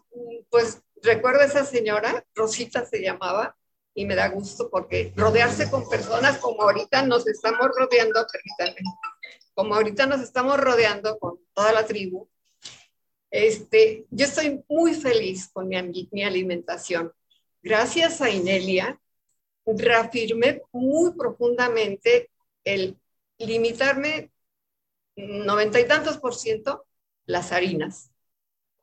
pues 0.51 0.83
recuerdo 1.03 1.41
a 1.41 1.45
esa 1.45 1.65
señora, 1.65 2.25
Rosita 2.35 2.85
se 2.85 3.01
llamaba, 3.01 3.57
y 3.95 4.07
me 4.07 4.15
da 4.15 4.29
gusto 4.29 4.71
porque 4.71 5.13
rodearse 5.17 5.71
con 5.71 5.89
personas 5.89 6.39
como 6.39 6.63
ahorita 6.63 7.03
nos 7.03 7.27
estamos 7.27 7.69
rodeando, 7.77 8.25
permítanme, 8.31 8.81
como 9.55 9.75
ahorita 9.75 10.07
nos 10.07 10.21
estamos 10.21 10.59
rodeando 10.59 11.19
con 11.19 11.39
toda 11.53 11.73
la 11.73 11.85
tribu, 11.87 12.29
este, 13.31 14.07
yo 14.11 14.27
estoy 14.27 14.65
muy 14.69 14.95
feliz 14.95 15.49
con 15.53 15.69
mi, 15.69 16.09
mi 16.11 16.25
alimentación. 16.25 17.13
Gracias 17.63 18.21
a 18.23 18.31
Inelia, 18.31 18.99
reafirmé 19.67 20.63
muy 20.73 21.13
profundamente 21.15 22.31
el 22.65 22.99
limitarme 23.39 24.31
noventa 25.17 25.79
y 25.79 25.87
tantos 25.87 26.19
por 26.19 26.35
ciento 26.35 26.87
las 27.27 27.53
harinas. 27.53 28.11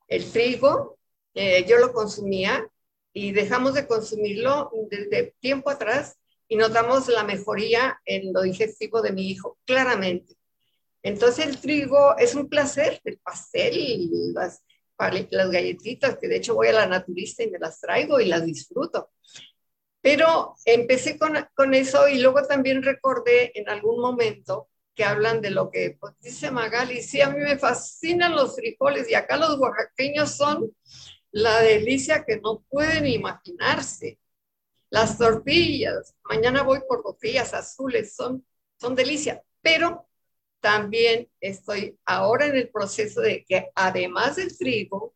El 0.08 0.32
trigo, 0.32 1.00
eh, 1.34 1.66
yo 1.68 1.78
lo 1.78 1.92
consumía 1.92 2.68
y 3.13 3.32
dejamos 3.32 3.74
de 3.74 3.88
consumirlo 3.88 4.72
desde 4.90 5.34
tiempo 5.40 5.72
atrás 5.72 6.18
y 6.48 6.56
notamos 6.56 7.08
la 7.08 7.24
mejoría 7.24 8.00
en 8.06 8.32
lo 8.32 8.44
digestivo 8.44 9.02
de 9.02 9.12
mi 9.12 9.30
hijo, 9.30 9.58
claramente. 9.66 10.36
Entonces 11.02 11.48
el 11.48 11.60
trigo 11.60 12.16
es 12.18 12.36
un 12.36 12.48
placer, 12.48 13.02
el 13.04 13.18
pastel, 13.18 14.10
las, 14.34 14.62
las 15.30 15.52
galletitas, 15.52 16.18
que 16.18 16.28
de 16.28 16.38
hecho 16.38 16.56
voy 16.56 16.68
a 16.68 16.74
la 16.74 16.88
naturista 16.88 17.44
y 17.44 17.50
me 17.50 17.60
las 17.60 17.80
traigo 17.80 18.20
y 18.20 18.26
las 18.26 18.46
disfruto. 18.46 19.12
Pero 20.02 20.56
empecé 20.66 21.18
con, 21.18 21.34
con 21.54 21.74
eso 21.74 22.08
y 22.08 22.20
luego 22.20 22.44
también 22.44 22.82
recordé 22.84 23.52
en 23.56 23.70
algún 23.70 24.00
momento 24.00 24.70
que 24.98 25.04
hablan 25.04 25.42
de 25.42 25.52
lo 25.52 25.70
que 25.70 25.96
pues, 26.00 26.14
dice 26.20 26.50
Magali, 26.50 27.04
sí, 27.04 27.22
a 27.22 27.30
mí 27.30 27.40
me 27.40 27.58
fascinan 27.58 28.36
los 28.36 28.56
frijoles 28.56 29.10
y 29.10 29.14
acá 29.14 29.38
los 29.38 29.60
oaxaqueños 29.60 30.32
son 30.32 30.76
la 31.32 31.62
delicia 31.62 32.26
que 32.26 32.40
no 32.40 32.66
pueden 32.68 33.06
imaginarse. 33.06 34.20
Las 34.90 35.18
tortillas, 35.18 36.16
mañana 36.24 36.64
voy 36.64 36.80
por 36.88 37.04
tortillas 37.04 37.54
azules, 37.54 38.16
son, 38.16 38.44
son 38.80 38.96
delicia, 38.96 39.44
pero 39.62 40.07
también 40.60 41.30
estoy 41.39 41.98
ahora 42.06 42.48
en 42.48 42.56
el 42.56 42.70
proceso 42.70 43.22
de 43.22 43.46
que 43.46 43.70
además 43.76 44.36
del 44.38 44.58
trigo, 44.58 45.13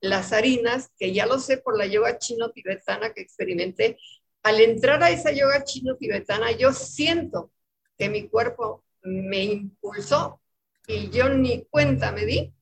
las 0.00 0.32
harinas, 0.32 0.90
que 0.98 1.12
ya 1.12 1.26
lo 1.26 1.38
sé 1.38 1.58
por 1.58 1.76
la 1.76 1.86
yoga 1.86 2.18
chino-tibetana 2.18 3.12
que 3.12 3.20
experimenté, 3.20 3.98
al 4.42 4.60
entrar 4.60 5.02
a 5.02 5.10
esa 5.10 5.32
yoga 5.32 5.64
chino-tibetana, 5.64 6.52
yo 6.52 6.72
siento 6.72 7.52
que 7.98 8.08
mi 8.08 8.28
cuerpo 8.28 8.84
me 9.02 9.44
impulsó 9.44 10.40
y 10.86 11.10
yo 11.10 11.28
ni 11.28 11.64
cuenta 11.66 12.12
me 12.12 12.24
di 12.24 12.52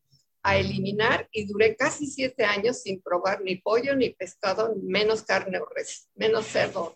a 0.43 0.57
eliminar 0.57 1.29
y 1.31 1.47
duré 1.47 1.77
casi 1.77 2.07
siete 2.07 2.45
años 2.45 2.83
sin 2.83 3.01
probar 3.03 3.43
ni 3.43 3.57
pollo, 3.57 3.95
ni 3.95 4.11
pescado, 4.11 4.75
menos 4.83 5.23
carne 5.23 5.59
o 5.59 5.67
res, 5.67 6.09
menos 6.15 6.47
cerdo. 6.47 6.95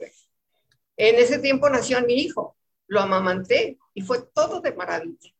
En 0.96 1.16
ese 1.16 1.38
tiempo 1.38 1.68
nació 1.68 2.01
mi 2.03 2.14
hijo, 2.14 2.57
lo 2.92 3.00
amamanté 3.00 3.78
y 3.94 4.02
fue 4.02 4.22
todo 4.35 4.61
de 4.61 4.74
maravilla. 4.74 5.31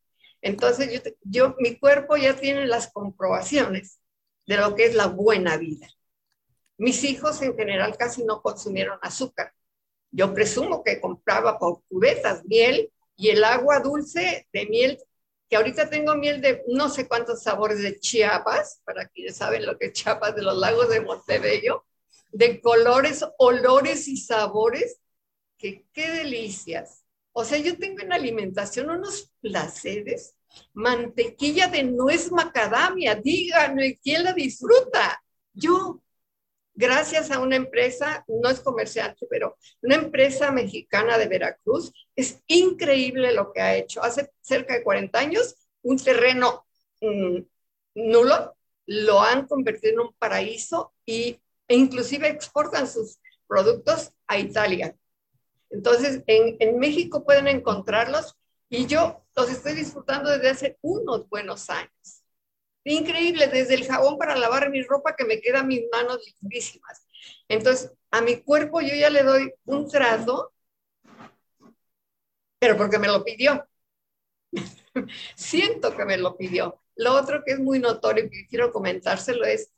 Entonces 0.41 0.91
yo, 0.91 1.11
yo, 1.21 1.55
mi 1.59 1.77
cuerpo 1.77 2.17
ya 2.17 2.35
tiene 2.35 2.65
las 2.65 2.91
comprobaciones 2.91 3.99
de 4.47 4.57
lo 4.57 4.73
que 4.73 4.85
es 4.85 4.95
la 4.95 5.05
buena 5.05 5.55
vida. 5.57 5.87
Mis 6.77 7.03
hijos 7.03 7.43
en 7.43 7.55
general 7.55 7.95
casi 7.95 8.25
no 8.25 8.41
consumieron 8.41 8.97
azúcar. 9.03 9.53
Yo 10.09 10.33
presumo 10.33 10.83
que 10.83 10.99
compraba 10.99 11.59
por 11.59 11.83
cubetas 11.87 12.43
miel 12.45 12.91
y 13.15 13.29
el 13.29 13.43
agua 13.43 13.79
dulce 13.81 14.47
de 14.51 14.65
miel, 14.65 14.99
que 15.47 15.55
ahorita 15.55 15.91
tengo 15.91 16.15
miel 16.15 16.41
de 16.41 16.63
no 16.69 16.89
sé 16.89 17.07
cuántos 17.07 17.43
sabores 17.43 17.83
de 17.83 17.99
Chiapas, 17.99 18.81
para 18.83 19.07
quienes 19.09 19.37
saben 19.37 19.63
lo 19.63 19.77
que 19.77 19.87
es 19.87 19.93
Chiapas, 19.93 20.35
de 20.35 20.41
los 20.41 20.57
lagos 20.57 20.89
de 20.89 21.01
Montebello, 21.01 21.85
de 22.31 22.59
colores, 22.61 23.23
olores 23.37 24.07
y 24.07 24.17
sabores, 24.17 24.99
que 25.55 25.85
qué 25.93 26.09
delicias. 26.09 27.02
O 27.33 27.43
sea, 27.43 27.57
yo 27.57 27.77
tengo 27.77 28.01
en 28.01 28.13
alimentación 28.13 28.89
unos 28.89 29.31
placeres. 29.41 30.35
Mantequilla 30.73 31.67
de 31.67 31.83
nuez 31.83 32.31
macadamia, 32.31 33.15
díganme, 33.15 33.99
¿quién 34.01 34.23
la 34.23 34.33
disfruta? 34.33 35.21
Yo, 35.51 36.01
gracias 36.75 37.31
a 37.31 37.39
una 37.39 37.55
empresa, 37.55 38.23
no 38.27 38.49
es 38.49 38.59
comerciante, 38.59 39.25
pero 39.29 39.57
una 39.81 39.95
empresa 39.95 40.51
mexicana 40.51 41.17
de 41.17 41.27
Veracruz, 41.27 41.91
es 42.15 42.39
increíble 42.45 43.33
lo 43.33 43.51
que 43.51 43.61
ha 43.61 43.75
hecho. 43.75 44.03
Hace 44.03 44.31
cerca 44.41 44.75
de 44.75 44.83
40 44.83 45.17
años, 45.19 45.55
un 45.81 45.97
terreno 45.97 46.67
mm, 47.01 47.39
nulo, 47.95 48.55
lo 48.85 49.21
han 49.21 49.47
convertido 49.47 49.93
en 49.93 49.99
un 50.01 50.13
paraíso 50.13 50.93
y, 51.05 51.39
e 51.67 51.75
inclusive 51.75 52.27
exportan 52.27 52.87
sus 52.87 53.17
productos 53.47 54.11
a 54.27 54.37
Italia. 54.37 54.95
Entonces, 55.73 56.21
en, 56.27 56.77
México 56.77 57.25
pueden 57.25 57.47
encontrarlos 57.47 58.37
y 58.69 58.85
yo 58.85 59.25
los 59.35 59.49
estoy 59.49 59.73
disfrutando 59.73 60.29
desde 60.29 60.49
hace 60.49 60.77
unos 60.81 61.27
buenos 61.27 61.69
años. 61.71 62.23
Increíble, 62.83 63.47
desde 63.47 63.73
el 63.73 63.87
jabón 63.87 64.19
para 64.19 64.35
lavar 64.35 64.69
mi 64.69 64.83
ropa 64.83 65.15
que 65.15 65.25
me 65.25 65.41
quedan 65.41 65.67
mis 65.67 65.81
manos 65.91 66.19
lindísimas. 66.41 67.07
Entonces, 67.47 67.91
a 68.11 68.21
mi 68.21 68.41
cuerpo 68.41 68.81
yo 68.81 68.93
ya 68.93 69.09
le 69.09 69.23
doy 69.23 69.51
un 69.65 69.89
trato, 69.89 70.53
pero 72.59 72.77
porque 72.77 72.99
me 72.99 73.07
lo 73.07 73.23
pidió. 73.23 73.67
Siento 75.35 75.95
que 75.97 76.05
me 76.05 76.17
lo 76.17 76.37
pidió. 76.37 76.83
Lo 76.95 77.13
otro 77.13 77.41
que 77.43 77.53
es 77.53 77.59
muy 77.59 77.79
notorio 77.79 78.25
y 78.31 78.45
quiero 78.47 78.71
comentárselo 78.71 79.43
es, 79.43 79.71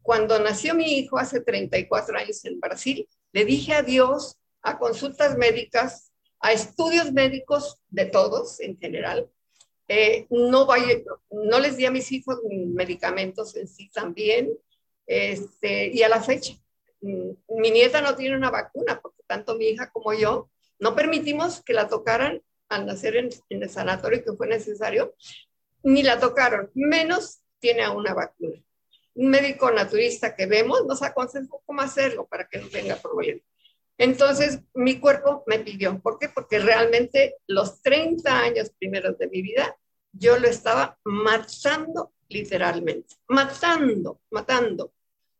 cuando 0.00 0.38
nació 0.38 0.76
mi 0.76 0.98
hijo 0.98 1.18
hace 1.18 1.40
34 1.40 2.16
años 2.16 2.44
en 2.44 2.60
Brasil, 2.60 3.08
le 3.32 3.44
dije 3.44 3.74
a 3.74 3.82
Dios 3.82 4.39
a 4.62 4.78
consultas 4.78 5.36
médicas, 5.36 6.12
a 6.40 6.52
estudios 6.52 7.12
médicos 7.12 7.78
de 7.88 8.06
todos 8.06 8.60
en 8.60 8.78
general. 8.78 9.30
Eh, 9.88 10.26
no, 10.30 11.58
les 11.60 11.76
di 11.76 11.84
a 11.84 11.90
mis 11.90 12.12
hijos 12.12 12.38
medicamentos 12.48 13.56
en 13.56 13.66
sí 13.66 13.90
también, 13.92 14.56
este, 15.06 15.88
y 15.88 16.02
a 16.02 16.08
la 16.08 16.22
fecha. 16.22 16.54
Mm, 17.00 17.30
mi 17.60 17.70
nieta 17.70 18.00
no 18.00 18.14
tiene 18.14 18.36
una 18.36 18.50
vacuna, 18.50 19.00
porque 19.00 19.22
tanto 19.26 19.56
mi 19.56 19.66
hija 19.66 19.90
como 19.90 20.12
yo 20.14 20.48
no 20.78 20.94
permitimos 20.94 21.62
que 21.62 21.72
la 21.72 21.88
tocaran 21.88 22.40
al 22.68 22.86
nacer 22.86 23.16
en, 23.16 23.30
en 23.48 23.62
el 23.62 23.68
sanatorio 23.70 24.24
que 24.24 24.32
fue 24.32 24.46
necesario, 24.46 25.14
ni 25.82 26.02
la 26.02 26.20
tocaron, 26.20 26.70
menos 26.74 27.40
tiene 27.58 27.82
a 27.82 27.90
una 27.90 28.14
vacuna. 28.14 28.62
Un 29.14 29.28
médico 29.28 29.70
naturista 29.70 30.34
que 30.36 30.46
vemos 30.46 30.86
nos 30.86 31.02
aconsejó 31.02 31.62
cómo 31.66 31.82
hacerlo 31.82 32.26
para 32.26 32.48
que 32.48 32.58
no 32.58 32.68
tenga 32.68 32.96
problemas. 32.96 33.49
Entonces, 34.00 34.60
mi 34.72 34.98
cuerpo 34.98 35.44
me 35.46 35.58
pidió. 35.58 36.00
¿Por 36.00 36.18
qué? 36.18 36.30
Porque 36.30 36.58
realmente 36.58 37.36
los 37.46 37.82
30 37.82 38.34
años 38.34 38.70
primeros 38.70 39.18
de 39.18 39.28
mi 39.28 39.42
vida, 39.42 39.76
yo 40.10 40.38
lo 40.38 40.48
estaba 40.48 40.98
matando 41.04 42.14
literalmente, 42.30 43.16
matando, 43.28 44.22
matando. 44.30 44.94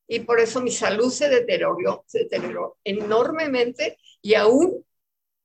Y 0.07 0.21
por 0.21 0.41
eso 0.41 0.61
mi 0.61 0.71
salud 0.71 1.11
se 1.11 1.31
deterioró, 1.31 2.05
se 2.07 2.25
deterioró 2.25 2.77
enormemente 2.85 3.97
y 4.21 4.35
aún 4.35 4.85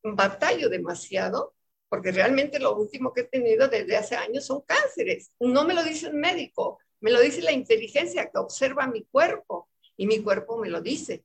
batallo 0.04 0.68
demasiado, 0.68 1.54
porque 1.88 2.12
realmente 2.12 2.60
lo 2.60 2.76
último 2.76 3.14
que 3.14 3.22
he 3.22 3.30
tenido 3.30 3.70
desde 3.70 3.96
hace 3.96 4.18
años 4.18 4.46
son 4.46 4.60
cánceres. 4.68 5.32
No 5.40 5.64
me 5.64 5.74
lo 5.74 5.84
dice 5.84 6.10
un 6.10 6.20
médico, 6.20 6.80
me 7.00 7.12
lo 7.12 7.22
dice 7.22 7.42
la 7.42 7.54
inteligencia 7.54 8.30
que 8.30 8.40
observa 8.40 8.88
mi 8.88 9.06
cuerpo 9.06 9.70
y 9.96 10.06
mi 10.06 10.22
cuerpo 10.22 10.58
me 10.58 10.70
lo 10.70 10.82
dice 10.82 11.24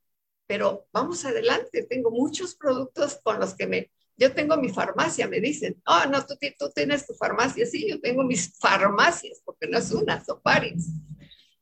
pero 0.50 0.88
vamos 0.92 1.24
adelante, 1.24 1.84
tengo 1.84 2.10
muchos 2.10 2.56
productos 2.56 3.20
con 3.22 3.38
los 3.38 3.54
que 3.54 3.68
me, 3.68 3.92
yo 4.16 4.32
tengo 4.32 4.56
mi 4.56 4.68
farmacia, 4.68 5.28
me 5.28 5.38
dicen, 5.38 5.80
oh, 5.86 6.10
no, 6.10 6.26
tú, 6.26 6.34
tú 6.58 6.72
tienes 6.74 7.06
tu 7.06 7.14
farmacia, 7.14 7.64
sí, 7.66 7.88
yo 7.88 8.00
tengo 8.00 8.24
mis 8.24 8.58
farmacias, 8.58 9.40
porque 9.44 9.68
no 9.68 9.78
es 9.78 9.92
una, 9.92 10.24
son 10.24 10.40
varias. 10.42 10.88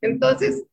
Entonces, 0.01 0.65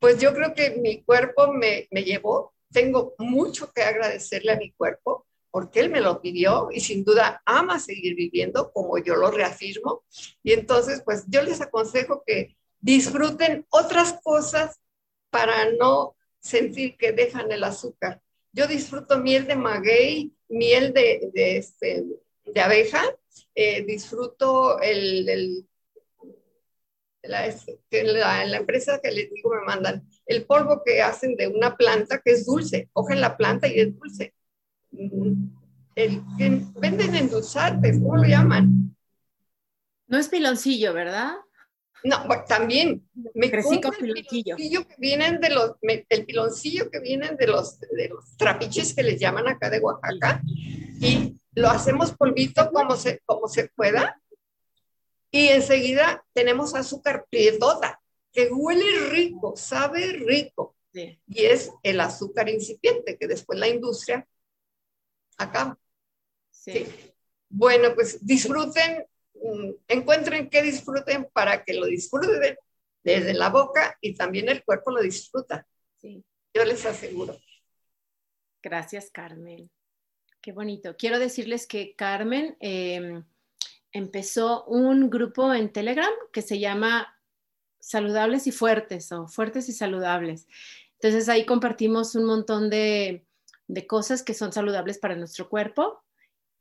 pues 0.00 0.20
yo 0.20 0.34
creo 0.34 0.52
que 0.52 0.80
mi 0.82 1.04
cuerpo 1.04 1.52
me, 1.52 1.86
me 1.92 2.02
llevó, 2.02 2.52
tengo 2.72 3.14
mucho 3.18 3.70
que 3.72 3.82
agradecerle 3.82 4.50
a 4.50 4.56
mi 4.56 4.72
cuerpo, 4.72 5.24
porque 5.52 5.78
él 5.78 5.90
me 5.90 6.00
lo 6.00 6.20
pidió 6.20 6.70
y 6.72 6.80
sin 6.80 7.04
duda 7.04 7.40
ama 7.46 7.78
seguir 7.78 8.16
viviendo 8.16 8.72
como 8.72 8.98
yo 8.98 9.14
lo 9.14 9.30
reafirmo. 9.30 10.02
Y 10.42 10.54
entonces, 10.54 11.02
pues 11.04 11.22
yo 11.28 11.40
les 11.42 11.60
aconsejo 11.60 12.24
que 12.26 12.56
disfruten 12.80 13.64
otras 13.70 14.18
cosas 14.24 14.80
para 15.30 15.70
no 15.70 16.16
sentir 16.40 16.96
que 16.96 17.12
dejan 17.12 17.52
el 17.52 17.64
azúcar. 17.64 18.20
Yo 18.52 18.66
disfruto 18.66 19.18
miel 19.18 19.46
de 19.46 19.56
maguey, 19.56 20.32
miel 20.48 20.92
de, 20.92 21.30
de, 21.32 21.56
este, 21.58 22.04
de 22.44 22.60
abeja, 22.60 23.02
eh, 23.54 23.84
disfruto 23.84 24.80
el, 24.80 25.28
el 25.28 25.66
la, 27.22 27.54
la, 27.90 28.44
la, 28.46 28.56
empresa 28.56 28.98
que 29.02 29.10
les 29.10 29.30
digo 29.30 29.50
me 29.50 29.66
mandan 29.66 30.08
el 30.26 30.46
polvo 30.46 30.82
que 30.84 31.02
hacen 31.02 31.36
de 31.36 31.48
una 31.48 31.76
planta 31.76 32.20
que 32.24 32.32
es 32.32 32.46
dulce, 32.46 32.88
cogen 32.92 33.20
la 33.20 33.36
planta 33.36 33.68
y 33.68 33.78
es 33.78 33.98
dulce. 33.98 34.34
Mm, 34.90 35.48
el 35.96 36.22
que 36.38 36.62
venden 36.76 37.28
¿cómo 37.28 38.16
lo 38.16 38.24
llaman? 38.24 38.96
No 40.06 40.18
es 40.18 40.28
piloncillo, 40.28 40.92
¿verdad? 40.94 41.34
No, 42.02 42.26
también 42.48 43.06
me 43.34 43.50
compro 43.50 43.90
el 43.90 44.24
piloncillo. 44.26 44.86
que 44.86 44.94
vienen 44.98 45.40
de 45.40 45.50
los, 45.50 45.72
el 45.82 46.24
piloncillo 46.24 46.90
que 46.90 47.00
vienen 47.00 47.36
de 47.36 47.46
los, 47.46 47.78
de 47.80 48.08
los 48.08 48.36
trapiches 48.36 48.94
que 48.94 49.02
les 49.02 49.20
llaman 49.20 49.48
acá 49.48 49.68
de 49.68 49.80
Oaxaca 49.80 50.42
y 51.00 51.36
lo 51.54 51.68
hacemos 51.68 52.12
polvito 52.12 52.70
como 52.72 52.96
se, 52.96 53.20
como 53.26 53.48
se 53.48 53.68
pueda 53.68 54.20
y 55.30 55.48
enseguida 55.48 56.24
tenemos 56.32 56.74
azúcar 56.74 57.26
piedota 57.30 58.00
que 58.32 58.48
huele 58.50 59.10
rico, 59.10 59.54
sabe 59.56 60.12
rico 60.12 60.76
y 60.92 61.44
es 61.44 61.70
el 61.82 62.00
azúcar 62.00 62.48
incipiente 62.48 63.16
que 63.16 63.28
después 63.28 63.58
la 63.58 63.68
industria 63.68 64.26
acaba. 65.36 65.78
Sí. 66.50 66.86
Bueno, 67.48 67.94
pues 67.94 68.24
disfruten 68.24 69.06
encuentren 69.88 70.50
que 70.50 70.62
disfruten 70.62 71.28
para 71.32 71.64
que 71.64 71.74
lo 71.74 71.86
disfruten 71.86 72.56
desde 73.02 73.34
la 73.34 73.48
boca 73.48 73.96
y 74.00 74.14
también 74.14 74.48
el 74.48 74.64
cuerpo 74.64 74.90
lo 74.90 75.00
disfruta. 75.02 75.66
Sí. 75.96 76.24
Yo 76.54 76.64
les 76.64 76.84
aseguro. 76.84 77.38
Gracias, 78.62 79.10
Carmen. 79.10 79.70
Qué 80.40 80.52
bonito. 80.52 80.96
Quiero 80.96 81.18
decirles 81.18 81.66
que 81.66 81.94
Carmen 81.96 82.56
em, 82.60 83.24
empezó 83.92 84.64
un 84.64 85.10
grupo 85.10 85.52
en 85.54 85.72
Telegram 85.72 86.12
que 86.32 86.42
se 86.42 86.58
llama 86.58 87.14
Saludables 87.78 88.46
y 88.46 88.52
Fuertes 88.52 89.12
o 89.12 89.28
Fuertes 89.28 89.68
y 89.68 89.72
Saludables. 89.72 90.46
Entonces 90.94 91.28
ahí 91.28 91.46
compartimos 91.46 92.14
un 92.14 92.24
montón 92.24 92.68
de, 92.68 93.24
de 93.66 93.86
cosas 93.86 94.22
que 94.22 94.34
son 94.34 94.52
saludables 94.52 94.98
para 94.98 95.16
nuestro 95.16 95.48
cuerpo 95.48 96.02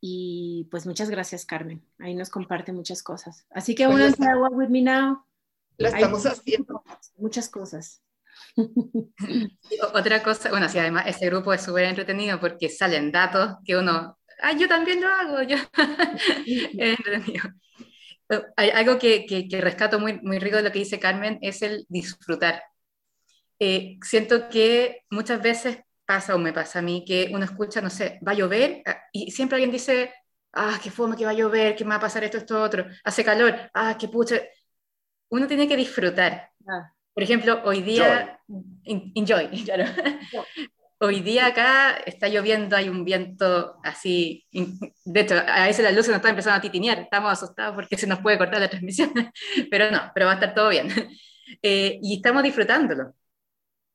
y 0.02 0.68
pues 0.72 0.86
muchas 0.86 1.10
gracias, 1.10 1.46
Carmen. 1.46 1.84
Ahí 2.00 2.16
nos 2.16 2.30
comparte 2.30 2.72
muchas 2.72 3.04
cosas. 3.04 3.46
Así 3.52 3.76
que 3.76 3.86
pues 3.86 3.96
únanse 3.96 4.26
a 4.26 4.38
Walk 4.38 4.56
With 4.56 4.70
Me 4.70 4.82
Now. 4.82 5.26
Lo 5.78 5.88
estamos 5.88 6.26
haciendo. 6.26 6.84
Muchas 7.18 7.50
cosas. 7.50 8.02
Otra 9.94 10.24
cosa, 10.24 10.50
bueno, 10.50 10.70
sí, 10.70 10.80
además 10.80 11.06
ese 11.08 11.26
grupo 11.28 11.54
es 11.54 11.62
súper 11.62 11.86
entretenido 11.86 12.40
porque 12.40 12.70
salen 12.70 13.12
datos 13.12 13.58
que 13.66 13.78
uno, 13.78 14.18
ah, 14.42 14.54
yo 14.54 14.68
también 14.68 15.02
lo 15.02 15.08
hago, 15.08 15.42
yo. 15.44 15.58
es 16.46 16.98
entretenido. 16.98 17.50
Hay 18.56 18.70
algo 18.70 19.00
que, 19.00 19.26
que, 19.26 19.62
rescato 19.62 20.00
muy, 20.00 20.20
muy 20.22 20.40
rico 20.40 20.58
de 20.58 20.64
lo 20.64 20.72
que 20.72 20.80
dice 20.80 21.00
Carmen, 21.00 21.40
es 21.42 21.62
el 21.62 21.86
disfrutar. 21.90 22.62
Eh, 23.60 23.98
siento 24.04 24.50
que 24.50 25.04
muchas 25.10 25.42
veces 25.42 25.80
pasa 26.10 26.34
o 26.34 26.40
me 26.40 26.52
pasa 26.52 26.80
a 26.80 26.82
mí 26.82 27.06
que 27.06 27.30
uno 27.32 27.46
escucha, 27.46 27.82
no 27.82 27.90
sé, 27.92 28.20
va 28.28 28.32
a 28.32 28.36
llover 28.36 28.82
ah, 28.88 28.98
y 29.12 29.30
siempre 29.30 29.58
alguien 29.58 29.72
dice, 29.72 30.12
ah, 30.54 30.80
qué 30.82 30.90
fome 30.90 31.16
que 31.16 31.24
va 31.24 31.30
a 31.32 31.36
llover, 31.36 31.76
que 31.76 31.84
me 31.84 31.92
va 31.92 31.98
a 31.98 32.00
pasar 32.00 32.24
esto, 32.24 32.40
esto, 32.40 32.60
otro, 32.60 32.84
hace 33.04 33.24
calor, 33.24 33.70
ah, 33.76 33.96
qué 33.96 34.08
pucha. 34.08 34.38
Uno 35.30 35.46
tiene 35.46 35.68
que 35.68 35.78
disfrutar. 35.78 36.50
Ah. 36.68 36.92
Por 37.14 37.22
ejemplo, 37.22 37.62
hoy 37.64 37.84
día, 37.84 38.40
enjoy, 38.86 39.50
claro. 39.66 39.86
Hoy 40.98 41.22
día 41.22 41.46
acá 41.46 41.98
está 42.08 42.28
lloviendo, 42.28 42.76
hay 42.76 42.90
un 42.90 43.06
viento 43.06 43.76
así, 43.84 44.48
de 44.52 45.20
hecho, 45.20 45.36
a 45.36 45.68
veces 45.68 45.84
la 45.84 45.92
luz 45.92 46.08
nos 46.08 46.18
está 46.18 46.30
empezando 46.30 46.58
a 46.58 46.62
titinear, 46.62 47.02
estamos 47.02 47.32
asustados 47.32 47.76
porque 47.76 47.98
se 47.98 48.08
nos 48.08 48.20
puede 48.20 48.40
cortar 48.40 48.60
la 48.60 48.70
transmisión, 48.70 49.12
pero 49.70 49.92
no, 49.92 50.12
pero 50.16 50.26
va 50.26 50.32
a 50.32 50.36
estar 50.36 50.56
todo 50.56 50.70
bien. 50.70 50.90
Eh, 51.64 51.98
y 52.04 52.18
estamos 52.18 52.44
disfrutándolo. 52.44 53.16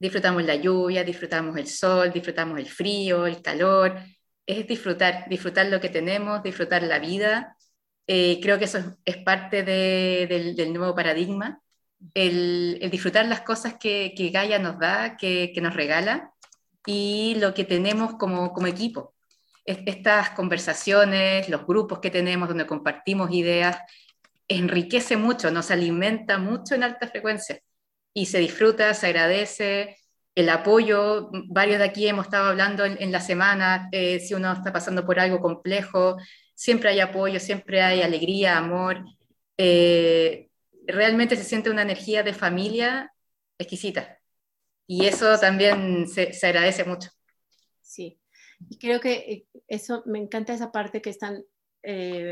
Disfrutamos 0.04 0.44
la 0.44 0.56
lluvia, 0.56 1.02
disfrutamos 1.02 1.56
el 1.56 1.66
sol, 1.66 2.12
disfrutamos 2.12 2.58
el 2.58 2.66
frío, 2.68 3.26
el 3.26 3.40
calor. 3.40 3.98
Es 4.44 4.66
disfrutar, 4.66 5.26
disfrutar 5.30 5.64
lo 5.68 5.80
que 5.80 5.88
tenemos, 5.88 6.42
disfrutar 6.42 6.82
la 6.82 6.98
vida. 6.98 7.56
Eh, 8.06 8.38
creo 8.42 8.58
que 8.58 8.66
eso 8.66 8.98
es, 9.02 9.16
parte 9.16 9.62
del, 9.62 10.74
nuevo 10.74 10.94
paradigma, 10.94 11.58
el, 12.12 12.86
disfrutar 12.90 13.24
las 13.24 13.40
cosas 13.40 13.76
que, 13.80 14.12
Gaia 14.30 14.58
nos 14.58 14.78
da, 14.78 15.16
que, 15.16 15.58
nos 15.62 15.74
regala 15.74 16.34
y 16.84 17.36
lo 17.36 17.54
que 17.54 17.64
tenemos 17.64 18.16
como 18.16 18.66
equipo. 18.66 19.14
Estas 19.64 20.30
conversaciones, 20.32 21.48
los 21.48 21.66
grupos 21.66 22.00
que 22.00 22.10
tenemos 22.10 22.48
donde 22.48 22.66
compartimos 22.66 23.30
ideas, 23.32 23.78
enriquece 24.48 25.16
mucho, 25.16 25.50
nos 25.50 25.70
alimenta 25.70 26.36
mucho 26.36 26.74
en 26.74 26.82
alta 26.82 27.08
frecuencia 27.08 27.58
y 28.14 28.26
se 28.26 28.38
disfruta, 28.38 28.94
se 28.94 29.08
agradece 29.08 29.98
el 30.34 30.48
apoyo. 30.48 31.30
Varios 31.48 31.78
de 31.78 31.84
aquí 31.84 32.06
hemos 32.06 32.26
estado 32.26 32.48
hablando 32.48 32.84
en, 32.84 33.12
la 33.12 33.20
semana, 33.20 33.88
eh, 33.92 34.20
si 34.20 34.34
uno 34.34 34.52
está 34.52 34.72
pasando 34.72 35.04
por 35.04 35.18
algo 35.18 35.40
complejo, 35.40 36.16
siempre 36.54 36.90
hay 36.90 37.00
apoyo, 37.00 37.40
siempre 37.40 37.82
hay 37.82 38.02
alegría, 38.02 38.56
amor. 38.56 39.04
Eh, 39.58 40.48
realmente 40.86 41.36
se 41.36 41.44
siente 41.44 41.70
una 41.70 41.82
energía 41.82 42.22
de 42.22 42.32
familia 42.32 43.12
exquisita. 43.58 44.18
Y 44.86 45.06
eso 45.06 45.38
también 45.38 46.06
se, 46.08 46.30
agradece 46.42 46.84
mucho. 46.84 47.10
Sí, 47.80 48.20
y 48.68 48.78
creo 48.78 49.00
que 49.00 49.12
eh, 49.12 49.46
eso, 49.66 50.02
me 50.06 50.18
encanta 50.18 50.54
esa 50.54 50.70
parte 50.70 51.02
que 51.02 51.10
están 51.10 51.44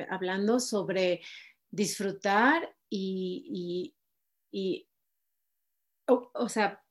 hablando 0.08 0.58
sobre 0.60 1.20
disfrutar 1.70 2.74
y 2.88 3.94
o, 6.34 6.48
sea, 6.48 6.82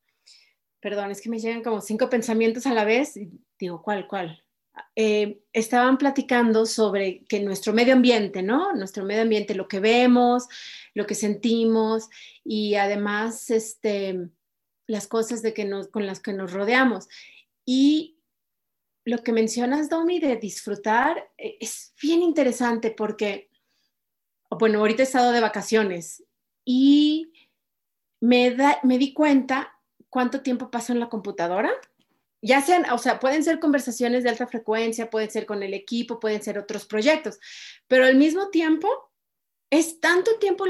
perdón, 0.79 1.11
es 1.11 1.21
que 1.21 1.29
me 1.29 1.39
llegan 1.39 1.63
como 1.63 1.81
cinco 1.81 2.09
pensamientos 2.09 2.65
a 2.65 2.73
la 2.73 2.85
vez 2.85 3.17
y 3.17 3.29
digo, 3.59 3.81
¿cuál, 3.81 4.07
cuál? 4.07 4.43
Eh, 4.95 5.43
estaban 5.53 5.97
platicando 5.97 6.65
sobre 6.65 7.25
que 7.25 7.39
nuestro 7.41 7.73
medio 7.73 7.93
ambiente, 7.93 8.41
¿no? 8.41 8.73
Nuestro 8.73 9.03
medio 9.03 9.21
ambiente, 9.21 9.53
lo 9.53 9.67
que 9.67 9.79
vemos, 9.79 10.47
lo 10.93 11.05
que 11.05 11.15
sentimos 11.15 12.09
y 12.43 12.75
además 12.75 13.49
este, 13.49 14.29
las 14.87 15.07
cosas 15.07 15.41
de 15.41 15.53
que 15.53 15.65
nos, 15.65 15.87
con 15.87 16.05
las 16.05 16.19
que 16.19 16.33
nos 16.33 16.53
rodeamos. 16.53 17.07
Y 17.65 18.17
lo 19.05 19.23
que 19.23 19.33
mencionas, 19.33 19.89
Domi, 19.89 20.19
de 20.19 20.35
disfrutar 20.35 21.31
eh, 21.37 21.57
es 21.59 21.93
bien 22.01 22.21
interesante 22.21 22.91
porque, 22.91 23.49
bueno, 24.49 24.79
ahorita 24.79 25.03
he 25.03 25.05
estado 25.05 25.31
de 25.31 25.41
vacaciones 25.41 26.23
y 26.65 27.31
me, 28.21 28.55
me 28.83 28.97
di 28.97 29.13
cuenta 29.13 29.77
cuánto 30.09 30.41
tiempo 30.41 30.71
paso 30.71 30.93
en 30.93 30.99
la 30.99 31.09
computadora. 31.09 31.71
Ya 32.41 32.61
sean, 32.61 32.89
o 32.91 32.97
sea, 32.97 33.19
pueden 33.19 33.43
ser 33.43 33.59
conversaciones 33.59 34.23
de 34.23 34.29
alta 34.29 34.47
frecuencia, 34.47 35.09
pueden 35.09 35.29
ser 35.29 35.45
con 35.45 35.61
el 35.61 35.73
equipo, 35.73 36.19
pueden 36.19 36.41
ser 36.41 36.57
otros 36.57 36.85
proyectos, 36.85 37.39
pero 37.87 38.05
al 38.05 38.15
mismo 38.15 38.49
tiempo 38.49 38.87
es 39.69 39.99
tanto 39.99 40.39
tiempo 40.39 40.65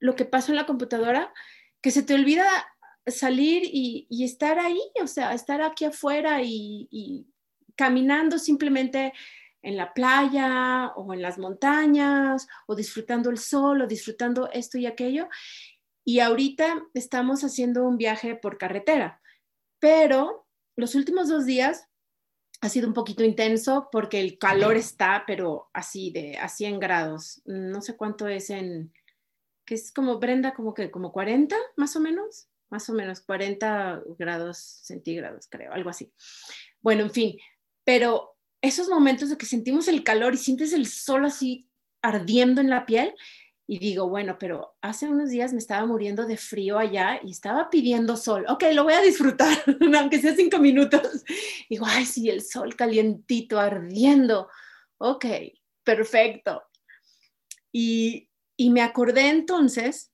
lo 0.00 0.16
que 0.16 0.24
paso 0.24 0.50
en 0.50 0.56
la 0.56 0.66
computadora 0.66 1.32
que 1.80 1.90
se 1.90 2.02
te 2.02 2.14
olvida 2.14 2.46
salir 3.06 3.62
y, 3.64 4.24
estar 4.24 4.58
ahí, 4.58 4.80
o 5.02 5.06
sea, 5.06 5.34
estar 5.34 5.60
aquí 5.62 5.84
afuera 5.84 6.40
y, 6.42 7.26
caminando 7.76 8.38
simplemente 8.38 9.12
en 9.62 9.76
la 9.76 9.92
playa 9.92 10.92
o 10.96 11.12
en 11.12 11.20
las 11.22 11.38
montañas 11.38 12.46
o 12.66 12.74
disfrutando 12.74 13.30
el 13.30 13.38
sol 13.38 13.82
o 13.82 13.86
disfrutando 13.86 14.48
esto 14.52 14.78
y 14.78 14.86
aquello. 14.86 15.28
Y 16.04 16.20
ahorita 16.20 16.86
estamos 16.94 17.42
haciendo 17.44 17.84
un 17.84 17.96
viaje 17.96 18.34
por 18.34 18.58
carretera, 18.58 19.20
pero 19.78 20.46
los 20.76 20.94
últimos 20.94 21.28
dos 21.28 21.46
días 21.46 21.88
ha 22.60 22.68
sido 22.68 22.88
un 22.88 22.94
poquito 22.94 23.24
intenso 23.24 23.88
porque 23.92 24.20
el 24.20 24.38
calor 24.38 24.76
está, 24.76 25.24
pero 25.26 25.68
así 25.72 26.10
de 26.10 26.38
a 26.38 26.48
100 26.48 26.78
grados. 26.78 27.42
No 27.44 27.80
sé 27.82 27.96
cuánto 27.96 28.28
es 28.28 28.50
en, 28.50 28.92
que 29.66 29.74
es 29.74 29.92
como 29.92 30.18
Brenda, 30.18 30.54
como 30.54 30.74
que 30.74 30.90
como 30.90 31.12
40 31.12 31.56
más 31.76 31.96
o 31.96 32.00
menos. 32.00 32.48
más 32.70 32.88
o 32.88 32.92
menos 32.92 33.20
40 33.20 34.02
grados 34.18 34.58
centígrados, 34.58 35.46
creo, 35.48 35.72
algo 35.72 35.90
así. 35.90 36.12
Bueno, 36.80 37.02
en 37.02 37.10
fin, 37.10 37.38
pero 37.84 38.36
esos 38.62 38.88
momentos 38.88 39.30
de 39.30 39.36
que 39.36 39.46
sentimos 39.46 39.86
el 39.86 40.02
calor 40.02 40.34
y 40.34 40.38
sientes 40.38 40.72
el 40.72 40.86
sol 40.86 41.24
así 41.26 41.68
ardiendo 42.02 42.60
en 42.60 42.70
la 42.70 42.84
piel, 42.84 43.14
y 43.66 43.78
digo, 43.78 44.08
bueno, 44.08 44.36
pero 44.38 44.76
hace 44.82 45.08
unos 45.08 45.30
días 45.30 45.52
me 45.52 45.58
estaba 45.58 45.86
muriendo 45.86 46.26
de 46.26 46.36
frío 46.36 46.78
allá 46.78 47.18
y 47.24 47.30
estaba 47.30 47.70
pidiendo 47.70 48.16
sol. 48.16 48.44
Ok, 48.48 48.64
lo 48.74 48.84
voy 48.84 48.92
a 48.92 49.00
disfrutar, 49.00 49.56
aunque 49.98 50.20
sea 50.20 50.34
cinco 50.34 50.58
minutos. 50.58 51.24
Digo, 51.70 51.86
ay, 51.88 52.04
sí, 52.04 52.28
el 52.28 52.42
sol 52.42 52.76
calientito, 52.76 53.58
ardiendo. 53.58 54.48
Ok, 54.98 55.24
perfecto. 55.82 56.62
Y, 57.72 58.28
y 58.56 58.70
me 58.70 58.82
acordé 58.82 59.28
entonces, 59.28 60.12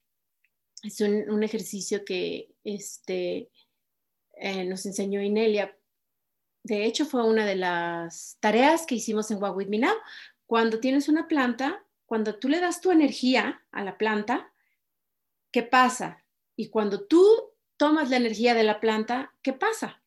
es 0.84 1.00
un, 1.00 1.28
un 1.28 1.42
ejercicio 1.42 2.04
que 2.04 2.54
este, 2.62 3.50
eh, 4.34 4.64
nos 4.64 4.86
enseñó 4.86 5.20
Inelia. 5.20 5.76
De 6.62 6.84
hecho, 6.84 7.04
fue 7.04 7.26
una 7.26 7.44
de 7.44 7.56
las 7.56 8.36
tareas 8.38 8.86
que 8.86 8.94
hicimos 8.94 9.30
en 9.32 9.42
What 9.42 9.56
Me 9.66 9.78
Now. 9.78 9.96
Cuando 10.46 10.78
tienes 10.78 11.08
una 11.08 11.26
planta, 11.26 11.84
cuando 12.10 12.34
tú 12.34 12.48
le 12.48 12.58
das 12.58 12.80
tu 12.80 12.90
energía 12.90 13.62
a 13.70 13.84
la 13.84 13.96
planta, 13.96 14.52
¿qué 15.52 15.62
pasa? 15.62 16.24
Y 16.56 16.68
cuando 16.68 17.06
tú 17.06 17.24
tomas 17.76 18.10
la 18.10 18.16
energía 18.16 18.52
de 18.52 18.64
la 18.64 18.80
planta, 18.80 19.32
¿qué 19.42 19.52
pasa? 19.52 20.02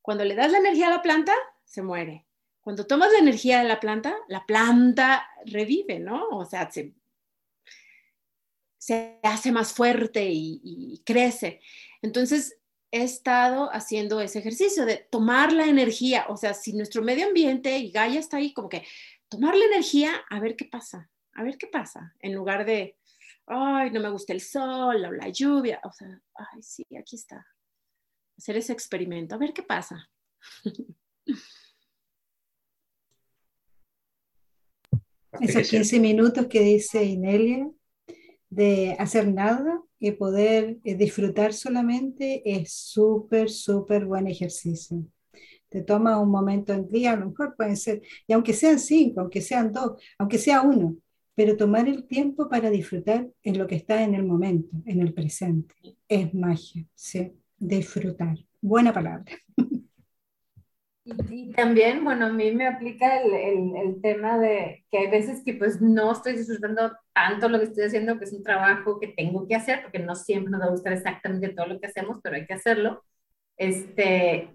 Cuando 0.00 0.24
le 0.24 0.34
das 0.34 0.50
la 0.50 0.56
energía 0.56 0.86
a 0.86 0.92
la 0.92 1.02
planta, 1.02 1.34
se 1.66 1.82
muere. 1.82 2.24
Cuando 2.62 2.86
tomas 2.86 3.12
la 3.12 3.18
energía 3.18 3.58
de 3.58 3.68
la 3.68 3.78
planta, 3.78 4.16
la 4.28 4.46
planta 4.46 5.28
revive, 5.44 5.98
¿no? 5.98 6.28
O 6.30 6.46
sea, 6.46 6.70
se, 6.70 6.94
hace 9.22 9.52
más 9.52 9.74
fuerte 9.74 10.30
y, 10.30 10.62
y 10.64 11.02
crece. 11.04 11.60
Entonces, 12.00 12.58
he 12.90 13.02
estado 13.02 13.68
haciendo 13.70 14.22
ese 14.22 14.38
ejercicio 14.38 14.86
de 14.86 14.96
tomar 14.96 15.52
la 15.52 15.66
energía, 15.66 16.24
o 16.30 16.38
sea, 16.38 16.54
si 16.54 16.72
nuestro 16.72 17.02
medio 17.02 17.26
ambiente 17.26 17.76
y 17.76 17.90
Gaia 17.90 18.18
está 18.18 18.38
ahí, 18.38 18.54
como 18.54 18.70
que 18.70 18.86
tomar 19.28 19.54
la 19.54 19.66
energía 19.66 20.24
a 20.30 20.40
ver 20.40 20.56
qué 20.56 20.64
pasa 20.64 21.10
a 21.38 21.44
ver 21.44 21.56
qué 21.56 21.68
pasa, 21.68 22.12
en 22.18 22.34
lugar 22.34 22.66
de, 22.66 22.96
ay, 23.46 23.92
no 23.92 24.00
me 24.00 24.10
gusta 24.10 24.32
el 24.32 24.40
sol 24.40 25.04
o 25.04 25.12
la 25.12 25.28
lluvia, 25.28 25.80
o 25.84 25.92
sea, 25.92 26.20
ay, 26.34 26.60
sí, 26.62 26.84
aquí 27.00 27.14
está. 27.14 27.46
Hacer 28.36 28.56
ese 28.56 28.72
experimento, 28.72 29.36
a 29.36 29.38
ver 29.38 29.52
qué 29.52 29.62
pasa. 29.62 30.10
Esos 35.40 35.68
15 35.68 36.00
minutos 36.00 36.48
que 36.48 36.60
dice 36.60 37.04
Inelia 37.04 37.70
de 38.50 38.96
hacer 38.98 39.32
nada 39.32 39.80
y 40.00 40.10
poder 40.12 40.78
eh, 40.82 40.96
disfrutar 40.96 41.52
solamente 41.52 42.42
es 42.44 42.72
súper, 42.72 43.48
súper 43.48 44.06
buen 44.06 44.26
ejercicio. 44.26 45.06
Te 45.68 45.82
toma 45.82 46.18
un 46.18 46.30
momento 46.32 46.72
en 46.72 46.88
día, 46.88 47.12
a 47.12 47.16
lo 47.16 47.28
mejor 47.28 47.54
pueden 47.54 47.76
ser, 47.76 48.02
y 48.26 48.32
aunque 48.32 48.54
sean 48.54 48.80
cinco, 48.80 49.20
aunque 49.20 49.40
sean 49.40 49.70
dos, 49.70 50.02
aunque 50.18 50.38
sea 50.38 50.62
uno, 50.62 50.96
pero 51.38 51.56
tomar 51.56 51.86
el 51.86 52.04
tiempo 52.04 52.48
para 52.48 52.68
disfrutar 52.68 53.28
en 53.44 53.58
lo 53.58 53.68
que 53.68 53.76
está 53.76 54.02
en 54.02 54.16
el 54.16 54.24
momento, 54.24 54.76
en 54.86 55.00
el 55.00 55.14
presente. 55.14 55.72
Es 56.08 56.34
magia, 56.34 56.84
sí, 56.96 57.32
disfrutar. 57.56 58.36
Buena 58.60 58.92
palabra. 58.92 59.24
Y, 61.30 61.52
también, 61.52 62.02
bueno, 62.02 62.26
a 62.26 62.32
mí 62.32 62.50
me 62.50 62.66
aplica 62.66 63.22
el, 63.22 63.32
el, 63.32 63.76
el, 63.76 64.00
tema 64.02 64.36
de 64.36 64.84
que 64.90 64.98
hay 64.98 65.10
veces 65.12 65.44
que 65.44 65.54
pues 65.54 65.80
no 65.80 66.10
estoy 66.10 66.32
disfrutando 66.36 66.90
tanto 67.14 67.48
lo 67.48 67.60
que 67.60 67.66
estoy 67.66 67.84
haciendo, 67.84 68.18
que 68.18 68.24
es 68.24 68.32
un 68.32 68.42
trabajo 68.42 68.98
que 68.98 69.06
tengo 69.06 69.46
que 69.46 69.54
hacer, 69.54 69.82
porque 69.82 70.00
no 70.00 70.16
siempre 70.16 70.50
nos 70.50 70.60
va 70.60 70.64
a 70.64 70.70
gustar 70.70 70.92
exactamente 70.92 71.50
todo 71.50 71.66
lo 71.66 71.78
que 71.78 71.86
hacemos, 71.86 72.18
pero 72.20 72.34
hay 72.34 72.46
que 72.46 72.54
hacerlo. 72.54 73.04
Este, 73.56 74.50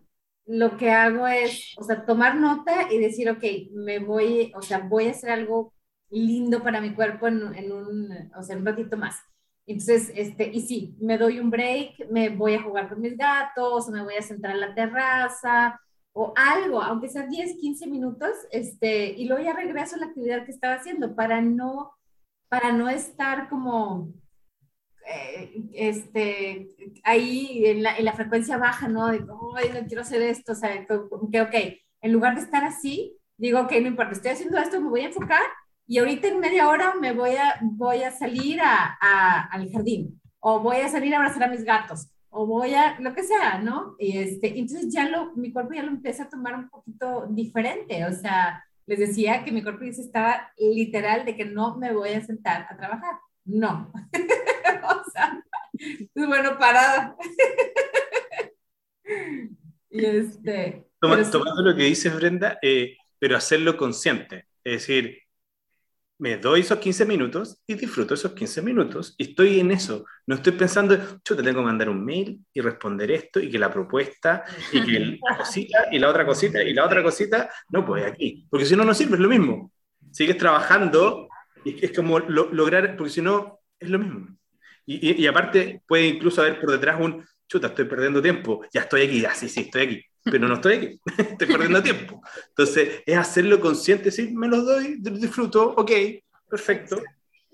lo 0.48 0.76
que 0.76 0.92
hago 0.92 1.28
es, 1.28 1.76
o 1.78 1.84
sea, 1.86 2.06
tomar 2.06 2.36
nota 2.36 2.92
y 2.92 2.98
decir, 2.98 3.30
ok, 3.30 3.44
me 3.72 4.00
voy, 4.00 4.52
o 4.54 4.62
sea, 4.62 4.80
voy 4.80 5.08
a 5.08 5.12
hacer 5.12 5.30
algo 5.30 5.74
lindo 6.14 6.62
para 6.62 6.80
mi 6.80 6.94
cuerpo 6.94 7.28
en, 7.28 7.72
un, 7.72 8.32
o 8.36 8.44
sea, 8.44 8.56
un 8.56 8.66
ratito 8.66 8.98
más. 8.98 9.20
Entonces, 9.66 10.12
este, 10.16 10.50
y 10.54 10.62
sí, 10.62 10.96
me 11.00 11.18
doy 11.18 11.40
un 11.40 11.50
break, 11.50 12.10
me 12.10 12.30
voy 12.30 12.56
a 12.56 12.62
jugar 12.62 12.90
con 12.90 13.02
mis 13.02 13.18
gatos, 13.18 13.90
me 13.90 14.04
voy 14.04 14.16
a 14.16 14.22
sentar 14.22 14.52
en 14.52 14.60
la 14.60 14.76
terraza, 14.76 15.80
o 16.12 16.34
algo, 16.36 16.82
aunque 16.82 17.10
sea 17.10 17.26
10, 17.26 17.56
15 17.60 17.88
minutos, 17.88 18.32
este, 18.52 19.12
y 19.14 19.26
luego 19.26 19.44
ya 19.44 19.54
regreso 19.54 19.96
a 19.96 20.00
la 20.00 20.08
actividad 20.08 20.46
que 20.46 20.52
estaba 20.52 20.76
haciendo 20.76 21.16
para 21.16 21.42
no, 21.42 21.94
para 22.50 22.72
no 22.72 22.90
estar 22.90 23.50
como, 23.50 24.14
eh, 25.08 25.64
este, 25.74 26.68
ahí 27.04 27.66
en 27.66 27.84
la, 27.84 27.98
en 27.98 28.06
la, 28.06 28.14
frecuencia 28.14 28.58
baja, 28.58 28.88
¿no? 28.88 29.08
De, 29.08 29.26
ay, 29.56 29.72
no 29.74 29.88
quiero 29.88 30.02
hacer 30.02 30.22
esto, 30.22 30.52
o 30.52 30.56
sea, 30.56 30.86
que, 30.86 31.42
ok, 31.42 31.56
en 32.02 32.14
lugar 32.14 32.36
de 32.36 32.42
estar 32.42 32.64
así, 32.64 33.18
digo, 33.38 33.62
ok, 33.62 33.72
no 33.82 33.88
importa, 33.88 34.12
estoy 34.12 34.32
haciendo 34.32 34.58
esto, 34.60 34.80
me 34.82 34.90
voy 34.90 35.02
a 35.02 35.08
enfocar 35.08 35.42
y 35.88 36.00
ahorita 36.00 36.28
en 36.28 36.40
media 36.40 36.70
hora 36.70 36.96
me 36.96 37.12
voy 37.14 37.36
a, 37.36 37.60
voy 37.62 38.04
a 38.04 38.12
salir 38.12 38.62
a, 38.62 38.98
a, 39.00 39.48
al 39.48 39.72
jardín 39.72 40.22
o 40.40 40.60
voy 40.60 40.78
a 40.78 40.90
salir 40.90 41.14
a 41.14 41.18
abrazar 41.18 41.44
a 41.44 41.48
mis 41.48 41.64
gatos 41.64 42.10
o 42.34 42.48
voy 42.48 42.74
a 42.74 43.00
lo 43.00 43.14
que 43.14 43.24
sea, 43.24 43.60
¿no? 43.60 43.96
Y 44.00 44.18
este, 44.18 44.58
entonces 44.58 44.92
ya 44.92 45.08
lo, 45.08 45.36
mi 45.36 45.54
cuerpo 45.54 45.74
ya 45.74 45.84
lo 45.84 45.90
empieza 45.90 46.24
a 46.24 46.30
tomar 46.30 46.56
un 46.56 46.68
poquito 46.68 47.28
diferente, 47.30 48.06
o 48.06 48.12
sea, 48.12 48.66
les 48.88 49.00
decía 49.00 49.44
que 49.44 49.52
mi 49.52 49.62
cuerpo 49.62 49.84
ya 49.84 49.92
estaba 49.92 50.52
literal 50.58 51.26
de 51.26 51.36
que 51.36 51.46
no 51.46 51.78
me 51.78 51.94
voy 51.94 52.10
a 52.10 52.26
sentar 52.26 52.66
a 52.70 52.76
trabajar, 52.76 53.16
no. 53.46 53.92
o 54.84 55.12
sea, 55.12 55.44
pues 56.14 56.28
bueno, 56.28 56.58
parada. 56.58 57.16
y 59.92 60.06
este... 60.06 60.88
Tomando, 61.00 61.62
lo 61.62 61.76
que 61.76 61.84
dices, 61.84 62.16
Brenda, 62.16 62.58
eh, 62.62 62.98
pero 63.20 63.38
hacerlo 63.38 63.78
consciente, 63.78 64.48
es 64.64 64.74
decir, 64.74 65.23
me 66.24 66.38
doy 66.38 66.62
esos 66.62 66.80
15 66.80 67.06
minutos 67.06 67.58
y 67.68 67.74
disfruto 67.74 68.14
esos 68.14 68.32
15 68.32 68.62
minutos 68.62 69.14
y 69.18 69.24
estoy 69.24 69.60
en 69.60 69.72
eso. 69.72 70.06
No 70.26 70.36
estoy 70.36 70.54
pensando, 70.54 70.96
yo 70.96 71.36
te 71.36 71.44
tengo 71.44 71.60
que 71.60 71.66
mandar 71.66 71.90
un 71.90 72.06
mail 72.06 72.40
y 72.54 72.62
responder 72.62 73.12
esto 73.12 73.42
y 73.42 73.52
que 73.52 73.60
la 73.60 73.70
propuesta 73.70 74.46
y 74.72 74.82
que 74.86 75.00
la 75.22 75.38
cosita 75.38 75.88
y 75.92 76.00
la 76.00 76.08
otra 76.08 76.26
cosita 76.26 76.64
y 76.64 76.74
la 76.74 76.86
otra 76.86 77.04
cosita, 77.04 77.50
no, 77.68 77.86
pues 77.86 78.06
aquí, 78.06 78.48
porque 78.50 78.66
si 78.66 78.74
no, 78.74 78.86
no 78.86 78.94
sirve, 78.94 79.16
es 79.16 79.20
lo 79.20 79.28
mismo. 79.28 79.70
Sigues 80.14 80.38
trabajando 80.38 81.28
y 81.66 81.84
es 81.86 81.92
como 81.92 82.18
lograr, 82.20 82.96
porque 82.96 83.12
si 83.12 83.22
no, 83.22 83.60
es 83.78 83.90
lo 83.90 84.00
mismo. 84.00 84.30
Y, 84.86 85.22
y, 85.22 85.28
aparte 85.28 85.82
puede 85.86 86.08
incluso 86.08 86.42
haber 86.42 86.58
por 86.58 86.72
detrás 86.72 87.02
un, 87.02 87.26
chuta, 87.50 87.68
estoy 87.68 87.84
perdiendo 87.84 88.22
tiempo, 88.22 88.66
ya 88.74 88.82
estoy 88.82 89.02
aquí, 89.02 89.20
ya 89.20 89.34
sí, 89.34 89.50
sí, 89.50 89.60
estoy 89.60 89.82
aquí 89.82 90.06
pero 90.24 90.48
no 90.48 90.56
estoy 90.56 90.76
aquí, 90.76 91.00
estoy 91.18 91.48
perdiendo 91.48 91.84
tiempo. 91.84 92.22
Entonces, 92.50 93.02
es 93.06 93.18
hacerlo 93.18 93.60
consciente, 93.60 94.12
sí, 94.12 94.34
me 94.34 94.48
lo 94.48 94.64
doy, 94.64 94.98
disfruto, 95.00 95.74
ok, 95.78 95.92
perfecto. 96.50 97.02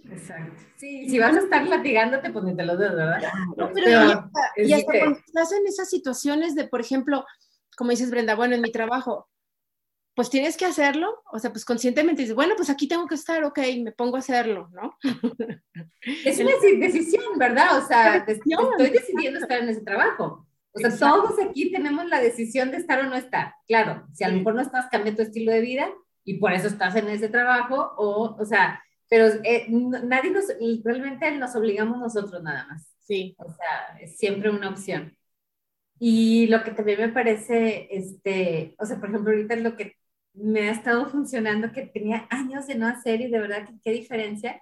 Exacto. 0.10 0.64
Sí, 0.78 1.10
si 1.10 1.20
vas 1.20 1.36
a 1.36 1.40
estar 1.40 1.68
latigándote, 1.68 2.32
pues 2.32 2.46
ni 2.46 2.56
te 2.56 2.64
lo 2.64 2.78
doy, 2.78 2.96
¿verdad? 2.96 3.22
No, 3.58 3.70
pero, 3.74 4.32
y 4.56 4.74
hasta 4.74 4.92
cuando 4.98 5.20
estás 5.20 5.52
en 5.52 5.68
esas 5.68 5.90
situaciones 5.90 6.56
de, 6.56 6.68
por 6.70 6.80
ejemplo, 6.80 7.26
como 7.76 7.92
dices 7.92 8.10
Brenda, 8.10 8.36
bueno, 8.36 8.56
en 8.56 8.62
mi 8.62 8.72
trabajo, 8.72 9.28
pues 10.16 10.30
tienes 10.30 10.58
que 10.58 10.66
hacerlo, 10.66 11.24
o 11.32 11.40
sea, 11.40 11.52
pues 11.52 11.64
conscientemente 11.64 12.22
dices, 12.22 12.36
bueno, 12.36 12.54
pues 12.58 12.70
aquí 12.70 12.88
tengo 12.88 13.08
que 13.08 13.16
estar, 13.16 13.44
ok, 13.44 13.60
me 13.84 13.92
pongo 13.92 14.18
a 14.18 14.20
hacerlo, 14.20 14.70
¿no? 14.74 14.98
Es 16.26 16.40
una 16.40 16.52
decisión, 16.78 17.38
¿verdad? 17.38 17.78
O 17.78 17.88
sea, 17.88 18.18
estoy 18.18 18.90
decidiendo 18.90 19.40
estar 19.40 19.60
en 19.60 19.70
ese 19.70 19.82
trabajo. 19.82 20.46
O 20.72 20.80
sea, 20.80 20.96
todos 20.96 21.40
aquí 21.40 21.72
tenemos 21.72 22.06
la 22.08 22.22
decisión 22.22 22.72
de 22.72 22.78
estar 22.78 23.00
o 23.00 23.10
no 23.10 23.16
estar. 23.16 23.54
Claro, 23.68 24.06
si 24.14 24.24
a 24.24 24.30
lo 24.30 24.38
mejor 24.38 24.56
no 24.56 24.62
estás, 24.62 24.88
cambia 24.92 25.16
tu 25.16 25.22
estilo 25.22 25.52
de 25.52 25.62
vida 25.62 25.90
y 26.24 26.36
por 26.36 26.54
eso 26.54 26.68
estás 26.68 26.96
en 26.96 27.08
ese 27.10 27.28
trabajo, 27.30 27.94
o, 27.98 28.36
o 28.40 28.46
sea, 28.46 28.82
pero 29.10 29.26
eh, 29.44 29.66
nadie 29.70 30.30
nos, 30.32 30.46
realmente 30.84 31.32
nos 31.32 31.56
obligamos 31.56 31.98
nosotros 31.98 32.44
nada 32.44 32.68
más. 32.68 32.88
Sí. 33.00 33.36
O 33.40 33.52
sea, 33.52 33.98
es 34.00 34.18
siempre 34.18 34.52
una 34.52 34.70
opción. 34.70 35.18
Y 36.00 36.48
lo 36.48 36.64
que 36.64 36.72
también 36.72 37.00
me 37.00 37.10
parece, 37.10 37.88
este, 37.92 38.76
o 38.78 38.86
sea, 38.86 39.00
por 39.00 39.10
ejemplo, 39.10 39.32
ahorita 39.32 39.56
es 39.56 39.64
lo 39.64 39.76
que 39.76 39.98
me 40.34 40.70
ha 40.70 40.72
estado 40.72 41.10
funcionando, 41.10 41.72
que 41.74 41.88
tenía 41.88 42.28
años 42.30 42.68
de 42.68 42.76
no 42.76 42.88
hacer 42.88 43.22
y 43.22 43.30
de 43.30 43.40
verdad 43.40 43.68
qué 43.84 43.92
diferencia, 43.92 44.62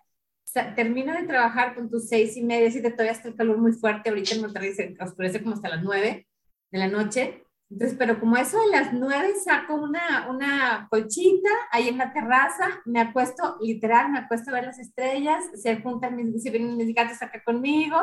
termina 0.75 1.19
de 1.19 1.27
trabajar 1.27 1.75
con 1.75 1.89
tus 1.89 2.07
seis 2.07 2.37
y 2.37 2.43
media, 2.43 2.71
te 2.71 2.91
todavía 2.91 3.11
está 3.11 3.27
el 3.27 3.35
calor 3.35 3.57
muy 3.57 3.73
fuerte, 3.73 4.09
ahorita 4.09 4.35
en 4.35 4.41
Monterrey 4.41 4.73
se 4.73 4.95
oscurece 4.99 5.41
como 5.41 5.55
hasta 5.55 5.69
las 5.69 5.83
nueve 5.83 6.27
de 6.71 6.79
la 6.79 6.87
noche, 6.87 7.43
entonces, 7.69 7.97
pero 7.99 8.19
como 8.19 8.37
eso 8.37 8.57
de 8.61 8.71
las 8.71 8.93
nueve 8.93 9.33
saco 9.43 9.75
una, 9.75 10.27
una 10.29 10.87
colchita 10.89 11.49
ahí 11.71 11.89
en 11.89 11.97
la 11.97 12.13
terraza, 12.13 12.81
me 12.85 13.01
acuesto, 13.01 13.57
literal, 13.61 14.09
me 14.09 14.19
acuesto 14.19 14.51
a 14.51 14.53
ver 14.53 14.65
las 14.65 14.79
estrellas, 14.79 15.43
se 15.53 15.75
juntan 15.81 16.15
mis, 16.15 16.41
se 16.41 16.49
vienen 16.49 16.77
mis 16.77 16.95
gatos 16.95 17.21
acá 17.21 17.43
conmigo 17.43 17.97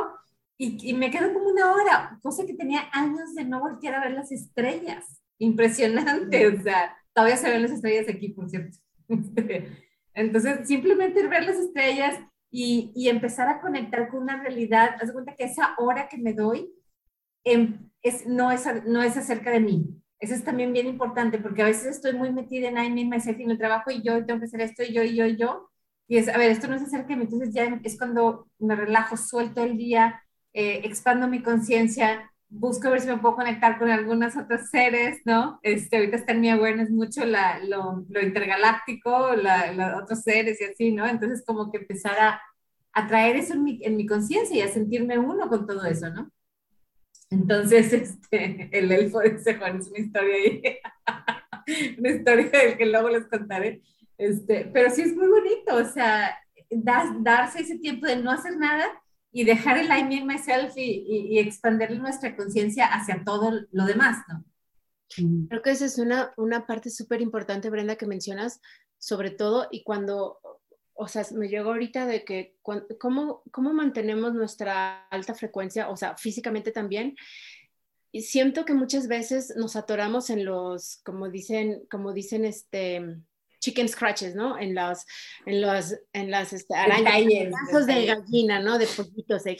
y, 0.58 0.90
y 0.90 0.92
me 0.92 1.10
quedo 1.10 1.32
como 1.32 1.48
una 1.48 1.72
hora, 1.72 2.18
cosa 2.22 2.44
que 2.44 2.54
tenía 2.54 2.90
años 2.92 3.34
de 3.34 3.44
no 3.44 3.60
voltear 3.60 3.94
a 3.94 4.04
ver 4.04 4.12
las 4.12 4.30
estrellas. 4.30 5.22
Impresionante, 5.38 6.46
o 6.46 6.62
sea, 6.62 6.96
todavía 7.14 7.38
se 7.38 7.50
ven 7.50 7.62
las 7.62 7.72
estrellas 7.72 8.06
aquí, 8.08 8.28
por 8.28 8.50
cierto. 8.50 8.76
Entonces, 10.14 10.68
simplemente 10.68 11.26
ver 11.26 11.44
las 11.44 11.56
estrellas, 11.56 12.18
y, 12.56 12.92
y, 12.94 13.08
empezar 13.08 13.48
a 13.48 13.60
conectar 13.60 14.08
con 14.08 14.22
una 14.22 14.40
realidad. 14.40 14.90
Haz 15.00 15.10
cuenta 15.10 15.34
que 15.34 15.42
esa 15.42 15.74
hora 15.76 16.08
que 16.08 16.18
me 16.18 16.34
doy 16.34 16.72
em, 17.42 17.90
es, 18.00 18.28
no, 18.28 18.52
es, 18.52 18.64
no 18.86 19.02
es 19.02 19.16
acerca 19.16 19.50
de 19.50 19.58
mí. 19.58 20.00
Eso 20.20 20.34
es 20.34 20.44
también 20.44 20.72
bien 20.72 20.86
importante 20.86 21.38
porque 21.38 21.62
a 21.62 21.66
veces 21.66 21.96
estoy 21.96 22.12
muy 22.14 22.30
metida 22.30 22.68
en 22.68 22.78
I, 22.78 22.90
me, 22.90 23.16
myself, 23.16 23.40
en 23.40 23.50
el 23.50 23.58
trabajo 23.58 23.90
y 23.90 24.02
yo 24.02 24.24
tengo 24.24 24.38
que 24.38 24.46
hacer 24.46 24.60
esto 24.60 24.84
y 24.84 24.92
yo 24.92 25.02
y 25.02 25.16
yo 25.16 25.26
y 25.26 25.36
yo. 25.36 25.68
Y 26.06 26.18
es, 26.18 26.28
a 26.28 26.38
ver, 26.38 26.52
esto 26.52 26.68
no 26.68 26.76
es 26.76 26.82
acerca 26.82 27.08
de 27.08 27.16
mí. 27.16 27.24
Entonces 27.24 27.52
ya 27.52 27.80
es 27.82 27.98
cuando 27.98 28.48
me 28.60 28.76
relajo, 28.76 29.16
suelto 29.16 29.64
el 29.64 29.76
día, 29.76 30.22
eh, 30.52 30.82
expando 30.84 31.26
mi 31.26 31.42
conciencia, 31.42 32.32
busco 32.54 32.90
ver 32.90 33.00
si 33.00 33.08
me 33.08 33.18
puedo 33.18 33.34
conectar 33.34 33.78
con 33.78 33.90
algunos 33.90 34.36
otros 34.36 34.68
seres, 34.70 35.20
¿no? 35.24 35.58
Este, 35.62 35.96
ahorita 35.96 36.16
está 36.16 36.32
en 36.32 36.40
mi 36.40 36.50
awareness 36.50 36.90
mucho 36.90 37.24
la, 37.24 37.58
lo, 37.64 38.04
lo, 38.08 38.22
intergaláctico, 38.22 39.34
los 39.34 40.02
otros 40.02 40.22
seres 40.22 40.60
y 40.60 40.64
así, 40.64 40.92
¿no? 40.92 41.06
Entonces 41.06 41.44
como 41.44 41.70
que 41.70 41.78
empezar 41.78 42.18
a, 42.18 42.40
a 42.92 43.06
traer 43.08 43.36
eso 43.36 43.54
en 43.54 43.64
mi, 43.64 43.80
en 43.82 43.96
mi 43.96 44.06
conciencia 44.06 44.56
y 44.56 44.62
a 44.62 44.72
sentirme 44.72 45.18
uno 45.18 45.48
con 45.48 45.66
todo 45.66 45.84
eso, 45.84 46.10
¿no? 46.10 46.30
Entonces, 47.30 47.92
este, 47.92 48.68
el 48.72 48.92
elfo 48.92 49.18
de 49.20 49.54
Juan 49.56 49.78
es 49.78 49.88
una 49.88 49.98
historia 49.98 50.34
ahí, 50.34 50.62
una 51.98 52.10
historia 52.10 52.50
del 52.50 52.78
que 52.78 52.86
luego 52.86 53.08
les 53.08 53.26
contaré, 53.26 53.82
este, 54.16 54.70
pero 54.72 54.90
sí 54.90 55.02
es 55.02 55.16
muy 55.16 55.26
bonito, 55.26 55.74
o 55.74 55.84
sea, 55.84 56.38
darse 56.70 57.62
ese 57.62 57.78
tiempo 57.78 58.06
de 58.06 58.16
no 58.16 58.30
hacer 58.30 58.56
nada 58.56 58.86
y 59.36 59.42
dejar 59.42 59.78
el 59.78 59.86
I, 59.86 60.04
me, 60.04 60.24
myself 60.24 60.76
y, 60.76 61.04
y, 61.08 61.38
expandir 61.40 61.90
nuestra 61.98 62.36
conciencia 62.36 62.86
hacia 62.86 63.24
todo 63.24 63.66
lo 63.72 63.84
demás, 63.84 64.24
¿no? 64.28 64.44
Creo 65.48 65.60
que 65.60 65.72
esa 65.72 65.86
es 65.86 65.98
una, 65.98 66.32
una 66.36 66.66
parte 66.66 66.88
súper 66.88 67.20
importante, 67.20 67.68
Brenda, 67.68 67.96
que 67.96 68.06
mencionas, 68.06 68.60
sobre 68.96 69.30
todo, 69.30 69.66
y 69.72 69.82
cuando, 69.82 70.38
o 70.92 71.08
sea, 71.08 71.24
me 71.32 71.48
llegó 71.48 71.70
ahorita 71.70 72.06
de 72.06 72.24
que, 72.24 72.56
¿cómo, 72.62 73.42
cómo 73.50 73.72
mantenemos 73.72 74.34
nuestra 74.34 75.08
alta 75.08 75.34
frecuencia, 75.34 75.90
o 75.90 75.96
sea, 75.96 76.16
físicamente 76.16 76.70
también? 76.70 77.16
Y 78.12 78.22
siento 78.22 78.64
que 78.64 78.74
muchas 78.74 79.08
veces 79.08 79.54
nos 79.56 79.74
atoramos 79.74 80.30
en 80.30 80.44
los, 80.44 81.00
como 81.04 81.28
dicen, 81.28 81.82
como 81.90 82.12
dicen, 82.12 82.44
este, 82.44 83.18
chicken 83.64 83.88
scratches, 83.88 84.34
¿no? 84.34 84.58
En 84.58 84.74
las, 84.74 85.06
en 85.46 85.62
los, 85.62 85.94
en 86.12 86.30
las 86.30 86.52
este, 86.52 86.74
arañas, 86.74 87.86
de 87.86 88.06
gallina, 88.06 88.60
¿no? 88.60 88.78
De 88.78 88.86
pollitos. 88.86 89.44
De... 89.44 89.58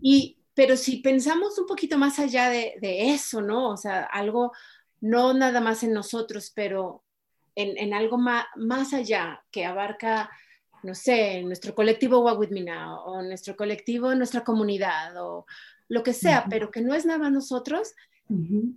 Y, 0.00 0.38
pero 0.54 0.76
si 0.76 0.98
pensamos 0.98 1.58
un 1.58 1.66
poquito 1.66 1.98
más 1.98 2.20
allá 2.20 2.48
de, 2.48 2.74
de, 2.80 3.10
eso, 3.10 3.40
¿no? 3.42 3.70
O 3.70 3.76
sea, 3.76 4.04
algo, 4.04 4.52
no 5.00 5.34
nada 5.34 5.60
más 5.60 5.82
en 5.82 5.92
nosotros, 5.92 6.52
pero 6.54 7.02
en, 7.56 7.76
en 7.76 7.94
algo 7.94 8.16
más, 8.16 8.46
más 8.54 8.94
allá 8.94 9.42
que 9.50 9.64
abarca, 9.64 10.30
no 10.84 10.94
sé, 10.94 11.42
nuestro 11.42 11.74
colectivo 11.74 12.20
Walk 12.20 12.38
With 12.38 12.50
Me 12.50 12.62
Now, 12.62 13.00
o 13.00 13.22
nuestro 13.22 13.56
colectivo, 13.56 14.14
nuestra 14.14 14.44
comunidad, 14.44 15.20
o 15.20 15.46
lo 15.88 16.02
que 16.04 16.12
sea, 16.12 16.46
pero 16.48 16.70
que 16.70 16.80
no 16.80 16.94
es 16.94 17.04
nada 17.04 17.18
más 17.18 17.32
nosotros, 17.32 17.92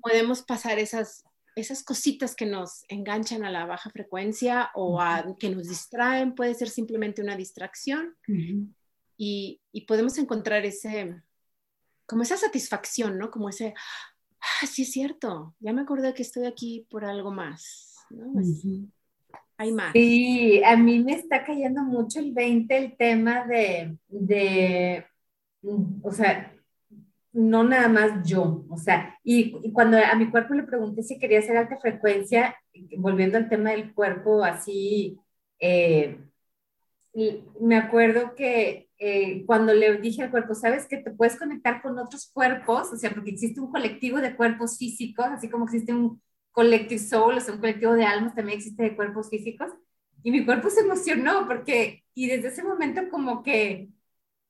podemos 0.01 0.41
pasar 0.43 0.79
esas 0.79 1.23
esas 1.59 1.83
cositas 1.83 2.35
que 2.35 2.45
nos 2.45 2.83
enganchan 2.87 3.43
a 3.43 3.51
la 3.51 3.65
baja 3.65 3.89
frecuencia 3.89 4.69
o 4.75 5.01
a, 5.01 5.35
que 5.39 5.49
nos 5.49 5.67
distraen, 5.67 6.35
puede 6.35 6.53
ser 6.53 6.69
simplemente 6.69 7.21
una 7.21 7.35
distracción 7.35 8.15
y, 9.17 9.61
y, 9.71 9.85
podemos 9.85 10.17
encontrar 10.17 10.65
ese, 10.65 11.21
como 12.05 12.23
esa 12.23 12.37
satisfacción, 12.37 13.17
¿no? 13.17 13.29
Como 13.31 13.49
ese, 13.49 13.73
ah, 14.39 14.67
sí 14.67 14.83
es 14.83 14.91
cierto, 14.91 15.55
ya 15.59 15.73
me 15.73 15.81
acordé 15.81 16.13
que 16.13 16.23
estoy 16.23 16.45
aquí 16.45 16.87
por 16.89 17.05
algo 17.05 17.31
más, 17.31 17.97
¿no? 18.09 18.33
Hay 19.57 19.73
más. 19.73 19.91
Sí, 19.91 20.63
a 20.63 20.77
mí 20.77 21.03
me 21.03 21.13
está 21.13 21.43
cayendo 21.43 21.83
mucho 21.83 22.19
el 22.19 22.31
20 22.31 22.77
el 22.77 22.95
tema 22.95 23.45
de, 23.45 23.97
de 24.07 25.05
o 26.01 26.11
sea, 26.11 26.53
no 27.31 27.63
nada 27.63 27.87
más 27.87 28.27
yo, 28.27 28.65
o 28.69 28.77
sea, 28.77 29.17
y, 29.23 29.71
cuando 29.71 29.97
a 29.97 30.15
mi 30.15 30.29
cuerpo 30.31 30.53
le 30.53 30.63
pregunté 30.63 31.03
si 31.03 31.19
quería 31.19 31.39
hacer 31.39 31.57
alta 31.57 31.77
frecuencia, 31.77 32.55
volviendo 32.97 33.37
al 33.37 33.49
tema 33.49 33.71
del 33.71 33.93
cuerpo, 33.93 34.43
así, 34.43 35.19
eh, 35.59 36.17
me 37.59 37.77
acuerdo 37.77 38.35
que 38.35 38.89
eh, 38.97 39.43
cuando 39.45 39.73
le 39.73 39.97
dije 39.97 40.23
al 40.23 40.31
cuerpo, 40.31 40.55
sabes 40.55 40.87
que 40.87 40.97
te 40.97 41.11
puedes 41.11 41.37
conectar 41.37 41.81
con 41.81 41.97
otros 41.99 42.29
cuerpos, 42.33 42.91
o 42.93 42.97
sea, 42.97 43.11
porque 43.11 43.31
existe 43.31 43.59
un 43.59 43.71
colectivo 43.71 44.19
de 44.19 44.35
cuerpos 44.35 44.77
físicos, 44.77 45.25
así 45.25 45.49
como 45.49 45.65
existe 45.65 45.93
un 45.93 46.21
collective 46.51 46.99
soul, 46.99 47.37
o 47.37 47.41
sea, 47.41 47.53
un 47.53 47.59
colectivo 47.59 47.93
de 47.93 48.05
almas 48.05 48.35
también 48.35 48.57
existe 48.57 48.83
de 48.83 48.95
cuerpos 48.95 49.29
físicos, 49.29 49.71
y 50.23 50.31
mi 50.31 50.45
cuerpo 50.45 50.69
se 50.69 50.81
emocionó 50.81 51.47
porque, 51.47 52.03
y 52.13 52.27
desde 52.27 52.49
ese 52.49 52.63
momento 52.63 53.01
como 53.09 53.43
que 53.43 53.89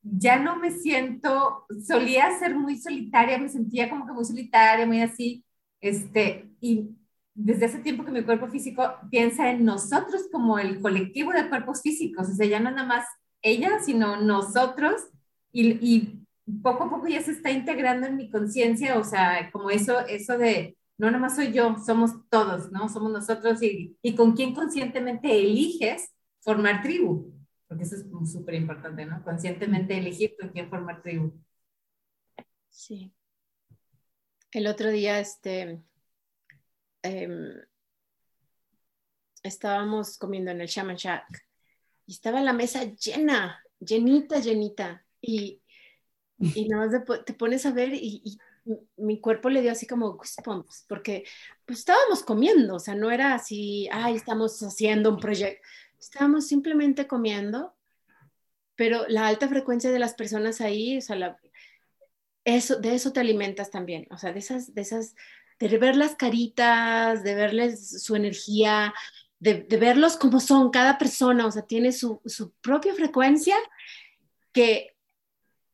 ya 0.01 0.39
no 0.39 0.55
me 0.57 0.71
siento, 0.71 1.65
solía 1.85 2.37
ser 2.39 2.55
muy 2.55 2.77
solitaria, 2.77 3.37
me 3.37 3.49
sentía 3.49 3.89
como 3.89 4.05
que 4.05 4.13
muy 4.13 4.25
solitaria, 4.25 4.85
muy 4.85 5.01
así, 5.01 5.43
este, 5.81 6.49
y 6.61 6.89
desde 7.33 7.65
hace 7.65 7.79
tiempo 7.79 8.03
que 8.03 8.11
mi 8.11 8.23
cuerpo 8.23 8.47
físico 8.47 8.95
piensa 9.09 9.49
en 9.51 9.65
nosotros 9.65 10.27
como 10.31 10.59
el 10.59 10.81
colectivo 10.81 11.31
de 11.31 11.49
cuerpos 11.49 11.81
físicos, 11.81 12.29
o 12.29 12.33
sea, 12.33 12.47
ya 12.47 12.59
no 12.59 12.71
nada 12.71 12.87
más 12.87 13.05
ella, 13.41 13.79
sino 13.79 14.17
nosotros, 14.21 15.01
y, 15.51 15.71
y 15.81 16.25
poco 16.61 16.85
a 16.85 16.89
poco 16.89 17.07
ya 17.07 17.21
se 17.21 17.31
está 17.31 17.51
integrando 17.51 18.07
en 18.07 18.17
mi 18.17 18.29
conciencia, 18.29 18.97
o 18.97 19.03
sea, 19.03 19.49
como 19.51 19.69
eso, 19.69 19.99
eso 20.07 20.37
de, 20.37 20.77
no 20.97 21.07
nada 21.07 21.19
más 21.19 21.35
soy 21.35 21.51
yo, 21.51 21.75
somos 21.85 22.11
todos, 22.29 22.71
¿no? 22.71 22.89
Somos 22.89 23.11
nosotros 23.11 23.61
y, 23.63 23.97
y 24.01 24.15
con 24.15 24.33
quién 24.33 24.53
conscientemente 24.53 25.39
eliges 25.39 26.11
formar 26.41 26.81
tribu 26.81 27.38
porque 27.69 27.83
eso 27.83 27.95
es 27.95 28.31
súper 28.31 28.55
importante, 28.55 29.05
¿no? 29.05 29.23
Conscientemente 29.23 29.95
elegir 29.95 30.35
con 30.37 30.49
quién 30.49 30.69
formar 30.69 31.03
tribu. 31.03 31.31
Sí. 32.67 33.13
El 34.51 34.65
otro 34.65 34.89
día, 34.89 35.19
este, 35.19 35.79
em, 37.03 37.53
estábamos 39.43 40.17
comiendo 40.17 40.49
en 40.49 40.61
el 40.61 40.67
Shaman 40.67 40.95
Shack 40.95 41.47
y 42.07 42.13
estaba 42.13 42.41
la 42.41 42.53
mesa 42.53 42.85
llena, 42.85 43.63
llenita, 43.79 44.39
llenita. 44.39 45.05
Y, 45.21 45.61
y 46.39 46.67
nada 46.69 46.87
más 46.87 47.23
te 47.23 47.33
pones 47.35 47.67
a 47.67 47.71
ver 47.71 47.93
y, 47.93 48.23
y, 48.25 48.39
mi 48.97 49.19
cuerpo 49.19 49.49
le 49.49 49.61
dio 49.61 49.71
así 49.71 49.87
como 49.87 50.13
goosebumps, 50.13 50.85
porque 50.87 51.23
pues 51.65 51.79
estábamos 51.79 52.23
comiendo, 52.23 52.75
o 52.75 52.79
sea, 52.79 52.93
no 52.93 53.09
era 53.09 53.33
así, 53.33 53.89
ay, 53.91 54.15
estamos 54.15 54.61
haciendo 54.61 55.09
un 55.09 55.17
proyecto, 55.17 55.67
estábamos 55.99 56.47
simplemente 56.47 57.07
comiendo, 57.07 57.75
pero 58.75 59.05
la 59.07 59.27
alta 59.27 59.47
frecuencia 59.47 59.91
de 59.91 59.99
las 59.99 60.13
personas 60.13 60.61
ahí, 60.61 60.97
o 60.97 61.01
sea, 61.01 61.37
eso, 62.45 62.77
de 62.77 62.95
eso 62.95 63.11
te 63.11 63.19
alimentas 63.19 63.71
también, 63.71 64.07
o 64.09 64.17
sea, 64.17 64.31
de 64.31 64.39
esas, 64.39 64.73
de 64.73 64.81
esas, 64.81 65.15
de 65.59 65.77
ver 65.77 65.95
las 65.95 66.15
caritas, 66.15 67.23
de 67.23 67.35
verles 67.35 68.01
su 68.01 68.15
energía, 68.15 68.93
de, 69.39 69.65
verlos 69.79 70.17
como 70.17 70.39
son, 70.39 70.69
cada 70.71 70.97
persona, 70.97 71.45
o 71.45 71.51
sea, 71.51 71.63
tiene 71.63 71.91
su, 71.91 72.21
propia 72.61 72.93
frecuencia 72.93 73.55
que 74.51 74.95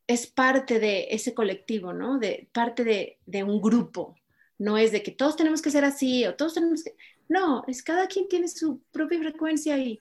es 0.08 0.28
parte 0.28 0.80
de 0.80 1.08
ese 1.12 1.34
colectivo, 1.34 1.94
¿no? 1.94 2.20
De 2.20 2.50
parte 2.52 2.84
de, 2.84 3.20
de, 3.26 3.44
un 3.44 3.62
grupo. 3.62 4.16
No 4.58 4.78
es 4.78 4.92
de 4.92 5.02
que 5.02 5.12
todos 5.12 5.36
tenemos 5.36 5.62
que 5.62 5.72
ser 5.72 5.84
así 5.84 6.26
o 6.26 6.36
todos 6.36 6.54
tenemos 6.54 6.84
que... 6.84 6.96
No, 7.28 7.64
es 7.68 7.82
cada 7.82 8.08
quien 8.08 8.28
tiene 8.28 8.48
su 8.48 8.82
propia 8.92 9.20
frecuencia 9.20 9.78
y, 9.78 10.00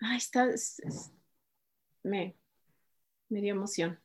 Ay, 0.00 0.16
está, 0.16 0.46
me, 2.02 2.36
me 3.28 3.40
dio 3.40 3.54
emoción. 3.54 3.98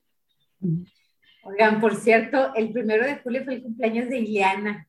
Oigan, 1.43 1.81
por 1.81 1.95
cierto, 1.95 2.53
el 2.55 2.71
primero 2.71 3.05
de 3.05 3.17
julio 3.17 3.43
fue 3.43 3.55
el 3.55 3.63
cumpleaños 3.63 4.09
de 4.09 4.19
Ileana. 4.19 4.87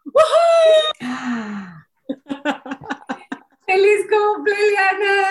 ¡Feliz 3.67 4.07
cumpleaños! 4.09 5.27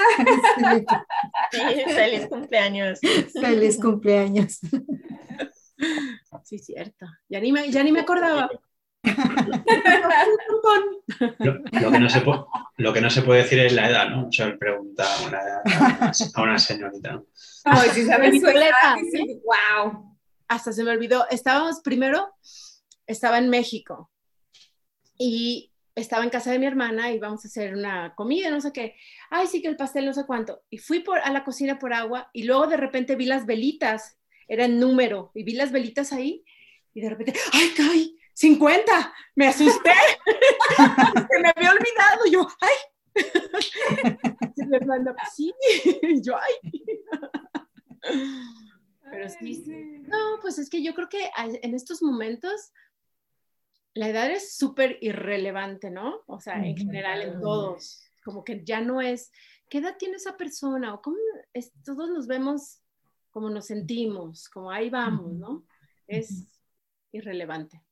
feliz 1.95 2.27
cumpleaños. 2.27 2.99
Feliz 3.33 3.79
cumpleaños. 3.79 4.59
Sí, 6.43 6.59
cierto. 6.59 7.05
Ya 7.29 7.39
ni 7.39 7.51
me, 7.51 7.71
ya 7.71 7.83
ni 7.83 7.91
me 7.91 8.01
acordaba. 8.01 8.49
Lo, 11.81 11.91
que 11.91 11.99
no 11.99 12.09
se 12.09 12.21
puede, 12.21 12.39
lo 12.77 12.93
que 12.93 13.01
no 13.01 13.09
se 13.09 13.21
puede 13.21 13.43
decir 13.43 13.59
es 13.59 13.73
la 13.73 13.89
edad, 13.89 14.09
¿no? 14.09 14.27
O 14.27 14.31
sea, 14.31 14.55
pregunta 14.57 15.03
a 15.03 15.27
una, 15.27 15.39
a 16.33 16.41
una 16.41 16.57
señorita. 16.57 17.21
Ay, 17.65 17.89
si 17.89 18.05
sabes 18.05 18.39
su 18.39 18.47
edad, 18.47 18.95
wow. 19.43 20.17
Hasta 20.47 20.71
se 20.71 20.83
me 20.83 20.91
olvidó. 20.91 21.25
Estábamos 21.29 21.81
primero, 21.81 22.33
estaba 23.07 23.37
en 23.37 23.49
México 23.49 24.09
y 25.17 25.71
estaba 25.95 26.23
en 26.23 26.29
casa 26.29 26.51
de 26.51 26.59
mi 26.59 26.65
hermana 26.65 27.11
y 27.11 27.19
vamos 27.19 27.43
a 27.43 27.47
hacer 27.47 27.75
una 27.75 28.13
comida, 28.15 28.49
no 28.49 28.61
sé 28.61 28.71
qué. 28.71 28.95
Ay, 29.29 29.47
sí 29.47 29.61
que 29.61 29.67
el 29.67 29.77
pastel, 29.77 30.05
no 30.05 30.13
sé 30.13 30.25
cuánto. 30.25 30.63
Y 30.69 30.77
fui 30.77 30.99
por, 30.99 31.19
a 31.19 31.29
la 31.31 31.43
cocina 31.43 31.77
por 31.77 31.93
agua 31.93 32.29
y 32.33 32.43
luego 32.43 32.67
de 32.67 32.77
repente 32.77 33.15
vi 33.15 33.25
las 33.25 33.45
velitas, 33.45 34.17
era 34.47 34.65
en 34.65 34.79
número, 34.79 35.31
y 35.35 35.43
vi 35.43 35.53
las 35.53 35.71
velitas 35.71 36.13
ahí 36.13 36.43
y 36.93 37.01
de 37.01 37.09
repente, 37.09 37.33
¡ay, 37.53 37.69
caí! 37.75 38.17
50, 38.33 39.13
me 39.35 39.47
asusté, 39.47 39.91
se 41.31 41.39
me 41.39 41.49
había 41.55 41.71
olvidado, 41.71 42.25
yo, 42.31 42.47
ay, 42.61 42.75
mi 44.67 44.75
hermana, 44.75 45.15
pues 45.15 45.33
sí, 45.35 45.53
yo, 46.21 46.35
ay. 46.37 46.53
Pero 49.03 49.29
sí, 49.29 49.55
sí. 49.55 49.99
No, 50.07 50.39
pues 50.41 50.57
es 50.57 50.69
que 50.69 50.81
yo 50.81 50.95
creo 50.95 51.09
que 51.09 51.29
en 51.37 51.75
estos 51.75 52.01
momentos 52.01 52.71
la 53.93 54.09
edad 54.09 54.31
es 54.31 54.57
súper 54.57 54.97
irrelevante, 55.01 55.91
¿no? 55.91 56.21
O 56.25 56.39
sea, 56.39 56.55
en 56.65 56.75
general, 56.75 57.21
en 57.21 57.39
todos. 57.39 58.01
Como 58.25 58.43
que 58.43 58.63
ya 58.63 58.81
no 58.81 59.01
es, 59.01 59.31
¿qué 59.69 59.79
edad 59.79 59.97
tiene 59.97 60.15
esa 60.15 60.35
persona? 60.35 60.93
O 60.95 61.01
cómo 61.01 61.17
es, 61.53 61.71
todos 61.83 62.09
nos 62.09 62.25
vemos 62.25 62.79
como 63.29 63.49
nos 63.49 63.65
sentimos, 63.65 64.47
como 64.49 64.71
ahí 64.71 64.89
vamos, 64.89 65.33
¿no? 65.33 65.65
Es 66.07 66.59
irrelevante. 67.11 67.83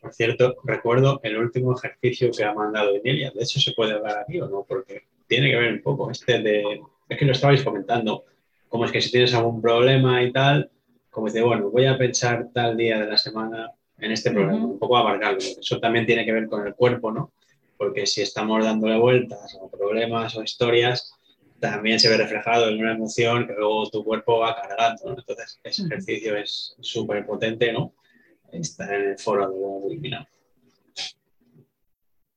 Por 0.00 0.12
cierto, 0.12 0.56
recuerdo 0.64 1.20
el 1.22 1.38
último 1.38 1.76
ejercicio 1.76 2.30
que 2.36 2.44
ha 2.44 2.52
mandado 2.52 2.96
Emilia. 2.96 3.30
De 3.30 3.44
hecho, 3.44 3.60
se 3.60 3.72
puede 3.72 3.92
hablar 3.92 4.18
aquí 4.18 4.40
o 4.40 4.48
no, 4.48 4.64
porque 4.64 5.04
tiene 5.28 5.50
que 5.50 5.56
ver 5.56 5.74
un 5.74 5.82
poco 5.82 6.10
este 6.10 6.40
de. 6.40 6.80
Es 7.08 7.18
que 7.18 7.24
lo 7.24 7.32
estabais 7.32 7.62
comentando. 7.62 8.24
Como 8.68 8.84
es 8.84 8.90
que 8.90 9.00
si 9.00 9.10
tienes 9.10 9.34
algún 9.34 9.60
problema 9.60 10.22
y 10.22 10.32
tal, 10.32 10.70
como 11.10 11.26
dice, 11.26 11.42
bueno, 11.42 11.70
voy 11.70 11.86
a 11.86 11.96
pensar 11.96 12.48
tal 12.52 12.76
día 12.76 12.98
de 12.98 13.06
la 13.06 13.18
semana 13.18 13.70
en 13.98 14.10
este 14.10 14.30
problema, 14.32 14.64
un 14.64 14.78
poco 14.78 14.96
abarcarlo. 14.96 15.38
Eso 15.38 15.78
también 15.78 16.06
tiene 16.06 16.24
que 16.24 16.32
ver 16.32 16.48
con 16.48 16.66
el 16.66 16.74
cuerpo, 16.74 17.12
¿no? 17.12 17.32
Porque 17.76 18.06
si 18.06 18.22
estamos 18.22 18.64
dándole 18.64 18.98
vueltas 18.98 19.56
a 19.56 19.70
problemas 19.70 20.36
o 20.36 20.42
historias, 20.42 21.12
también 21.62 22.00
se 22.00 22.08
ve 22.08 22.16
reflejado 22.16 22.68
en 22.68 22.80
una 22.80 22.92
emoción 22.92 23.46
que 23.46 23.52
luego 23.52 23.88
tu 23.88 24.02
cuerpo 24.02 24.40
va 24.40 24.60
cargando. 24.60 25.00
¿no? 25.04 25.16
Entonces, 25.16 25.60
ese 25.62 25.84
ejercicio 25.84 26.36
es 26.36 26.74
súper 26.80 27.24
potente, 27.24 27.72
¿no? 27.72 27.94
Está 28.50 28.92
en 28.96 29.10
el 29.10 29.18
foro 29.18 29.48
de 29.48 29.54
Wikipedia. 29.56 30.28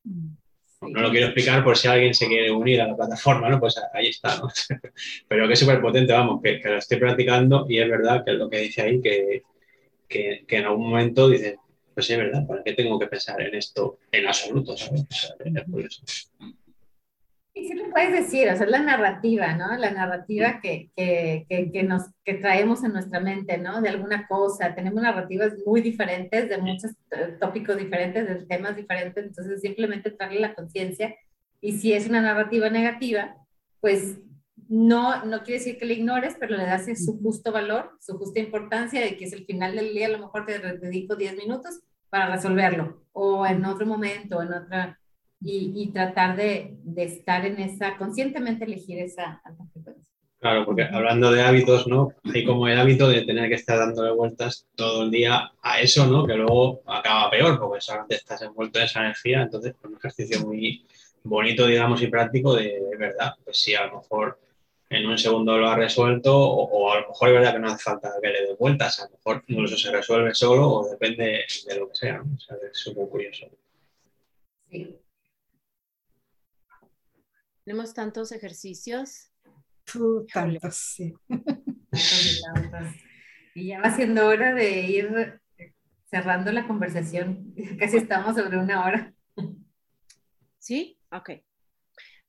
No 0.04 1.02
lo 1.02 1.10
quiero 1.10 1.26
explicar 1.26 1.64
por 1.64 1.76
si 1.76 1.88
alguien 1.88 2.14
se 2.14 2.28
quiere 2.28 2.52
unir 2.52 2.82
a 2.82 2.88
la 2.88 2.96
plataforma, 2.96 3.50
¿no? 3.50 3.60
Pues 3.60 3.82
ahí 3.94 4.10
está, 4.10 4.38
¿no? 4.38 4.48
Pero 5.28 5.48
que 5.48 5.54
es 5.54 5.60
súper 5.60 5.82
potente, 5.82 6.14
vamos, 6.14 6.40
que, 6.44 6.62
lo 6.64 6.78
estoy 6.78 7.00
practicando 7.00 7.66
y 7.68 7.80
es 7.80 7.90
verdad 7.90 8.24
que 8.24 8.32
es 8.32 8.38
lo 8.38 8.48
que 8.48 8.60
dice 8.60 8.84
ahí, 8.84 9.02
que, 9.02 9.42
que, 10.08 10.46
en 10.48 10.66
algún 10.66 10.92
momento 10.92 11.30
dices, 11.30 11.56
pues 11.96 12.08
es 12.12 12.18
verdad, 12.20 12.46
¿para 12.46 12.64
qué 12.64 12.74
tengo 12.74 13.00
que 13.00 13.08
pensar 13.08 13.42
en 13.42 13.56
esto 13.56 13.98
en 14.12 14.28
absoluto? 14.28 14.78
¿sabes? 14.78 15.08
es 15.40 16.12
y 16.40 16.65
sí 17.64 17.74
lo 17.74 17.90
puedes 17.90 18.12
decir, 18.12 18.50
o 18.50 18.56
sea, 18.56 18.66
es 18.66 18.72
la 18.72 18.82
narrativa, 18.82 19.54
¿no? 19.54 19.78
La 19.78 19.92
narrativa 19.92 20.60
que, 20.62 20.92
que, 20.96 21.46
que, 21.72 21.84
nos, 21.84 22.04
que 22.26 22.34
traemos 22.34 22.84
en 22.84 22.92
nuestra 22.92 23.22
mente, 23.22 23.58
¿no? 23.58 23.82
De 23.82 23.90
alguna 23.90 24.28
cosa. 24.28 24.76
Tenemos 24.76 25.02
narrativas 25.02 25.54
muy 25.66 25.82
diferentes, 25.82 26.50
de 26.50 26.58
muchos 26.58 26.92
tópicos 27.40 27.78
diferentes, 27.78 28.28
de 28.28 28.46
temas 28.46 28.76
diferentes, 28.76 29.24
entonces 29.24 29.62
simplemente 29.62 30.12
traerle 30.12 30.42
la 30.42 30.54
conciencia. 30.54 31.16
Y 31.62 31.78
si 31.78 31.94
es 31.94 32.10
una 32.10 32.22
narrativa 32.22 32.70
negativa, 32.70 33.38
pues 33.80 34.18
no, 34.68 35.24
no 35.26 35.44
quiere 35.44 35.60
decir 35.60 35.78
que 35.78 35.86
la 35.86 35.94
ignores, 35.94 36.36
pero 36.40 36.58
le 36.58 36.66
das 36.66 36.88
su 37.04 37.20
justo 37.22 37.52
valor, 37.52 37.98
su 38.02 38.18
justa 38.18 38.40
importancia, 38.40 39.00
de 39.00 39.16
que 39.16 39.26
es 39.26 39.34
el 39.34 39.46
final 39.46 39.76
del 39.76 39.94
día, 39.94 40.08
a 40.08 40.12
lo 40.12 40.20
mejor 40.20 40.46
te 40.46 40.60
dedico 40.60 41.16
10 41.16 41.38
minutos 41.38 41.80
para 42.10 42.36
resolverlo, 42.36 43.04
o 43.14 43.46
en 43.46 43.64
otro 43.66 43.86
momento, 43.86 44.42
en 44.42 44.54
otra 44.54 45.00
y, 45.48 45.92
tratar 45.94 46.36
de, 46.36 46.76
de, 46.84 47.04
estar 47.04 47.46
en 47.46 47.60
esa, 47.60 47.98
conscientemente 47.98 48.66
elegir 48.66 48.98
esa 49.00 49.42
alta 49.44 49.64
frecuencia. 49.72 50.04
Claro, 50.40 50.66
porque 50.66 50.84
hablando 50.84 51.32
de 51.32 51.44
hábitos, 51.44 51.88
¿no? 51.88 52.10
Hay 52.34 52.46
como 52.46 52.68
el 52.68 52.80
hábito 52.80 53.08
de 53.10 53.22
tener 53.24 53.50
que 53.50 53.56
estar 53.56 53.78
dándole 53.78 54.12
vueltas 54.12 54.68
todo 54.76 55.04
el 55.04 55.12
día 55.12 55.52
a 55.62 55.80
eso, 55.82 56.08
¿no? 56.08 56.26
Que 56.26 56.36
luego 56.36 56.82
acaba 56.86 57.30
peor, 57.30 57.60
porque 57.60 57.82
solamente 57.82 58.16
estás 58.16 58.42
envuelto 58.42 58.80
en 58.80 58.86
esa 58.86 59.02
energía, 59.02 59.44
entonces 59.44 59.76
es 59.78 59.86
un 59.86 59.96
ejercicio 59.96 60.42
muy 60.42 60.86
bonito, 61.24 61.68
digamos, 61.68 62.02
y 62.02 62.08
práctico 62.08 62.56
de, 62.56 62.80
verdad, 62.98 63.34
pues 63.44 63.58
si 63.58 63.76
a 63.76 63.86
lo 63.88 63.98
mejor 63.98 64.40
en 64.90 65.06
un 65.08 65.18
segundo 65.18 65.58
lo 65.58 65.68
ha 65.68 65.76
resuelto, 65.76 66.38
o, 66.38 66.92
a 66.92 67.02
lo 67.02 67.08
mejor 67.08 67.30
es 67.30 67.34
verdad 67.36 67.54
que 67.54 67.60
no 67.60 67.68
hace 67.68 67.84
falta 67.84 68.12
que 68.22 68.30
le 68.30 68.46
dé 68.48 68.56
vueltas, 68.56 69.00
a 69.00 69.06
lo 69.06 69.12
mejor 69.12 69.44
incluso 69.48 69.78
se 69.78 69.92
resuelve 69.92 70.34
solo 70.34 70.70
o 70.70 70.90
depende 70.90 71.46
de 71.68 71.80
lo 71.80 71.90
que 71.90 71.96
sea, 71.96 72.18
¿no? 72.18 72.36
O 72.36 72.40
sea, 72.40 72.58
es 72.72 72.78
súper 72.78 73.08
curioso. 73.08 73.48
Sí. 74.70 74.96
Tenemos 77.66 77.96
tantos 77.96 78.32
ejercicios. 78.32 79.32
tantos, 80.32 80.76
sí. 80.76 81.16
Y 83.56 83.68
ya 83.70 83.82
va 83.82 83.96
siendo 83.96 84.28
hora 84.28 84.54
de 84.54 84.82
ir 84.82 85.42
cerrando 86.06 86.52
la 86.52 86.68
conversación. 86.68 87.56
Casi 87.80 87.98
estamos 87.98 88.36
sobre 88.36 88.60
una 88.60 88.86
hora. 88.86 89.14
¿Sí? 90.60 91.00
Ok. 91.12 91.32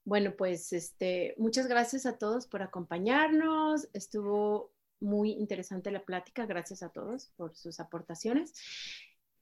Bueno, 0.05 0.34
pues 0.39 0.72
este, 0.72 1.34
muchas 1.37 1.66
gracias 1.66 2.07
a 2.07 2.16
todos 2.16 2.47
por 2.47 2.62
acompañarnos. 2.62 3.89
Estuvo 3.93 4.72
muy 5.01 5.32
interesante 5.32 5.91
la 5.91 6.03
plática. 6.03 6.47
Gracias 6.47 6.82
a 6.82 6.89
todos 6.89 7.28
por 7.37 7.55
sus 7.55 7.78
aportaciones. 7.78 8.55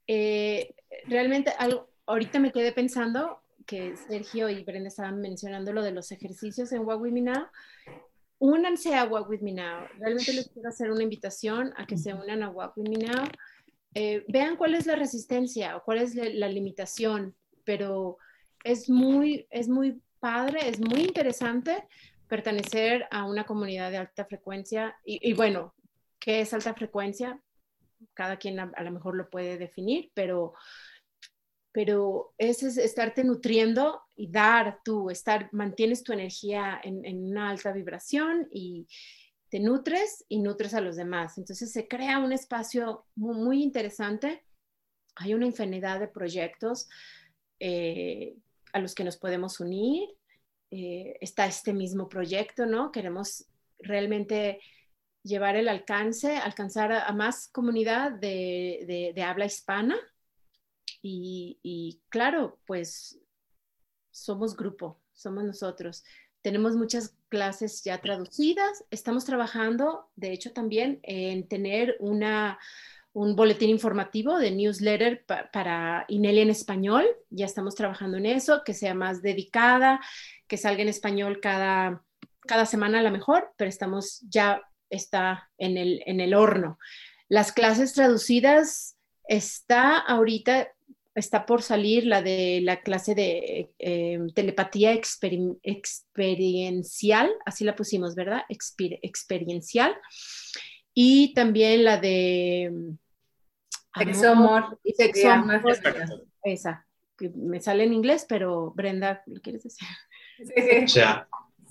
Eh, 0.09 0.75
realmente, 1.07 1.53
algo, 1.57 1.89
ahorita 2.07 2.41
me 2.41 2.51
quedé 2.51 2.73
pensando, 2.73 3.44
que 3.67 3.97
Sergio 3.97 4.49
y 4.49 4.65
Brenda 4.65 4.89
estaban 4.89 5.21
mencionando 5.21 5.73
lo 5.73 5.83
de 5.83 5.93
los 5.93 6.13
ejercicios 6.13 6.73
en 6.73 6.85
Walk 6.87 7.01
With 7.01 7.13
Me 7.13 7.23
Now, 7.23 7.47
únanse 8.39 8.95
a 8.95 9.05
Walk 9.05 9.29
With 9.29 9.41
Me 9.41 9.53
Now. 9.53 9.87
Realmente 9.99 10.33
les 10.33 10.49
quiero 10.49 10.69
hacer 10.69 10.91
una 10.91 11.03
invitación 11.03 11.73
a 11.77 11.87
que 11.87 11.97
se 11.97 12.13
unan 12.13 12.43
a 12.43 12.51
Walk 12.51 12.77
With 12.77 12.89
Me 12.89 13.07
Now. 13.07 13.25
Eh, 13.95 14.25
vean 14.29 14.57
cuál 14.57 14.75
es 14.75 14.87
la 14.87 14.97
resistencia 14.97 15.77
o 15.77 15.83
cuál 15.83 15.99
es 15.99 16.15
la, 16.15 16.49
limitación, 16.49 17.35
pero 17.65 18.19
es 18.65 18.91
muy, 18.91 19.47
es 19.51 19.69
muy 19.69 20.01
padre, 20.19 20.69
es 20.69 20.81
muy 20.81 21.03
interesante 21.03 21.87
pertenecer 22.29 23.07
a 23.11 23.25
una 23.25 23.45
comunidad 23.45 23.91
de 23.91 23.99
alta 23.99 24.25
frecuencia. 24.25 24.97
Y, 25.05 25.33
bueno, 25.35 25.75
¿qué 26.19 26.41
es 26.41 26.53
alta 26.53 26.75
frecuencia? 26.75 27.41
Cada 28.15 28.37
quien 28.37 28.59
a, 28.59 28.73
a 28.75 28.83
lo 28.83 28.91
mejor 28.91 29.17
lo 29.17 29.31
puede 29.31 29.57
definir, 29.59 30.11
pero 30.13 30.55
pero 31.75 32.33
ese 32.39 32.69
es 32.69 32.79
estarte 32.79 33.25
nutriendo 33.25 34.01
y 34.15 34.31
dar 34.31 34.79
tú, 34.85 35.11
estar, 35.11 35.49
mantienes 35.53 36.05
tu 36.05 36.13
energía 36.13 36.81
en, 36.81 37.25
una 37.25 37.51
alta 37.51 37.73
vibración 37.73 38.49
y 38.53 38.87
te 39.51 39.59
nutres 39.59 40.25
y 40.29 40.39
nutres 40.39 40.73
a 40.75 40.81
los 40.81 40.95
demás. 40.95 41.37
Entonces 41.37 41.73
se 41.73 41.89
crea 41.89 42.21
un 42.21 42.33
espacio 42.33 43.07
muy, 43.17 43.61
interesante. 43.61 44.45
Hay 45.17 45.35
una 45.35 45.47
infinidad 45.47 45.99
de 45.99 46.07
proyectos 46.07 46.89
eh, 47.59 48.37
a 48.73 48.79
los 48.79 48.95
que 48.95 49.03
nos 49.03 49.17
podemos 49.17 49.59
unir. 49.59 50.09
Eh, 50.71 51.19
está 51.21 51.45
este 51.47 51.73
mismo 51.73 52.09
proyecto, 52.09 52.67
¿no? 52.67 52.93
Queremos 52.93 53.47
realmente 53.81 54.61
llevar 55.25 55.57
el 55.57 55.69
alcance, 55.69 56.37
alcanzar 56.37 56.93
a, 56.93 57.13
más 57.13 57.49
comunidad 57.49 58.13
de 58.13 59.25
habla 59.27 59.47
hispana 59.47 59.97
y, 61.07 62.01
claro, 62.09 62.59
pues 62.67 63.19
somos 64.11 64.57
grupo, 64.57 65.01
somos 65.13 65.45
nosotros. 65.45 66.03
Tenemos 66.41 66.77
muchas 66.77 67.15
clases 67.29 67.83
ya 67.85 68.01
traducidas. 68.01 68.85
Estamos 68.91 69.27
trabajando, 69.27 70.11
de 70.17 70.33
hecho, 70.33 70.53
también 70.53 71.01
en 71.03 71.47
tener 71.47 71.97
una, 72.01 72.59
un 73.13 73.37
boletín 73.37 73.69
informativo 73.69 74.39
de 74.39 74.51
newsletter 74.51 75.27
para 75.53 76.07
Inelia 76.09 76.43
en 76.43 76.51
español. 76.51 77.07
Ya 77.29 77.45
estamos 77.45 77.75
trabajando 77.75 78.17
en 78.17 78.25
eso, 78.25 78.63
que 78.65 78.73
sea 78.73 78.95
más 78.95 79.21
dedicada, 79.21 80.01
que 80.47 80.57
salga 80.57 80.83
en 80.83 80.89
español 80.89 81.41
cada, 81.43 82.03
cada 82.47 82.65
semana 82.65 83.01
a 83.01 83.03
lo 83.03 83.11
mejor, 83.11 83.53
pero 83.57 83.69
estamos 83.69 84.21
ya 84.31 84.63
está 84.89 85.51
en 85.59 85.77
el, 85.77 86.03
en 86.07 86.21
el 86.21 86.33
horno. 86.33 86.79
Las 87.29 87.53
clases 87.53 87.93
traducidas 87.93 88.97
está 89.29 89.99
ahorita 89.99 90.69
está 91.15 91.47
por 91.47 91.63
salir 91.63 92.07
la 92.07 92.21
de 92.23 92.61
la 92.63 92.81
clase 92.81 93.15
de 93.15 93.71
eh, 93.79 94.19
telepatía 94.35 94.93
experiencial, 94.93 97.31
así 97.47 97.65
la 97.65 97.77
pusimos, 97.77 98.15
¿verdad? 98.15 98.43
experiencial. 98.49 99.97
Y 100.93 101.33
también 101.35 101.85
la 101.85 101.99
de... 101.99 102.73
Sexo, 103.97 104.31
amor 104.31 104.81
y 104.83 104.93
sexo, 104.93 105.31
amor. 105.31 105.63
Esa, 106.43 106.85
que 107.17 107.31
me 107.31 107.61
sale 107.61 107.85
en 107.85 107.93
inglés, 107.93 108.27
pero 108.29 108.73
Brenda, 108.73 109.23
¿lo 109.27 109.41
quieres 109.41 109.63
decir? 109.63 109.87
Sí, 110.39 110.47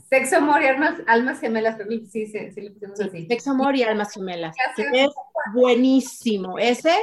Sexo, 0.10 0.38
amor 0.38 0.62
y 0.62 0.68
almas, 0.68 1.02
almas 1.08 1.40
gemelas, 1.40 1.78
sí, 2.12 2.28
sí, 2.28 2.28
sí, 2.28 2.62
lo 2.62 2.72
pusimos 2.74 3.00
así. 3.00 3.26
Sexo, 3.26 3.52
amor 3.52 3.76
y 3.76 3.82
almas 3.82 4.14
gemelas. 4.14 4.56
es 4.78 5.10
buenísimo. 5.54 6.60
Ese 6.60 6.94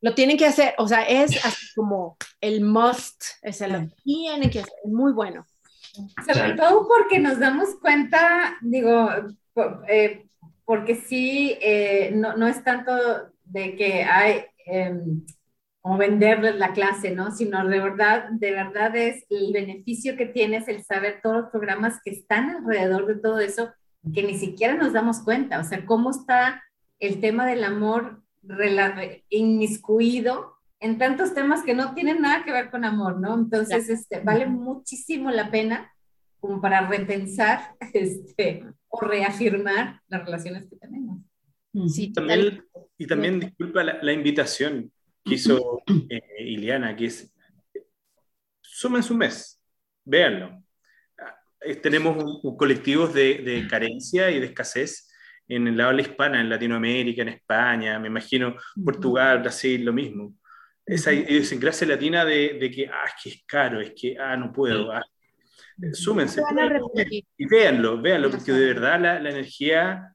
lo 0.00 0.14
tienen 0.14 0.36
que 0.36 0.46
hacer, 0.46 0.74
o 0.78 0.88
sea, 0.88 1.02
es 1.02 1.32
así 1.44 1.66
como 1.74 2.16
el 2.40 2.62
must, 2.62 3.22
es 3.42 3.60
el, 3.60 3.72
lo 3.72 3.88
tienen 4.02 4.50
que 4.50 4.60
hacer, 4.60 4.74
es 4.84 4.90
muy 4.90 5.12
bueno. 5.12 5.46
Sobre 6.32 6.54
todo 6.54 6.86
porque 6.86 7.18
nos 7.18 7.38
damos 7.40 7.74
cuenta, 7.80 8.56
digo, 8.62 9.08
eh, 9.88 10.26
porque 10.64 10.94
sí, 10.94 11.58
eh, 11.60 12.12
no, 12.14 12.36
no, 12.36 12.46
es 12.46 12.62
tanto 12.62 12.92
de 13.44 13.74
que 13.74 14.04
hay, 14.04 14.44
em, 14.66 15.26
como 15.80 15.96
venderles 15.96 16.54
la 16.56 16.72
clase, 16.72 17.10
¿no? 17.10 17.32
Sino 17.32 17.66
de 17.66 17.80
verdad, 17.80 18.28
de 18.30 18.52
verdad 18.52 18.94
es 18.94 19.24
el 19.30 19.52
beneficio 19.52 20.16
que 20.16 20.26
tienes 20.26 20.68
el 20.68 20.84
saber 20.84 21.20
todos 21.22 21.36
los 21.36 21.50
programas 21.50 22.00
que 22.04 22.10
están 22.10 22.50
alrededor 22.50 23.06
de 23.06 23.16
todo 23.16 23.40
eso, 23.40 23.72
que 24.14 24.22
ni 24.22 24.38
siquiera 24.38 24.74
nos 24.74 24.92
damos 24.92 25.20
cuenta, 25.20 25.58
o 25.58 25.64
sea, 25.64 25.84
cómo 25.84 26.10
está 26.10 26.62
el 27.00 27.20
tema 27.20 27.46
del 27.46 27.64
amor 27.64 28.22
inmiscuido 29.28 30.56
en 30.80 30.98
tantos 30.98 31.34
temas 31.34 31.62
que 31.62 31.74
no 31.74 31.94
tienen 31.94 32.22
nada 32.22 32.44
que 32.44 32.52
ver 32.52 32.70
con 32.70 32.84
amor, 32.84 33.20
¿no? 33.20 33.34
Entonces, 33.34 33.88
este, 33.88 34.20
vale 34.20 34.46
muchísimo 34.46 35.30
la 35.30 35.50
pena 35.50 35.92
como 36.38 36.60
para 36.60 36.86
repensar 36.86 37.74
este, 37.92 38.64
o 38.88 39.00
reafirmar 39.00 40.00
las 40.08 40.24
relaciones 40.24 40.66
que 40.68 40.76
tenemos. 40.76 41.20
Sí, 41.88 42.12
también, 42.12 42.64
y 42.98 43.06
también, 43.06 43.38
disculpa 43.38 43.84
la 43.84 44.12
invitación, 44.12 44.90
que 45.24 45.34
hizo 45.34 45.82
eh, 46.08 46.20
Iliana, 46.40 46.96
que 46.96 47.06
es, 47.06 47.32
sumen 48.60 49.02
su 49.02 49.14
mes, 49.14 49.60
véanlo. 50.04 50.62
Eh, 51.60 51.76
tenemos 51.76 52.42
un, 52.42 52.56
colectivos 52.56 53.12
de, 53.12 53.38
de, 53.38 53.68
carencia 53.68 54.30
y 54.30 54.40
de 54.40 54.46
escasez 54.46 55.09
en 55.50 55.66
el 55.66 55.80
habla 55.80 56.02
hispana, 56.02 56.40
en 56.40 56.48
Latinoamérica, 56.48 57.22
en 57.22 57.28
España, 57.28 57.98
me 57.98 58.06
imagino 58.06 58.54
Portugal, 58.84 59.40
Brasil, 59.40 59.84
lo 59.84 59.92
mismo. 59.92 60.36
Esa 60.86 61.12
idiosincrasia 61.12 61.88
latina 61.88 62.24
de, 62.24 62.56
de, 62.60 62.70
que, 62.70 62.86
ah, 62.86 63.04
es 63.06 63.22
que 63.22 63.30
es 63.30 63.42
caro, 63.46 63.80
es 63.80 63.92
que, 63.96 64.16
ah, 64.16 64.36
no 64.36 64.52
puedo. 64.52 64.92
Ah. 64.92 65.02
Súmense. 65.92 66.40
Y 67.36 67.46
véanlo, 67.46 68.00
véanlo, 68.00 68.30
porque 68.30 68.52
de 68.52 68.66
verdad 68.66 69.00
la, 69.00 69.20
la 69.20 69.30
energía 69.30 70.14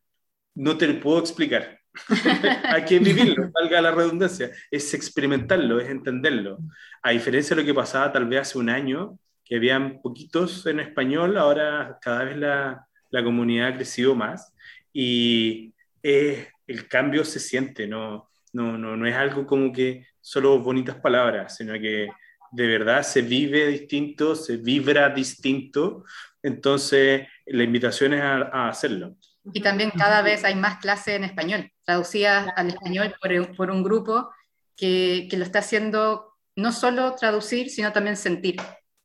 no 0.55 0.77
te 0.77 0.87
lo 0.87 0.99
puedo 1.01 1.19
explicar. 1.19 1.79
Hay 2.63 2.85
que 2.85 2.99
vivirlo, 2.99 3.51
valga 3.51 3.81
la 3.81 3.91
redundancia, 3.91 4.51
es 4.71 4.93
experimentarlo, 4.93 5.81
es 5.81 5.89
entenderlo. 5.89 6.59
A 7.01 7.11
diferencia 7.11 7.55
de 7.55 7.61
lo 7.61 7.65
que 7.65 7.73
pasaba 7.73 8.11
tal 8.13 8.25
vez 8.25 8.41
hace 8.41 8.57
un 8.57 8.69
año, 8.69 9.19
que 9.43 9.57
habían 9.57 10.01
poquitos 10.01 10.65
en 10.65 10.79
español, 10.79 11.37
ahora 11.37 11.97
cada 12.01 12.23
vez 12.23 12.37
la, 12.37 12.87
la 13.09 13.23
comunidad 13.23 13.67
ha 13.67 13.75
crecido 13.75 14.15
más 14.15 14.54
y 14.97 15.73
el 16.03 16.87
cambio 16.87 17.25
se 17.25 17.41
siente, 17.41 17.85
no, 17.85 18.29
no, 18.53 18.77
no, 18.77 18.95
no 18.95 19.05
es 19.05 19.13
algo 19.13 19.45
como 19.45 19.73
que 19.73 20.07
solo 20.21 20.57
bonitas 20.59 20.95
palabras, 20.95 21.57
sino 21.57 21.73
que 21.73 22.07
de 22.53 22.67
verdad 22.67 23.03
se 23.03 23.21
vive 23.21 23.67
distinto, 23.67 24.35
se 24.35 24.55
vibra 24.55 25.09
distinto, 25.09 26.05
entonces 26.41 27.27
la 27.45 27.63
invitación 27.63 28.13
es 28.13 28.21
a 28.21 28.69
hacerlo. 28.69 29.17
Y 29.53 29.61
también 29.61 29.91
cada 29.91 30.21
vez 30.21 30.45
hay 30.45 30.55
más 30.55 30.77
clases 30.77 31.15
en 31.15 31.25
español, 31.25 31.69
traducidas 31.83 32.47
al 32.55 32.69
español 32.69 33.13
por, 33.21 33.55
por 33.57 33.71
un 33.71 33.83
grupo 33.83 34.31
que, 34.77 35.27
que, 35.29 35.35
lo 35.35 35.43
está 35.43 35.59
haciendo 35.59 36.37
no 36.55 36.71
solo 36.71 37.15
traducir, 37.15 37.69
sino 37.69 37.91
también 37.91 38.15
sentir. 38.15 38.55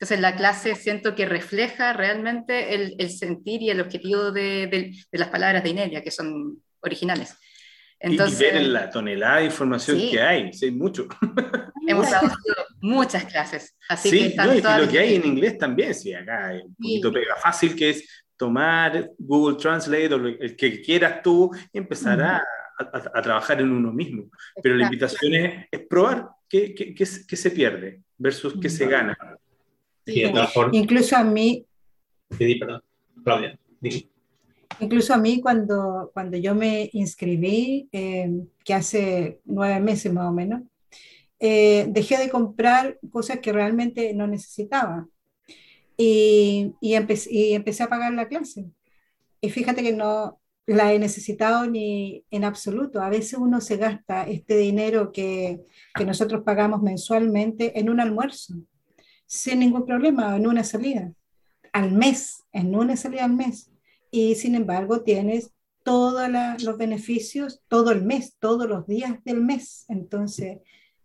Entonces 0.01 0.21
la 0.21 0.35
clase 0.35 0.77
siento 0.77 1.15
que 1.15 1.27
refleja 1.27 1.93
realmente 1.93 2.75
el, 2.75 2.95
el 2.99 3.11
sentir 3.11 3.61
y 3.61 3.69
el 3.69 3.83
objetivo 3.83 4.33
de, 4.33 4.67
de, 4.67 5.19
las 5.19 5.29
palabras 5.29 5.63
de 5.63 5.69
Inelia, 5.69 6.03
que 6.03 6.11
son 6.11 6.63
originales. 6.81 7.37
Entonces, 7.99 8.41
y, 8.41 8.45
ver 8.45 8.63
la 8.63 8.89
tonelada 8.89 9.41
de 9.41 9.45
información 9.45 9.99
que 9.99 10.23
hay, 10.23 10.55
sí, 10.55 10.71
mucho. 10.71 11.07
Hemos 11.87 12.09
traducido 12.09 12.57
muchas 12.81 13.27
clases. 13.27 13.77
Así 13.91 14.09
sí, 14.09 14.31
que 14.31 14.37
no, 14.37 14.55
y 14.55 14.63
lo 14.63 14.89
que 14.89 14.99
hay 14.99 15.17
en 15.17 15.27
inglés 15.27 15.59
también, 15.59 15.95
sí, 15.95 16.15
acá 16.15 16.47
hay 16.47 16.61
un 16.63 16.75
poquito 16.75 17.13
pega 17.13 17.37
fácil 17.37 17.77
que 17.77 17.91
es 17.91 18.25
tomar 18.39 19.11
Google 19.19 19.59
Translate 19.59 20.15
o 20.15 20.27
el 20.27 20.57
que 20.57 20.81
quieras 20.81 21.21
tú 21.23 21.51
y 21.71 21.77
empezar 21.77 22.23
a, 22.23 22.43
a, 22.79 23.21
trabajar 23.21 23.61
en 23.61 23.71
uno 23.71 23.93
mismo. 23.93 24.31
Pero 24.63 24.77
la 24.77 24.85
invitación 24.85 25.35
es, 25.35 25.67
es 25.71 25.81
probar 25.87 26.27
qué, 26.49 26.75
qué, 26.75 26.95
qué, 26.95 27.05
se 27.05 27.51
pierde 27.51 28.01
versus 28.17 28.55
qué 28.59 28.71
se 28.71 28.87
gana. 28.87 29.15
Incluso 30.73 31.17
a 31.17 31.25
mí... 31.25 31.65
Sí, 32.37 32.55
perdón. 32.57 32.83
Claudia. 33.25 33.59
Incluso 34.81 35.13
a 35.13 35.19
mí 35.19 35.41
cuando, 35.41 36.11
cuando 36.15 36.37
yo 36.37 36.55
me 36.55 36.89
inscribí, 36.93 37.89
eh, 37.93 38.31
que 38.65 38.75
hace 38.75 39.41
nueve 39.45 39.81
meses 39.81 40.13
más 40.13 40.29
o 40.29 40.33
menos, 40.33 40.63
eh, 41.39 41.87
dejé 41.89 42.19
de 42.19 42.29
comprar 42.29 42.99
cosas 43.11 43.41
que 43.41 43.53
realmente 43.53 44.13
no 44.15 44.27
necesitaba 44.27 45.09
y, 45.97 46.75
y, 46.81 46.95
empecé, 46.95 47.83
a 47.83 47.89
pagar 47.89 48.13
la 48.15 48.29
clase. 48.29 48.67
Y 49.41 49.51
fíjate 49.51 49.83
que 49.83 49.93
no 49.93 50.41
la 50.67 50.93
he 50.93 50.99
necesitado 50.99 51.67
ni 51.67 52.25
en 52.31 52.45
absoluto. 52.45 53.03
A 53.03 53.11
veces 53.11 53.35
uno 53.39 53.61
se 53.61 53.77
gasta 53.77 54.25
este 54.25 54.57
dinero 54.57 55.13
que, 55.13 55.61
que 55.95 56.05
nosotros 56.05 56.43
pagamos 56.43 56.81
mensualmente 56.81 57.79
en 57.79 57.91
un 57.91 58.01
almuerzo, 58.01 58.55
sin 59.31 59.61
ningún 59.61 59.87
problema, 59.87 60.35
en 60.35 60.45
una 60.45 60.65
salida, 60.65 61.13
al 61.73 61.93
mes, 61.93 62.43
en 62.53 62.75
una 62.75 62.97
salida 62.97 63.25
al 63.25 63.33
mes. 63.33 63.71
Y 64.11 64.35
sin 64.35 64.57
embargo 64.57 65.03
tienes 65.03 65.53
todos 65.85 66.29
los 66.61 66.77
beneficios 66.77 67.61
todo 67.69 67.93
el 67.93 68.03
mes, 68.03 68.35
todos 68.41 68.69
los 68.69 68.89
días 68.89 69.23
del 69.23 69.41
mes. 69.41 69.85
Entonces, 69.89 70.59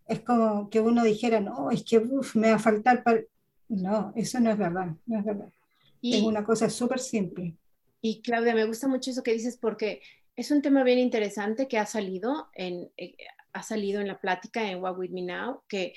es 0.08 0.22
como 0.22 0.72
que 0.72 0.80
uno 0.80 1.04
dijera, 1.04 1.40
no, 1.40 1.70
es 1.70 1.84
que 1.84 2.02
me 2.34 2.50
va 2.50 2.56
a 2.56 2.60
faltar 2.60 3.04
para... 3.04 3.22
No, 3.70 4.12
eso 4.16 4.40
no 4.40 4.50
es 4.50 4.58
verdad, 4.58 4.88
no 5.06 5.20
es 5.20 5.24
verdad. 5.24 5.54
Y, 6.02 6.16
es 6.16 6.24
una 6.24 6.44
cosa 6.44 6.68
súper 6.68 7.00
simple. 7.00 7.54
Y 8.02 8.24
Claudia, 8.24 8.56
me 8.56 8.66
gusta 8.66 8.88
mucho 8.88 9.12
eso 9.12 9.22
que 9.22 9.34
dices 9.34 9.56
porque 9.56 10.02
es 10.36 10.50
un 10.50 10.64
tema 10.64 10.84
bien 10.84 10.98
interesante 10.98 11.68
que 11.68 11.78
ha 11.78 11.86
salido 11.86 12.48
en, 12.56 12.90
eh, 12.98 13.16
ha 13.54 13.62
salido 13.62 14.02
en 14.02 14.08
la 14.08 14.20
plática 14.20 14.68
en 14.68 14.82
What 14.82 14.98
With 14.98 15.12
Me 15.12 15.22
Now, 15.22 15.62
que 15.68 15.94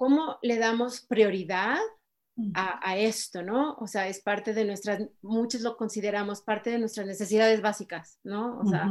cómo 0.00 0.38
le 0.40 0.56
damos 0.56 1.02
prioridad 1.02 1.76
mm. 2.36 2.52
a, 2.54 2.90
a, 2.90 2.96
esto, 2.96 3.42
¿no? 3.42 3.74
O 3.74 3.86
sea, 3.86 4.08
es 4.08 4.22
parte 4.22 4.54
de 4.54 4.64
nuestras, 4.64 5.06
muchos 5.20 5.60
lo 5.60 5.76
consideramos 5.76 6.40
parte 6.40 6.70
de 6.70 6.78
nuestras 6.78 7.06
necesidades 7.06 7.60
básicas, 7.60 8.18
¿no? 8.24 8.58
O 8.60 8.66
sea, 8.66 8.90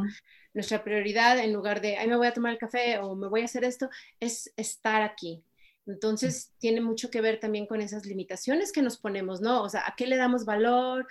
nuestra 0.54 0.84
prioridad 0.84 1.40
en 1.40 1.52
lugar 1.52 1.82
de, 1.82 1.98
ay, 1.98 2.08
me 2.08 2.16
voy 2.16 2.28
a 2.28 2.34
tomar 2.36 2.54
el 2.54 2.60
café 2.60 3.00
o 3.00 3.16
me 3.16 3.28
voy 3.28 3.42
a 3.42 3.46
hacer 3.46 3.64
esto, 3.64 3.90
es 4.20 4.54
estar 4.56 5.02
aquí, 5.02 5.44
entonces, 5.88 6.54
tiene 6.60 6.80
mucho 6.80 7.10
que 7.10 7.22
ver 7.22 7.40
también 7.40 7.66
con 7.66 7.82
esas 7.82 8.06
limitaciones 8.06 8.72
que 8.72 8.84
nos 8.84 9.00
ponemos, 9.00 9.42
¿no? 9.42 9.64
O 9.64 9.70
sea, 9.70 9.88
¿a 9.88 9.96
qué 9.98 10.06
le 10.06 10.18
damos 10.18 10.46
valor? 10.46 11.08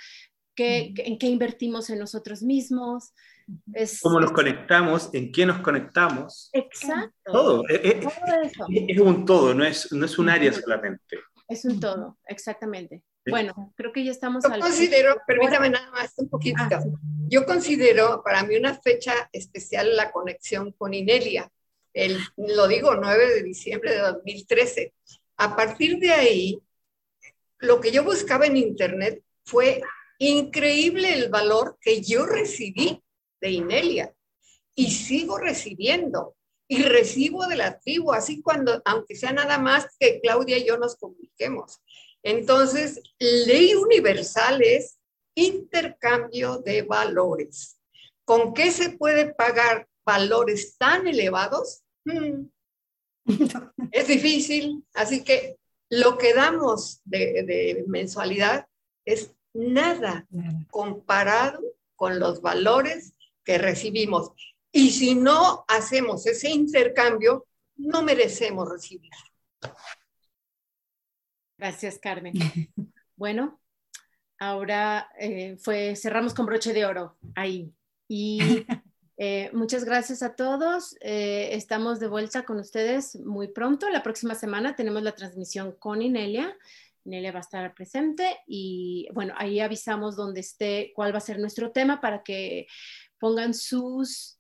¿Qué, 0.54 0.94
¿En 0.98 1.18
qué 1.18 1.26
invertimos 1.26 1.90
en 1.90 1.98
nosotros 1.98 2.42
mismos? 2.44 3.12
Es, 3.72 4.00
¿Cómo 4.00 4.20
nos 4.20 4.32
conectamos? 4.32 5.10
¿En 5.12 5.32
qué 5.32 5.46
nos 5.46 5.58
conectamos? 5.60 6.50
Exacto. 6.52 7.32
Todo. 7.32 7.68
Es, 7.68 7.76
eh, 7.76 8.00
eh, 8.00 8.86
es, 8.88 9.00
un 9.00 9.24
todo, 9.24 9.54
no 9.54 9.64
es, 9.64 9.90
no 9.92 10.04
es 10.04 10.18
un 10.18 10.28
área 10.28 10.52
solamente. 10.52 11.18
Es 11.48 11.64
un 11.64 11.80
todo, 11.80 12.18
exactamente. 12.26 13.02
Bueno, 13.26 13.72
creo 13.76 13.92
que 13.92 14.04
ya 14.04 14.10
estamos. 14.10 14.44
Yo 14.44 14.60
considero, 14.60 15.16
permítame 15.26 15.70
nada 15.70 15.90
más 15.90 16.14
un 16.16 16.28
poquito. 16.28 16.62
Ah, 16.62 16.82
Yo 17.28 17.44
considero 17.44 18.22
para 18.22 18.42
mí 18.42 18.56
una 18.56 18.74
fecha 18.74 19.12
especial 19.32 19.96
la 19.96 20.10
conexión 20.10 20.72
con 20.72 20.94
Inelia 20.94 21.50
el, 21.98 22.18
lo 22.36 22.68
digo, 22.68 22.94
9 22.94 23.34
de 23.34 23.42
diciembre 23.42 23.92
de 23.92 23.98
2013. 23.98 24.94
A 25.38 25.56
partir 25.56 25.98
de 25.98 26.12
ahí, 26.12 26.62
lo 27.58 27.80
que 27.80 27.90
yo 27.90 28.04
buscaba 28.04 28.46
en 28.46 28.56
Internet 28.56 29.22
fue 29.44 29.80
increíble 30.18 31.14
el 31.14 31.28
valor 31.28 31.78
que 31.80 32.02
yo 32.02 32.26
recibí 32.26 33.02
de 33.40 33.50
Inelia 33.50 34.14
y 34.74 34.90
sigo 34.90 35.38
recibiendo 35.38 36.36
y 36.68 36.82
recibo 36.82 37.46
de 37.46 37.56
la 37.56 37.78
tribu, 37.80 38.12
así 38.12 38.42
cuando, 38.42 38.82
aunque 38.84 39.16
sea 39.16 39.32
nada 39.32 39.58
más 39.58 39.86
que 39.98 40.20
Claudia 40.20 40.58
y 40.58 40.66
yo 40.66 40.76
nos 40.76 40.96
comuniquemos. 40.96 41.80
Entonces, 42.22 43.02
ley 43.18 43.74
universal 43.74 44.60
es 44.62 44.98
intercambio 45.34 46.58
de 46.58 46.82
valores. 46.82 47.80
¿Con 48.24 48.52
qué 48.52 48.70
se 48.70 48.90
puede 48.90 49.32
pagar 49.32 49.88
valores 50.04 50.76
tan 50.76 51.06
elevados? 51.06 51.82
Mm. 52.04 52.48
es 53.92 54.08
difícil, 54.08 54.84
así 54.94 55.24
que 55.24 55.58
lo 55.90 56.18
que 56.18 56.34
damos 56.34 57.00
de, 57.04 57.84
mensualidad 57.86 58.66
es 59.06 59.32
nada 59.54 60.26
comparado 60.70 61.62
con 61.96 62.18
los 62.18 62.42
valores 62.42 63.14
que 63.48 63.56
recibimos. 63.56 64.32
Y 64.70 64.90
si 64.90 65.14
no 65.14 65.64
hacemos 65.68 66.26
ese 66.26 66.50
intercambio, 66.50 67.46
no 67.76 68.02
merecemos 68.02 68.68
recibir. 68.68 69.10
Gracias, 71.56 71.98
Carmen. 71.98 72.34
Bueno, 73.16 73.60
ahora 74.38 75.10
eh, 75.18 75.56
fue, 75.56 75.96
cerramos 75.96 76.32
con 76.32 76.46
broche 76.46 76.72
de 76.72 76.86
oro 76.86 77.18
ahí. 77.34 77.74
Y 78.06 78.38
Eh, 79.20 79.50
muchas 79.52 79.84
gracias 79.84 80.22
a 80.22 80.36
todos. 80.36 80.96
Eh, 81.00 81.48
estamos 81.52 81.98
de 81.98 82.06
vuelta 82.06 82.44
con 82.44 82.60
ustedes 82.60 83.16
muy 83.16 83.48
pronto. 83.48 83.90
La 83.90 84.04
próxima 84.04 84.36
semana 84.36 84.76
tenemos 84.76 85.02
la 85.02 85.16
transmisión 85.16 85.72
con 85.72 86.02
Inelia. 86.02 86.56
Inelia 87.04 87.32
va 87.32 87.38
a 87.38 87.40
estar 87.40 87.74
presente 87.74 88.38
y 88.46 89.08
bueno, 89.12 89.34
ahí 89.36 89.58
avisamos 89.58 90.14
dónde 90.14 90.40
esté, 90.40 90.92
cuál 90.94 91.12
va 91.12 91.18
a 91.18 91.22
ser 91.22 91.40
nuestro 91.40 91.72
tema 91.72 92.00
para 92.00 92.22
que 92.22 92.68
pongan 93.18 93.54
sus 93.54 94.38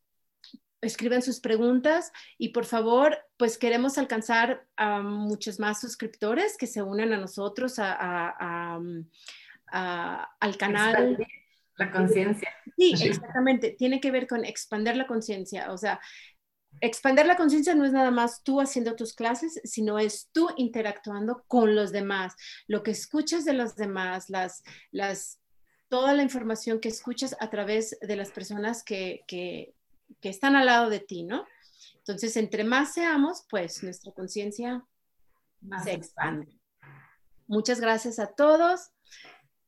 escriban 0.80 1.22
sus 1.22 1.40
preguntas 1.40 2.12
y 2.36 2.50
por 2.50 2.64
favor, 2.64 3.18
pues 3.36 3.58
queremos 3.58 3.98
alcanzar 3.98 4.66
a 4.76 5.00
muchos 5.00 5.58
más 5.58 5.80
suscriptores 5.80 6.56
que 6.56 6.66
se 6.66 6.82
unan 6.82 7.12
a 7.12 7.16
nosotros, 7.18 7.78
a, 7.78 7.96
a, 7.98 8.80
a, 9.72 10.28
al 10.40 10.56
canal. 10.56 11.18
La 11.76 11.90
conciencia. 11.90 12.52
Sí, 12.76 12.94
exactamente. 13.00 13.70
Tiene 13.70 14.00
que 14.00 14.10
ver 14.10 14.26
con 14.26 14.44
expander 14.44 14.96
la 14.96 15.06
conciencia. 15.06 15.72
O 15.72 15.78
sea, 15.78 16.00
expander 16.80 17.26
la 17.26 17.36
conciencia 17.36 17.74
no 17.74 17.84
es 17.84 17.92
nada 17.92 18.10
más 18.10 18.42
tú 18.42 18.60
haciendo 18.60 18.96
tus 18.96 19.14
clases, 19.14 19.60
sino 19.64 19.98
es 19.98 20.28
tú 20.32 20.48
interactuando 20.56 21.44
con 21.46 21.74
los 21.74 21.92
demás. 21.92 22.34
Lo 22.66 22.82
que 22.82 22.90
escuchas 22.90 23.44
de 23.44 23.52
los 23.52 23.76
demás, 23.76 24.28
las, 24.28 24.62
las, 24.90 25.40
toda 25.88 26.12
la 26.12 26.22
información 26.22 26.80
que 26.80 26.88
escuchas 26.88 27.36
a 27.40 27.50
través 27.50 27.98
de 28.00 28.16
las 28.16 28.30
personas 28.30 28.84
que, 28.84 29.24
que, 29.26 29.74
que 30.20 30.28
están 30.28 30.56
al 30.56 30.66
lado 30.66 30.90
de 30.90 31.00
ti, 31.00 31.24
¿no? 31.24 31.46
Entonces, 31.96 32.36
entre 32.36 32.64
más 32.64 32.94
seamos, 32.94 33.44
pues 33.50 33.82
nuestra 33.82 34.12
conciencia 34.12 34.84
se 35.84 35.92
expande. 35.92 36.58
Muchas 37.46 37.80
gracias 37.80 38.18
a 38.18 38.28
todos. 38.28 38.90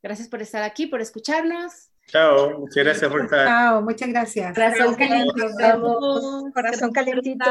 Gracias 0.03 0.29
por 0.29 0.41
estar 0.41 0.63
aquí, 0.63 0.87
por 0.87 1.01
escucharnos. 1.01 1.91
Chao, 2.07 2.59
muchas 2.59 2.85
gracias 2.85 3.11
por 3.11 3.25
estar. 3.25 3.47
Chao, 3.47 3.83
muchas 3.83 4.09
gracias. 4.09 4.55
Corazón 4.55 4.95
calientito. 4.95 6.51
Corazón 6.53 6.93
calientito. 6.93 7.51